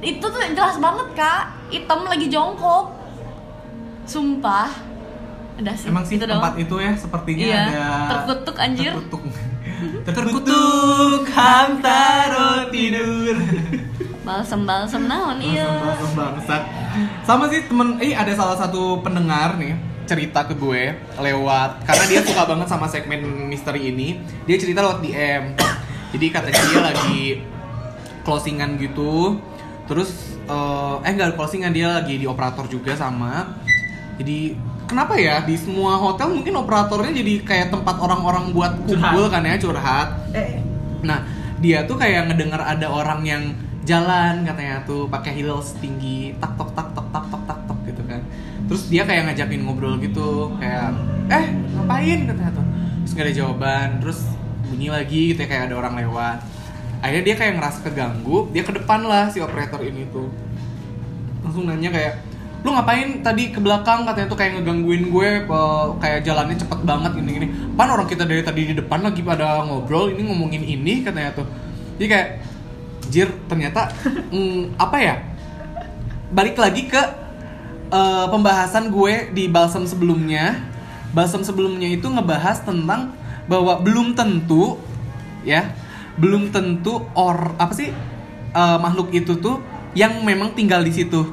itu 0.01 0.21
tuh 0.21 0.41
jelas 0.51 0.77
banget 0.77 1.07
kak, 1.15 1.43
hitam 1.71 2.03
lagi 2.03 2.27
jongkok. 2.27 2.91
Sumpah. 4.05 4.69
Udah 5.55 5.71
sih. 5.71 5.87
emang 5.87 6.03
sih 6.03 6.19
itu 6.19 6.27
tempat 6.27 6.51
doang. 6.51 6.63
itu 6.67 6.75
ya 6.83 6.91
sepertinya 6.99 7.45
Iya, 7.47 7.63
ada 7.63 7.87
terkutuk, 8.11 8.55
anjir. 8.59 8.91
terkutuk 8.91 9.23
terkutuk 10.11 11.23
hantaro 11.31 12.67
tidur 12.75 13.39
Balsem-balsem 14.27 15.07
naon 15.07 15.39
iya. 15.39 15.63
Bangsat. 16.11 16.63
Sama 17.23 17.47
sih 17.47 17.63
temen, 17.71 17.95
eh 18.03 18.11
ada 18.11 18.35
salah 18.35 18.59
satu 18.59 18.99
pendengar 18.99 19.55
nih 19.55 19.79
cerita 20.03 20.43
ke 20.43 20.53
gue 20.59 20.91
lewat 21.17 21.81
karena 21.87 22.03
dia 22.03 22.19
suka 22.25 22.43
banget 22.43 22.67
sama 22.67 22.91
segmen 22.91 23.21
misteri 23.47 23.95
ini. 23.95 24.19
Dia 24.43 24.57
cerita 24.59 24.83
lewat 24.83 24.99
DM. 24.99 25.55
Jadi 26.11 26.25
katanya 26.35 26.61
dia 26.67 26.81
lagi 26.83 27.23
closingan 28.25 28.75
gitu. 28.75 29.39
Terus 29.85 30.37
eh 30.45 30.95
eh 31.05 31.11
enggak 31.13 31.37
closingan 31.37 31.73
dia 31.73 32.01
lagi 32.01 32.17
di 32.17 32.25
operator 32.25 32.65
juga 32.69 32.93
sama. 32.97 33.57
Jadi 34.15 34.55
kenapa 34.85 35.17
ya 35.17 35.41
di 35.43 35.57
semua 35.57 35.97
hotel 35.97 36.31
mungkin 36.33 36.55
operatornya 36.61 37.11
jadi 37.11 37.33
kayak 37.41 37.67
tempat 37.73 37.95
orang-orang 37.99 38.53
buat 38.53 38.73
kumpul 38.85 39.27
kan 39.29 39.43
ya 39.45 39.57
curhat. 39.57 40.09
Nah, 41.05 41.21
dia 41.61 41.85
tuh 41.85 41.97
kayak 41.97 42.31
ngedengar 42.31 42.61
ada 42.61 42.89
orang 42.89 43.21
yang 43.25 43.43
jalan 43.85 44.41
katanya 44.41 44.81
tuh 44.89 45.05
pakai 45.05 45.37
heels 45.37 45.77
tinggi, 45.77 46.33
tak 46.41 46.57
tok 46.57 46.73
tak 46.73 46.89
tok 46.97 47.05
tak 47.13 47.25
tok 47.29 47.43
tak 47.45 47.59
tok 47.69 47.79
gitu 47.85 48.01
kan. 48.09 48.21
Terus 48.65 48.89
dia 48.89 49.05
kayak 49.05 49.29
ngajakin 49.29 49.61
ngobrol 49.61 50.01
gitu, 50.01 50.49
kayak 50.57 50.89
eh 51.29 51.45
ngapain 51.77 52.19
katanya 52.25 52.51
tuh. 52.57 52.65
Terus 53.05 53.11
gak 53.13 53.25
ada 53.29 53.33
jawaban, 53.37 53.87
terus 54.01 54.19
bunyi 54.65 54.89
lagi 54.89 55.21
gitu 55.29 55.45
ya 55.45 55.47
kayak 55.49 55.63
ada 55.69 55.75
orang 55.77 55.93
lewat. 56.01 56.41
Akhirnya 57.05 57.21
dia 57.21 57.35
kayak 57.37 57.53
ngerasa 57.61 57.79
keganggu, 57.85 58.49
dia 58.49 58.65
ke 58.65 58.73
depan 58.73 59.05
lah 59.05 59.29
si 59.29 59.37
operator 59.37 59.77
ini 59.85 60.09
tuh. 60.09 60.25
Langsung 61.45 61.69
nanya 61.69 61.93
kayak 61.93 62.17
lu 62.65 62.73
ngapain 62.73 63.21
tadi 63.21 63.53
ke 63.53 63.61
belakang? 63.61 64.09
Katanya 64.09 64.25
tuh 64.25 64.33
kayak 64.41 64.57
ngegangguin 64.57 65.13
gue 65.13 65.29
kayak 66.01 66.25
jalannya 66.25 66.57
cepet 66.57 66.81
banget 66.81 67.13
gini 67.13 67.29
gini 67.37 67.47
pan 67.77 67.93
orang 67.93 68.09
kita 68.09 68.25
dari 68.25 68.41
tadi 68.41 68.73
di 68.73 68.75
depan 68.81 69.05
lagi 69.05 69.21
pada 69.21 69.61
ngobrol 69.69 70.17
ini 70.17 70.25
ngomongin 70.25 70.65
ini 70.65 71.05
katanya 71.05 71.37
tuh. 71.37 71.45
Jadi 72.01 72.07
kayak 72.09 72.29
jir 73.13 73.29
ternyata 73.45 73.93
mm, 74.33 74.81
apa 74.81 74.97
ya 74.97 75.15
balik 76.33 76.57
lagi 76.57 76.89
ke 76.89 76.97
eh, 77.93 78.25
pembahasan 78.33 78.89
gue 78.89 79.29
di 79.29 79.45
balsam 79.45 79.85
sebelumnya. 79.85 80.57
Balsam 81.13 81.45
sebelumnya 81.45 81.85
itu 81.85 82.09
ngebahas 82.09 82.65
tentang 82.65 83.13
bahwa 83.45 83.77
belum 83.77 84.17
tentu 84.17 84.81
ya 85.45 85.69
belum 86.15 86.49
tentu 86.49 87.03
or 87.13 87.53
apa 87.55 87.71
sih 87.71 87.89
eh, 88.51 88.77
makhluk 88.77 89.11
itu 89.11 89.35
tuh 89.35 89.59
yang 89.93 90.21
memang 90.21 90.51
tinggal 90.51 90.79
di 90.79 90.91
situ 90.91 91.23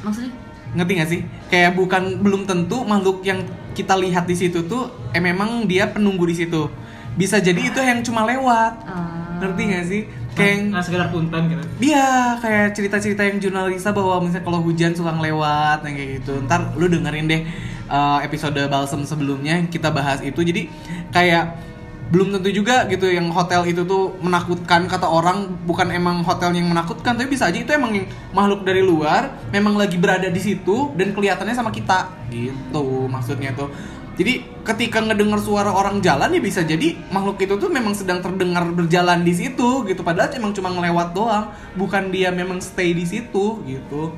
Maksudnya? 0.00 0.32
ngerti 0.70 0.92
gak 0.94 1.08
sih 1.08 1.20
kayak 1.48 1.74
bukan 1.74 2.20
belum 2.20 2.46
tentu 2.46 2.80
makhluk 2.82 3.20
yang 3.20 3.42
kita 3.72 3.94
lihat 3.94 4.24
di 4.24 4.34
situ 4.34 4.64
tuh 4.64 4.86
eh 5.10 5.18
memang 5.18 5.64
dia 5.64 5.86
penunggu 5.86 6.24
di 6.24 6.36
situ 6.36 6.70
bisa 7.12 7.36
jadi 7.36 7.58
itu 7.60 7.80
yang 7.80 8.00
cuma 8.00 8.22
lewat 8.22 8.86
Ah. 8.86 9.34
ngerti 9.38 9.62
gak 9.66 9.84
sih 9.84 10.02
kayak 10.30 10.50
yang- 10.52 10.66
Nggak 10.70 10.84
sekedar 10.84 11.08
punten 11.10 11.42
gitu. 11.48 11.62
Iya, 11.82 12.06
kayak 12.38 12.66
cerita-cerita 12.70 13.22
yang 13.24 13.42
jurnalisa 13.42 13.90
bahwa 13.90 14.22
misalnya 14.22 14.46
kalau 14.46 14.62
hujan 14.62 14.94
suka 14.94 15.10
ngelewat 15.10 15.82
yang 15.82 15.94
kayak 15.96 16.10
gitu. 16.16 16.32
Ntar 16.46 16.60
lu 16.76 16.86
dengerin 16.86 17.26
deh 17.26 17.42
uh, 17.88 18.22
episode 18.22 18.54
balsam 18.70 19.02
sebelumnya 19.02 19.58
yang 19.58 19.66
kita 19.66 19.90
bahas 19.90 20.22
itu. 20.22 20.38
Jadi 20.38 20.70
kayak 21.10 21.69
belum 22.10 22.34
tentu 22.34 22.50
juga 22.50 22.90
gitu 22.90 23.06
yang 23.06 23.30
hotel 23.30 23.62
itu 23.70 23.86
tuh 23.86 24.18
menakutkan 24.18 24.90
kata 24.90 25.06
orang 25.06 25.46
bukan 25.62 25.94
emang 25.94 26.26
hotel 26.26 26.50
yang 26.50 26.66
menakutkan 26.66 27.14
tapi 27.14 27.30
bisa 27.30 27.46
aja 27.46 27.62
itu 27.62 27.70
emang 27.70 27.94
makhluk 28.34 28.66
dari 28.66 28.82
luar 28.82 29.30
memang 29.54 29.78
lagi 29.78 29.94
berada 29.94 30.26
di 30.26 30.42
situ 30.42 30.90
dan 30.98 31.14
kelihatannya 31.14 31.54
sama 31.54 31.70
kita 31.70 32.10
gitu 32.34 33.06
maksudnya 33.06 33.54
tuh. 33.54 33.70
Jadi 34.18 34.42
ketika 34.66 35.00
ngedengar 35.00 35.40
suara 35.40 35.72
orang 35.72 36.04
jalan 36.04 36.28
ya 36.34 36.42
bisa 36.42 36.60
jadi 36.60 36.92
makhluk 37.08 37.40
itu 37.40 37.56
tuh 37.56 37.72
memang 37.72 37.96
sedang 37.96 38.20
terdengar 38.20 38.68
berjalan 38.68 39.24
di 39.24 39.32
situ 39.32 39.86
gitu 39.88 40.04
padahal 40.04 40.34
emang 40.36 40.52
cuma 40.52 40.68
ngelewat 40.68 41.16
doang 41.16 41.48
bukan 41.78 42.12
dia 42.12 42.28
memang 42.28 42.60
stay 42.60 42.92
di 42.92 43.08
situ 43.08 43.64
gitu 43.64 44.12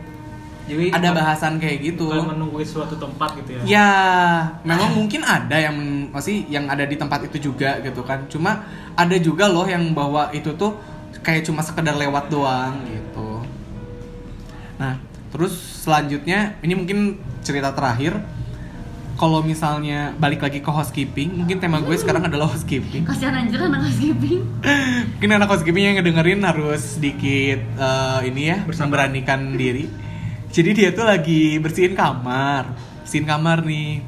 Jadi 0.62 0.94
ada 0.94 1.10
bahasan 1.10 1.58
kayak 1.58 1.78
gitu. 1.82 2.06
bukan 2.06 2.38
menunggu 2.38 2.62
suatu 2.62 2.94
tempat 2.94 3.34
gitu 3.42 3.50
ya. 3.58 3.62
ya 3.66 3.90
memang 4.62 4.94
mungkin 4.98 5.26
ada 5.26 5.58
yang 5.58 5.74
masih 6.14 6.46
yang 6.46 6.70
ada 6.70 6.86
di 6.86 6.94
tempat 6.94 7.26
itu 7.26 7.50
juga 7.50 7.82
gitu 7.82 8.06
kan. 8.06 8.30
Cuma 8.30 8.62
ada 8.94 9.16
juga 9.18 9.50
loh 9.50 9.66
yang 9.66 9.90
bawa 9.90 10.30
itu 10.30 10.54
tuh 10.54 10.78
kayak 11.22 11.46
cuma 11.46 11.66
sekedar 11.66 11.98
lewat 11.98 12.30
doang 12.30 12.78
gitu. 12.86 13.42
Nah 14.78 15.02
terus 15.34 15.54
selanjutnya 15.82 16.54
ini 16.62 16.74
mungkin 16.78 17.18
cerita 17.42 17.74
terakhir. 17.74 18.22
Kalau 19.12 19.44
misalnya 19.44 20.16
balik 20.18 20.40
lagi 20.42 20.64
ke 20.64 20.70
housekeeping 20.72 21.44
mungkin 21.44 21.60
tema 21.60 21.78
gue 21.84 21.94
sekarang 21.94 22.26
adalah 22.26 22.48
housekeeping. 22.48 23.06
Kasihan 23.06 23.36
anjir 23.38 23.60
anak 23.60 23.86
housekeeping. 23.86 24.40
Mungkin 25.14 25.30
anak 25.36 25.48
housekeeping 25.52 25.84
yang 25.84 25.94
ngedengerin 26.00 26.40
harus 26.42 26.96
sedikit 26.96 27.60
eh, 27.60 28.20
ini 28.26 28.50
ya 28.50 28.64
Bersabar. 28.66 29.06
memberanikan 29.06 29.54
diri 29.54 29.86
jadi 30.52 30.70
dia 30.76 30.88
tuh 30.92 31.08
lagi 31.08 31.56
bersihin 31.58 31.96
kamar 31.96 32.92
bersihin 33.02 33.28
kamar 33.28 33.60
nih. 33.66 34.00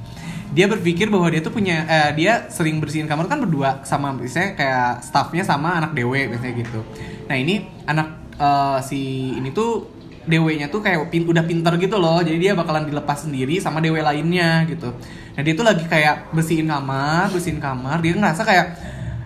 Dia 0.54 0.70
berpikir 0.70 1.10
bahwa 1.10 1.26
dia 1.28 1.42
tuh 1.42 1.50
punya 1.50 1.82
eh, 1.84 2.10
dia 2.14 2.46
sering 2.46 2.78
bersihin 2.78 3.10
kamar 3.10 3.26
kan 3.26 3.42
berdua 3.42 3.82
sama 3.82 4.14
misalnya 4.14 4.54
kayak 4.54 5.02
staffnya 5.02 5.42
sama 5.42 5.76
anak 5.82 5.98
dewe 5.98 6.30
biasanya 6.30 6.54
gitu. 6.56 6.80
Nah 7.26 7.36
ini 7.36 7.68
anak 7.84 8.32
eh, 8.38 8.78
si 8.86 9.34
ini 9.34 9.50
tuh 9.50 9.90
dewe-nya 10.24 10.72
tuh 10.72 10.80
kayak 10.80 11.12
pin- 11.12 11.26
udah 11.26 11.44
pinter 11.44 11.74
gitu 11.76 11.98
loh. 11.98 12.22
Jadi 12.22 12.38
dia 12.38 12.52
bakalan 12.54 12.86
dilepas 12.86 13.26
sendiri 13.26 13.58
sama 13.58 13.82
dewe 13.82 13.98
lainnya 13.98 14.62
gitu. 14.70 14.94
Nah 15.34 15.42
dia 15.42 15.52
tuh 15.58 15.66
lagi 15.66 15.84
kayak 15.90 16.30
bersihin 16.32 16.70
kamar 16.70 17.34
bersihin 17.34 17.58
kamar. 17.58 17.98
Dia 17.98 18.14
ngerasa 18.14 18.46
kayak 18.46 18.66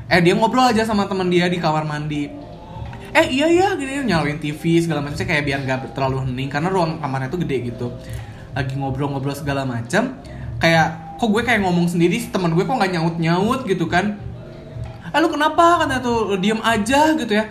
eh 0.09 0.25
dia 0.25 0.33
ngobrol 0.33 0.65
aja 0.65 0.89
sama 0.89 1.05
teman 1.05 1.29
dia 1.29 1.47
di 1.53 1.61
kamar 1.61 1.85
mandi 1.85 2.33
eh 3.19 3.27
iya 3.35 3.47
iya 3.51 3.67
gini 3.75 4.07
nyalain 4.07 4.39
TV 4.39 4.79
segala 4.79 5.03
macam 5.03 5.19
kayak 5.19 5.43
biar 5.43 5.59
nggak 5.67 5.91
terlalu 5.91 6.23
hening 6.23 6.47
karena 6.47 6.71
ruang 6.71 7.03
kamarnya 7.03 7.27
tuh 7.35 7.43
gede 7.43 7.75
gitu. 7.75 7.91
Lagi 8.55 8.79
ngobrol-ngobrol 8.79 9.35
segala 9.35 9.67
macam 9.67 10.15
kayak 10.63 11.19
kok 11.19 11.27
gue 11.27 11.43
kayak 11.43 11.67
ngomong 11.67 11.91
sendiri 11.91 12.23
teman 12.31 12.55
gue 12.55 12.63
kok 12.63 12.71
nggak 12.79 12.93
nyaut 12.95 13.17
nyaut 13.19 13.61
gitu 13.67 13.91
kan. 13.91 14.15
Eh 15.11 15.19
lu 15.19 15.29
kenapa? 15.35 15.83
katanya 15.83 15.99
tuh 15.99 16.39
diem 16.39 16.63
aja 16.63 17.19
gitu 17.19 17.33
ya. 17.35 17.45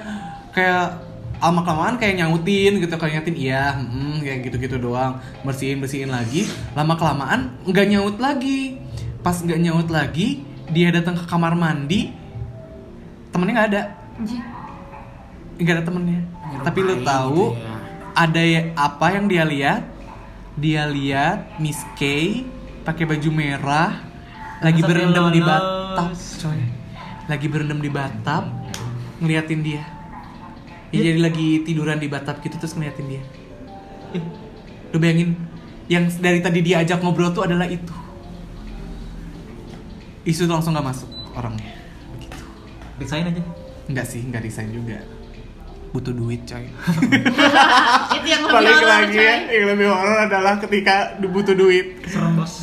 Kayak 0.56 1.04
lama 1.38 1.62
kelamaan 1.62 1.96
kayak 2.00 2.16
nyautin 2.18 2.74
gitu 2.82 2.96
kayak 2.98 3.14
nyautin 3.20 3.38
iya 3.38 3.76
mm, 3.76 4.24
kayak 4.24 4.40
gitu 4.48 4.56
gitu 4.64 4.76
doang. 4.80 5.20
Bersihin 5.44 5.84
bersihin 5.84 6.16
lagi. 6.16 6.48
Lama 6.80 6.96
kelamaan 6.96 7.60
nggak 7.68 7.88
nyaut 7.92 8.16
lagi. 8.24 8.80
Pas 9.20 9.36
nggak 9.36 9.60
nyaut 9.60 9.92
lagi 9.92 10.48
dia 10.72 10.96
datang 10.96 11.20
ke 11.20 11.28
kamar 11.28 11.60
mandi 11.60 12.16
temennya 13.36 13.52
nggak 13.52 13.70
ada. 13.76 13.84
Nggak 15.58 15.76
ada 15.78 15.84
temennya. 15.86 16.22
Tapi 16.64 16.80
lu 16.82 16.94
Nyerupain 16.98 17.06
tahu 17.06 17.42
gitu 17.54 17.62
ya. 17.62 17.76
ada 18.16 18.42
ya- 18.42 18.68
apa 18.74 19.06
yang 19.14 19.26
dia 19.30 19.44
lihat? 19.44 19.82
Dia 20.58 20.90
lihat 20.90 21.62
Miss 21.62 21.82
K 21.94 22.02
pakai 22.82 23.06
baju 23.06 23.30
merah 23.30 24.02
lagi 24.58 24.82
berendam 24.82 25.30
di 25.30 25.42
batap 25.42 26.10
coy. 26.16 26.62
Lagi 27.30 27.48
berendam 27.52 27.78
di 27.78 27.90
batap 27.94 28.44
ngeliatin 29.22 29.62
dia. 29.62 29.84
Ya, 30.90 31.12
jadi 31.12 31.20
lagi 31.20 31.68
tiduran 31.68 32.00
di 32.00 32.08
batap 32.08 32.40
gitu 32.42 32.58
terus 32.58 32.74
ngeliatin 32.74 33.06
dia. 33.06 33.24
Lu 34.90 34.98
bayangin 34.98 35.36
yang 35.92 36.08
dari 36.18 36.40
tadi 36.40 36.64
dia 36.64 36.80
ajak 36.82 37.04
ngobrol 37.04 37.36
tuh 37.36 37.44
adalah 37.44 37.68
itu. 37.68 37.94
Isu 40.24 40.48
tuh 40.48 40.56
langsung 40.60 40.76
gak 40.76 40.84
masuk 40.84 41.10
orangnya. 41.36 41.76
Begitu. 42.16 42.44
Resign 43.00 43.28
aja. 43.32 43.44
Enggak 43.88 44.06
sih, 44.08 44.20
enggak 44.20 44.44
desain 44.44 44.72
juga. 44.72 45.00
Butuh 45.88 46.12
duit, 46.12 46.44
coy. 46.44 46.68
itu 48.18 48.28
yang 48.28 48.42
lebih 48.44 48.54
Balik 48.54 48.76
horor, 48.76 48.88
lagi 48.88 49.18
ya, 49.18 49.36
coy. 49.40 49.54
yang 49.54 49.68
lebih 49.72 49.88
horor 49.88 50.20
adalah 50.24 50.54
ketika 50.58 50.96
butuh 51.20 51.54
duit. 51.54 51.86
Serem 52.06 52.36
bos. 52.36 52.54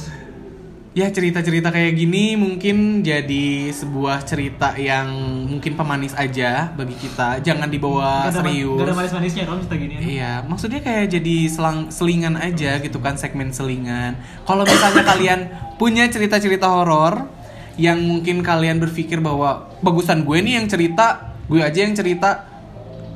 Ya 0.95 1.11
cerita-cerita 1.11 1.75
kayak 1.75 1.99
gini 1.99 2.39
mungkin 2.39 3.03
jadi 3.03 3.75
sebuah 3.75 4.22
cerita 4.22 4.79
yang 4.79 5.11
mungkin 5.43 5.75
pemanis 5.75 6.14
aja 6.14 6.70
bagi 6.70 6.95
kita. 6.95 7.43
Jangan 7.43 7.66
dibawa 7.66 8.31
Gak 8.31 8.39
ada, 8.39 8.41
serius. 8.47 8.79
gak 8.79 8.87
ada 8.87 8.95
manis-manisnya 8.95 9.43
kalau 9.43 9.59
cerita 9.59 9.75
gini. 9.75 9.95
Iya, 9.99 10.47
maksudnya 10.47 10.81
kayak 10.81 11.07
jadi 11.11 11.37
selang 11.51 11.91
selingan 11.91 12.39
aja 12.39 12.79
gitu 12.79 13.03
kan 13.03 13.18
segmen 13.18 13.51
selingan. 13.51 14.14
Kalau 14.47 14.62
misalnya 14.62 15.03
kalian 15.11 15.41
punya 15.75 16.07
cerita-cerita 16.07 16.70
horor 16.70 17.27
yang 17.75 17.99
mungkin 17.99 18.47
kalian 18.47 18.79
berpikir 18.79 19.18
bahwa 19.18 19.75
bagusan 19.83 20.22
gue 20.22 20.39
nih 20.47 20.62
yang 20.62 20.70
cerita, 20.70 21.35
gue 21.51 21.59
aja 21.59 21.83
yang 21.83 21.99
cerita, 21.99 22.53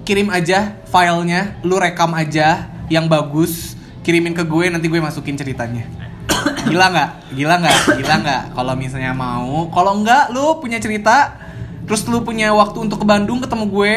kirim 0.09 0.33
aja 0.33 0.81
filenya, 0.89 1.61
lu 1.61 1.77
rekam 1.77 2.09
aja 2.17 2.73
yang 2.89 3.05
bagus, 3.13 3.77
kirimin 4.01 4.33
ke 4.33 4.41
gue 4.41 4.73
nanti 4.73 4.89
gue 4.89 4.97
masukin 4.97 5.37
ceritanya. 5.37 5.85
Gila 6.73 6.87
nggak? 6.89 7.11
Gila 7.37 7.55
nggak? 7.61 7.77
Gila 8.01 8.15
nggak? 8.25 8.43
Kalau 8.57 8.73
misalnya 8.73 9.13
mau, 9.13 9.69
kalau 9.69 10.01
nggak 10.01 10.33
lu 10.33 10.65
punya 10.65 10.81
cerita, 10.81 11.37
terus 11.85 12.09
lu 12.09 12.25
punya 12.25 12.57
waktu 12.57 12.89
untuk 12.89 13.05
ke 13.05 13.07
Bandung 13.07 13.45
ketemu 13.45 13.69
gue, 13.69 13.95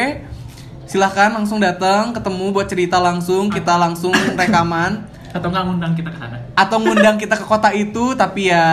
silahkan 0.84 1.32
langsung 1.32 1.56
datang 1.56 2.12
ketemu 2.12 2.44
buat 2.52 2.68
cerita 2.68 3.00
langsung 3.00 3.48
kita 3.48 3.80
langsung 3.80 4.12
rekaman 4.36 5.08
Atau 5.32 5.48
nggak 5.48 5.64
ngundang 5.64 5.96
kita 5.96 6.12
ke 6.12 6.18
sana. 6.20 6.36
atau 6.52 6.76
ngundang 6.76 7.16
kita 7.16 7.40
ke 7.40 7.46
kota 7.48 7.72
itu 7.72 8.12
tapi 8.12 8.52
ya 8.52 8.68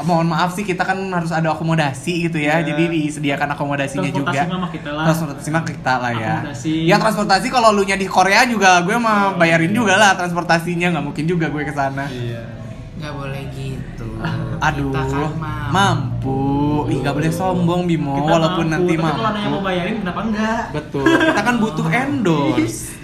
mohon 0.00 0.26
maaf 0.26 0.50
sih 0.50 0.62
kita 0.62 0.82
kan 0.82 0.94
harus 1.08 1.30
ada 1.30 1.48
akomodasi 1.48 2.24
gitu 2.24 2.36
ya 2.36 2.58
Iya. 2.58 2.68
jadi 2.68 2.84
disediakan 2.88 3.48
akomodasinya 3.50 4.04
Transportasi 4.04 4.38
juga 4.40 4.56
mah 4.56 4.70
kita 4.70 4.90
lah. 4.90 5.04
transportasi 5.04 5.48
mah 5.48 5.64
kita 5.64 5.92
lah 5.96 6.12
ya 6.12 6.34
Akomodasi. 6.36 6.72
ya 6.84 6.96
transportasi 6.96 7.46
kalau 7.48 7.68
lu 7.70 7.82
nya 7.82 7.94
di 7.94 8.06
Korea 8.06 8.42
juga 8.44 8.78
gue 8.80 8.96
mah 8.96 9.34
bayarin 9.34 9.70
juga 9.70 9.94
lah 9.94 10.12
transportasinya 10.12 10.90
nggak 10.90 11.04
mungkin 11.04 11.24
juga 11.24 11.46
gue 11.46 11.62
ke 11.62 11.72
sana 11.72 12.06
Iya. 12.06 12.42
nggak 12.94 13.12
boleh 13.12 13.42
gitu 13.52 14.08
aduh 14.58 14.90
Kita 14.90 15.02
kan 15.04 15.30
mampu. 15.32 15.70
mampu 15.70 16.38
ih 16.88 16.98
nggak 16.98 17.14
boleh 17.14 17.30
sombong 17.30 17.82
Bimo 17.84 18.14
Kita 18.16 18.30
walaupun 18.32 18.66
mampu, 18.66 18.74
nanti 18.76 18.92
tapi 18.92 19.06
kalau 19.08 19.22
ada 19.24 19.38
yang 19.38 19.52
mau 19.52 19.62
bayarin 19.62 19.96
kenapa 19.98 20.20
enggak? 20.20 20.62
Betul, 20.72 21.04
kita 21.06 21.42
kan 21.42 21.54
butuh 21.56 21.86
endorse. 21.88 22.97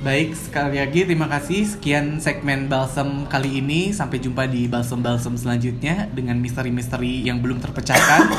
Baik, 0.00 0.32
sekali 0.32 0.80
lagi 0.80 1.04
terima 1.04 1.28
kasih 1.28 1.76
sekian 1.76 2.16
segmen 2.24 2.72
balsam 2.72 3.28
kali 3.28 3.60
ini. 3.60 3.92
Sampai 3.92 4.16
jumpa 4.16 4.48
di 4.48 4.64
balsam-balsam 4.64 5.36
selanjutnya 5.36 6.08
dengan 6.16 6.40
misteri-misteri 6.40 7.20
yang 7.20 7.36
belum 7.44 7.60
terpecahkan. 7.60 8.32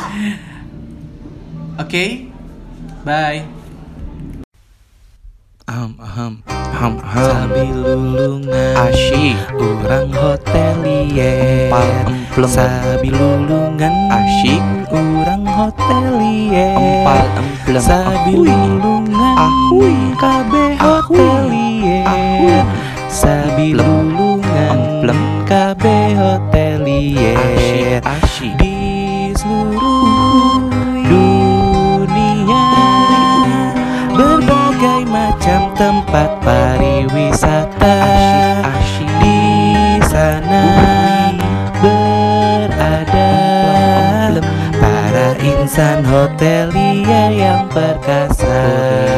Oke. 1.86 2.34
Bye. 3.06 3.46
Aham, 5.70 6.02
aham, 6.02 6.34
aham, 6.50 6.94
aham. 6.98 7.26
Sabi 7.30 7.64
lulungan 7.70 8.74
Asyik 8.82 9.38
Urang 9.54 10.10
hotelier 10.18 11.70
Empal 11.70 11.90
emplem 12.10 12.50
Sabi 12.50 13.10
lulungan 13.14 13.94
Asyik 14.10 14.66
Urang 14.90 15.46
hotelier 15.46 16.74
Empal 16.74 17.26
emplem 17.38 17.84
Sabi 17.86 18.34
lulungan 18.34 19.01
Ahui 19.42 20.14
Ahui. 20.22 20.78
hotelier. 20.78 22.62
Sabi 23.10 23.74
lulungan 23.74 25.02
Emplem. 25.02 25.42
Kabe 25.50 26.14
hotelier. 26.14 28.00
Di 28.62 29.34
seluruh 29.36 30.70
dunia 31.10 32.70
Berbagai 34.16 35.06
macam 35.10 35.74
tempat 35.76 36.40
pariwisata 36.46 37.98
Di 39.20 39.42
sana 40.08 40.64
berada. 41.82 43.32
Para 44.80 45.36
insan 45.44 46.02
hotelier 46.08 47.30
yang 47.36 47.68
perkasa 47.70 49.11